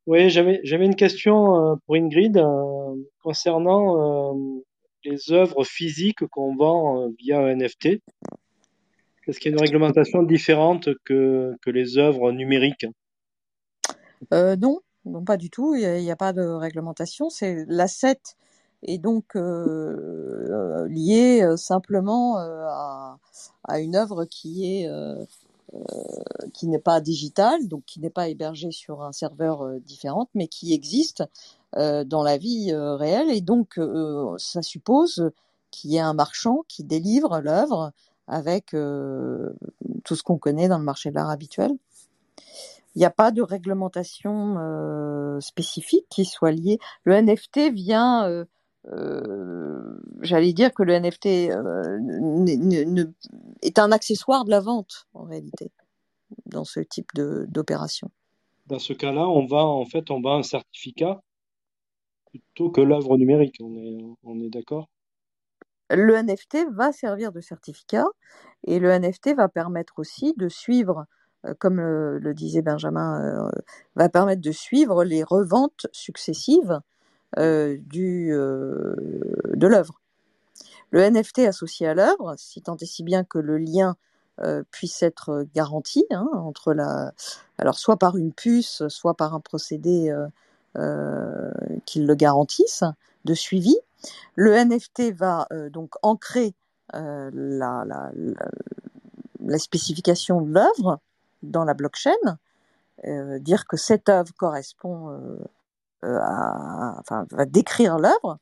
Oui, 0.07 0.31
j'avais 0.31 0.87
une 0.87 0.95
question 0.95 1.77
pour 1.87 1.97
Ingrid 1.97 2.41
concernant 3.21 4.37
les 5.05 5.33
œuvres 5.33 5.65
physiques 5.65 6.25
qu'on 6.27 6.55
vend 6.55 7.11
via 7.19 7.53
NFT. 7.53 7.99
Est-ce 9.27 9.39
qu'il 9.39 9.51
y 9.51 9.55
a 9.55 9.57
une 9.57 9.63
réglementation 9.63 10.23
différente 10.23 10.89
que, 11.05 11.55
que 11.63 11.71
les 11.71 11.99
œuvres 11.99 12.33
numériques? 12.33 12.87
Euh, 14.33 14.57
non, 14.57 14.81
non, 15.05 15.25
pas 15.25 15.37
du 15.37 15.51
tout. 15.51 15.75
Il 15.75 16.03
n'y 16.03 16.11
a, 16.11 16.17
pas 16.17 16.33
de 16.33 16.43
réglementation. 16.43 17.31
C'est 17.31 17.65
l'asset 17.69 18.21
est 18.83 18.99
donc 18.99 19.37
euh, 19.37 20.89
lié 20.89 21.43
euh, 21.43 21.57
simplement 21.59 22.39
à, 22.39 23.19
à, 23.65 23.81
une 23.81 23.95
œuvre 23.95 24.25
qui 24.25 24.67
est 24.67 24.91
qui 26.53 26.67
n'est 26.67 26.81
pas 26.81 27.01
digitale, 27.01 27.69
donc 27.69 27.85
qui 27.85 28.01
n'est 28.01 28.11
pas 28.11 28.29
hébergée 28.29 28.73
sur 28.73 29.05
un 29.05 29.13
serveur 29.13 29.79
différent, 29.83 30.29
mais 30.35 30.49
qui 30.49 30.73
existe 30.75 31.23
dans 31.77 32.25
la 32.25 32.39
vie 32.39 32.75
réelle. 32.75 33.31
Et 33.31 33.41
donc, 33.41 33.79
ça 34.39 34.63
suppose 34.63 35.31
qu'il 35.71 35.93
y 35.93 35.97
ait 35.97 36.01
un 36.01 36.15
marchand 36.15 36.65
qui 36.67 36.83
délivre 36.83 37.39
l'œuvre 37.39 37.93
avec 38.31 38.75
euh, 38.75 39.51
tout 40.05 40.15
ce 40.15 40.23
qu'on 40.23 40.39
connaît 40.39 40.69
dans 40.69 40.79
le 40.79 40.85
marché 40.85 41.11
de 41.11 41.17
l'art 41.17 41.29
habituel. 41.31 41.73
Il 42.95 43.01
n'y 43.01 43.05
a 43.05 43.11
pas 43.11 43.33
de 43.33 43.43
réglementation 43.43 44.57
euh, 44.59 45.41
spécifique 45.41 46.07
qui 46.09 46.25
soit 46.25 46.53
liée. 46.53 46.79
Le 47.05 47.21
NFT 47.21 47.73
vient, 47.73 48.29
euh, 48.87 50.01
j'allais 50.23 50.53
dire 50.53 50.73
que 50.73 50.83
le 50.83 50.99
NFT 50.99 51.27
est 53.63 53.79
un 53.79 53.93
accessoire 53.93 54.45
de 54.45 54.51
la 54.51 54.61
vente 54.61 55.07
en 55.13 55.25
réalité 55.25 55.71
dans 56.47 56.65
ce 56.65 56.81
type 56.81 57.09
d'opération. 57.15 58.11
Dans 58.67 58.79
ce 58.79 58.93
cas-là, 58.93 59.29
on 59.29 59.47
va 59.47 59.65
en 59.65 59.85
fait 59.85 60.11
on 60.11 60.21
va 60.21 60.31
un 60.31 60.45
certificat 60.45 61.21
plutôt 62.27 62.71
que 62.71 62.81
l'œuvre 62.81 63.17
numérique. 63.19 63.57
On 63.61 63.75
est, 63.77 63.99
on 64.23 64.41
est 64.41 64.51
d'accord? 64.51 64.89
Le 65.91 66.17
NFT 66.17 66.71
va 66.71 66.93
servir 66.93 67.33
de 67.33 67.41
certificat 67.41 68.07
et 68.65 68.79
le 68.79 68.91
NFT 68.97 69.35
va 69.35 69.49
permettre 69.49 69.95
aussi 69.99 70.35
de 70.37 70.49
suivre, 70.49 71.07
euh, 71.47 71.55
comme 71.59 71.81
le, 71.81 72.35
disait 72.35 72.63
Benjamin, 72.63 73.23
euh, 73.23 73.51
va 73.97 74.09
permettre 74.09 74.43
de 74.43 74.53
suivre 74.53 75.05
les 75.05 75.25
reventes 75.25 75.87
successives 75.93 76.81
euh, 77.39 77.77
du, 77.81 78.31
de 78.31 79.67
l'œuvre. 79.67 80.01
Le 80.91 81.09
NFT 81.09 81.41
associé 81.41 81.87
à 81.87 81.95
l'œuvre, 81.95 82.35
si 82.37 82.63
tant 82.63 82.77
est 82.77 82.87
si 82.87 83.03
bien 83.03 83.25
que 83.25 83.39
le 83.39 83.59
lien 83.59 83.97
puisse 84.71 85.03
être 85.03 85.47
garanti 85.55 86.07
hein, 86.11 86.27
entre 86.33 86.73
la, 86.73 87.13
alors 87.59 87.79
soit 87.79 87.99
par 87.99 88.17
une 88.17 88.33
puce, 88.33 88.89
soit 88.89 89.13
par 89.13 89.35
un 89.35 89.41
procédé 89.41 90.11
qui 91.85 92.01
le 92.01 92.15
garantisse 92.15 92.85
de 93.27 93.35
suivi, 93.35 93.77
le 94.35 94.53
NFT 94.53 95.13
va 95.15 95.47
euh, 95.53 95.71
donc 95.71 95.95
ancrer 96.03 96.55
euh, 96.95 97.31
la, 97.33 98.11
spécification 99.59 100.41
de 100.41 100.53
l'œuvre 100.53 101.01
dans 101.43 101.65
la 101.65 101.75
blockchain, 101.75 102.11
euh, 103.07 103.39
dire 103.39 103.67
que 103.67 103.77
cette 103.77 104.09
œuvre 104.09 104.33
correspond 104.37 105.19
à, 106.03 106.97
enfin, 106.99 107.27
va 107.31 107.45
décrire 107.47 107.99
l'œuvre, 107.99 108.39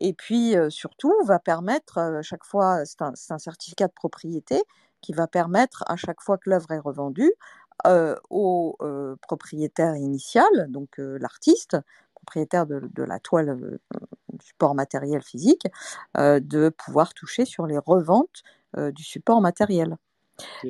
et 0.00 0.12
puis 0.12 0.54
surtout 0.68 1.14
va 1.24 1.38
permettre 1.38 1.98
à 1.98 2.22
chaque 2.22 2.44
fois, 2.44 2.84
c'est 2.84 3.02
un, 3.02 3.38
certificat 3.38 3.88
de 3.88 3.92
propriété 3.92 4.62
qui 5.00 5.12
va 5.12 5.26
permettre 5.26 5.84
à 5.86 5.96
chaque 5.96 6.20
fois 6.20 6.36
que 6.38 6.50
l'œuvre 6.50 6.70
est 6.72 6.78
revendue 6.78 7.32
au 8.30 8.76
propriétaire 9.22 9.96
initial, 9.96 10.50
donc 10.68 10.96
l'artiste, 10.98 11.76
propriétaire 12.20 12.66
de, 12.66 13.02
la 13.02 13.18
toile, 13.18 13.48
euh, 13.50 13.78
support 14.50 14.74
matériel 14.74 15.22
physique, 15.22 15.66
euh, 16.16 16.40
de 16.40 16.68
pouvoir 16.68 17.14
toucher 17.14 17.44
sur 17.44 17.66
les 17.66 17.78
reventes 17.78 18.42
euh, 18.76 18.90
du 18.92 19.02
support 19.02 19.40
matériel. 19.40 19.96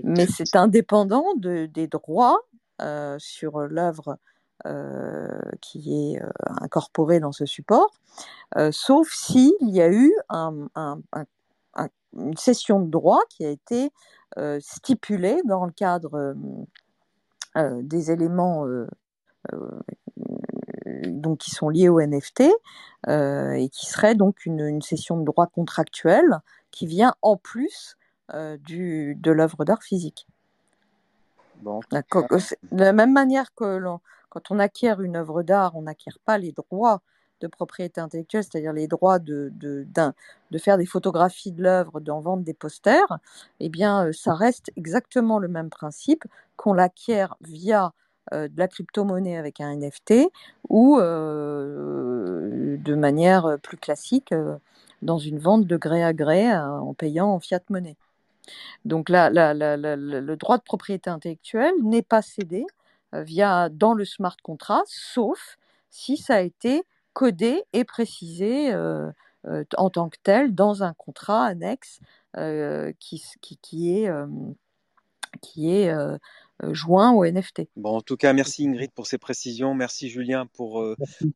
Mais 0.02 0.26
c'est 0.26 0.56
indépendant 0.56 1.24
des 1.36 1.86
droits 1.86 2.40
sur 3.18 3.60
l'œuvre 3.60 4.18
qui 5.60 5.94
est 5.94 6.20
incorporée 6.60 7.20
dans 7.20 7.30
ce 7.30 7.46
support, 7.46 7.92
sauf 8.72 9.12
s'il 9.12 9.52
y 9.60 9.80
a 9.80 9.88
eu 9.92 10.12
une 12.16 12.36
cession 12.36 12.80
de 12.80 12.90
droit 12.90 13.20
qui 13.28 13.44
a 13.44 13.50
été 13.50 13.92
stipulée 14.58 15.40
dans 15.44 15.66
le 15.66 15.70
cadre 15.70 16.34
des 17.54 18.10
éléments 18.10 18.66
donc 21.10 21.38
qui 21.38 21.50
sont 21.50 21.68
liés 21.68 21.88
au 21.88 22.00
NFT 22.00 22.44
euh, 23.08 23.52
et 23.52 23.68
qui 23.68 23.86
serait 23.86 24.14
donc 24.14 24.46
une, 24.46 24.60
une, 24.60 24.82
session 24.82 25.18
de 25.18 25.24
droit 25.24 25.46
contractuel 25.46 26.40
qui 26.70 26.86
vient 26.86 27.14
en 27.22 27.36
plus 27.36 27.96
euh, 28.34 28.56
du, 28.58 29.16
de 29.16 29.30
l'œuvre 29.30 29.64
d'art 29.64 29.82
physique. 29.82 30.26
Bon. 31.62 31.80
De 31.90 32.84
la 32.84 32.92
même 32.92 33.12
manière 33.12 33.54
que 33.54 33.80
quand 34.28 34.50
on 34.50 34.58
acquiert 34.58 35.00
une 35.00 35.16
œuvre 35.16 35.42
d'art, 35.42 35.76
on 35.76 35.82
n'acquiert 35.82 36.18
pas 36.24 36.38
les 36.38 36.52
droits 36.52 37.02
de 37.40 37.46
propriété 37.46 38.00
intellectuelle, 38.00 38.44
c'est-à-dire 38.44 38.72
les 38.72 38.86
droits 38.86 39.18
de, 39.18 39.50
de, 39.54 39.86
de 40.50 40.58
faire 40.58 40.78
des 40.78 40.86
photographies 40.86 41.52
de 41.52 41.62
l'œuvre, 41.62 42.00
d'en 42.00 42.20
vendre 42.20 42.44
des 42.44 42.54
posters, 42.54 43.18
eh 43.60 43.68
bien, 43.68 44.06
euh, 44.06 44.12
ça 44.12 44.34
reste 44.34 44.70
exactement 44.76 45.38
le 45.38 45.48
même 45.48 45.70
principe 45.70 46.24
qu'on 46.56 46.72
l'acquiert 46.72 47.36
via 47.40 47.92
euh, 48.32 48.48
de 48.48 48.58
la 48.58 48.68
crypto-monnaie 48.68 49.36
avec 49.36 49.60
un 49.60 49.74
NFT 49.76 50.30
ou 50.68 50.98
euh, 50.98 52.76
de 52.78 52.94
manière 52.94 53.58
plus 53.62 53.76
classique 53.76 54.34
dans 55.02 55.18
une 55.18 55.38
vente 55.38 55.66
de 55.66 55.76
gré 55.76 56.04
à 56.04 56.12
gré 56.12 56.54
en 56.54 56.94
payant 56.94 57.28
en 57.28 57.40
fiat 57.40 57.60
monnaie. 57.70 57.96
Donc 58.84 59.08
là, 59.08 59.30
le 59.32 60.34
droit 60.36 60.58
de 60.58 60.62
propriété 60.62 61.10
intellectuelle 61.10 61.74
n'est 61.82 62.02
pas 62.02 62.22
cédé 62.22 62.66
via 63.12 63.68
dans 63.68 63.94
le 63.94 64.04
smart 64.04 64.36
contract, 64.42 64.86
sauf 64.88 65.56
si 65.90 66.16
ça 66.16 66.36
a 66.36 66.40
été 66.40 66.84
codé 67.12 67.64
et 67.72 67.84
précisé 67.84 68.72
euh, 68.72 69.10
euh, 69.46 69.64
en 69.76 69.90
tant 69.90 70.08
que 70.08 70.18
tel 70.22 70.54
dans 70.54 70.82
un 70.82 70.94
contrat 70.94 71.46
annexe 71.46 72.00
euh, 72.36 72.92
qui, 72.98 73.22
est, 73.56 74.10
qui 75.40 75.70
est 75.70 75.92
joint 76.72 77.12
au 77.12 77.24
NFT. 77.24 77.62
Bon, 77.76 77.96
en 77.96 78.00
tout 78.00 78.16
cas, 78.16 78.32
merci 78.32 78.66
Ingrid 78.66 78.90
pour 78.92 79.06
ces 79.06 79.18
précisions. 79.18 79.74
Merci 79.74 80.08
Julien 80.08 80.46
pour, 80.46 80.84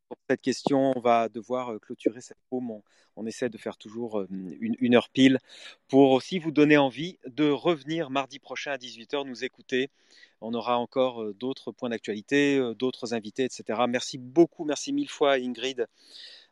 pour 0.07 0.17
cette 0.29 0.41
question. 0.41 0.93
On 0.95 0.99
va 0.99 1.29
devoir 1.29 1.79
clôturer 1.81 2.21
cette 2.21 2.37
paume. 2.49 2.71
On, 2.71 2.83
on, 3.15 3.25
essaie 3.25 3.49
de 3.49 3.57
faire 3.57 3.77
toujours 3.77 4.23
une, 4.29 4.75
une, 4.79 4.95
heure 4.95 5.09
pile 5.09 5.39
pour 5.87 6.11
aussi 6.11 6.39
vous 6.39 6.51
donner 6.51 6.77
envie 6.77 7.17
de 7.27 7.49
revenir 7.49 8.09
mardi 8.09 8.39
prochain 8.39 8.71
à 8.71 8.77
18h 8.77 9.25
nous 9.25 9.43
écouter 9.43 9.89
on 10.41 10.53
aura 10.53 10.77
encore 10.77 11.23
euh, 11.23 11.33
d'autres 11.33 11.71
points 11.71 11.89
d'actualité, 11.89 12.57
euh, 12.57 12.73
d'autres 12.73 13.13
invités, 13.13 13.43
etc. 13.43 13.79
Merci 13.87 14.17
beaucoup, 14.17 14.63
merci 14.63 14.93
mille 14.93 15.09
fois 15.09 15.33
Ingrid. 15.33 15.87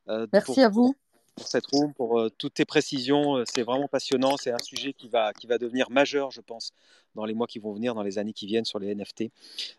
Euh, 0.09 0.28
merci 0.34 0.61
à 0.61 0.69
vous 0.69 0.95
pour 1.36 1.47
cette 1.47 1.65
room, 1.67 1.93
pour 1.93 2.27
toutes 2.38 2.55
tes 2.55 2.65
précisions. 2.65 3.43
C'est 3.45 3.63
vraiment 3.63 3.88
passionnant. 3.88 4.38
C'est 4.38 4.51
un 4.51 4.59
sujet 4.59 4.93
qui 4.93 5.09
va, 5.09 5.34
qui 5.34 5.47
va 5.47 5.57
devenir 5.57 5.89
majeur, 5.89 6.31
je 6.31 6.41
pense, 6.41 6.71
dans 7.15 7.25
les 7.25 7.34
mois 7.34 7.47
qui 7.47 7.59
vont 7.59 7.73
venir, 7.73 7.95
dans 7.95 8.03
les 8.03 8.17
années 8.17 8.34
qui 8.34 8.45
viennent 8.45 8.65
sur 8.65 8.79
les 8.79 8.93
NFT. 8.93 9.25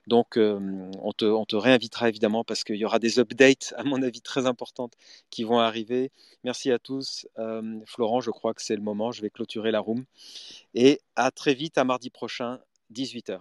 Donc, 0.06 0.36
on, 0.36 1.12
te, 1.16 1.24
on, 1.24 1.44
te, 1.44 1.56
réinvitera 1.56 2.08
évidemment 2.08 2.44
parce 2.44 2.64
qu'il 2.64 2.76
y 2.76 2.84
aura 2.84 2.98
des 2.98 3.18
updates, 3.18 3.74
à 3.76 3.84
mon 3.84 4.02
avis, 4.02 4.20
très 4.20 4.46
importantes 4.46 4.94
qui 5.30 5.44
vont 5.44 5.58
arriver. 5.58 6.10
Merci 6.42 6.72
à 6.72 6.78
tous. 6.78 7.26
Florent, 7.86 8.20
je 8.20 8.30
crois 8.30 8.54
que 8.54 8.62
c'est 8.62 8.76
le 8.76 8.82
moment. 8.82 9.12
Je 9.12 9.22
vais 9.22 9.30
clôturer 9.30 9.70
la 9.70 9.80
room. 9.80 10.04
Et 10.74 11.00
à 11.16 11.30
très 11.30 11.54
vite, 11.54 11.78
à 11.78 11.84
mardi 11.84 12.10
prochain, 12.10 12.60
18h. 12.92 13.40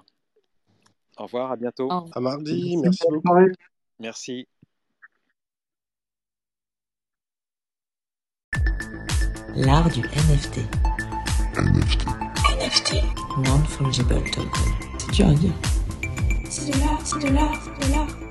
Au 1.17 1.23
revoir, 1.23 1.51
à 1.51 1.55
bientôt. 1.55 1.89
À 1.91 2.19
mardi, 2.19 2.77
merci 2.77 3.03
beaucoup. 3.09 3.35
Merci. 3.99 4.47
L'art 9.55 9.87
du 9.89 10.01
NFT. 10.01 10.61
NFT. 11.55 12.05
NFT. 12.57 12.95
Non-fungible 13.37 14.23
token. 14.31 14.49
C'est 14.97 15.11
dur 15.11 15.27
à 15.27 15.33
dire. 15.33 15.51
C'est 16.49 16.71
de 16.71 16.79
l'art, 16.79 16.99
c'est 17.03 17.19
de 17.19 17.33
l'art, 17.33 17.61
c'est 17.63 17.87
de 17.87 17.93
l'art. 17.93 18.22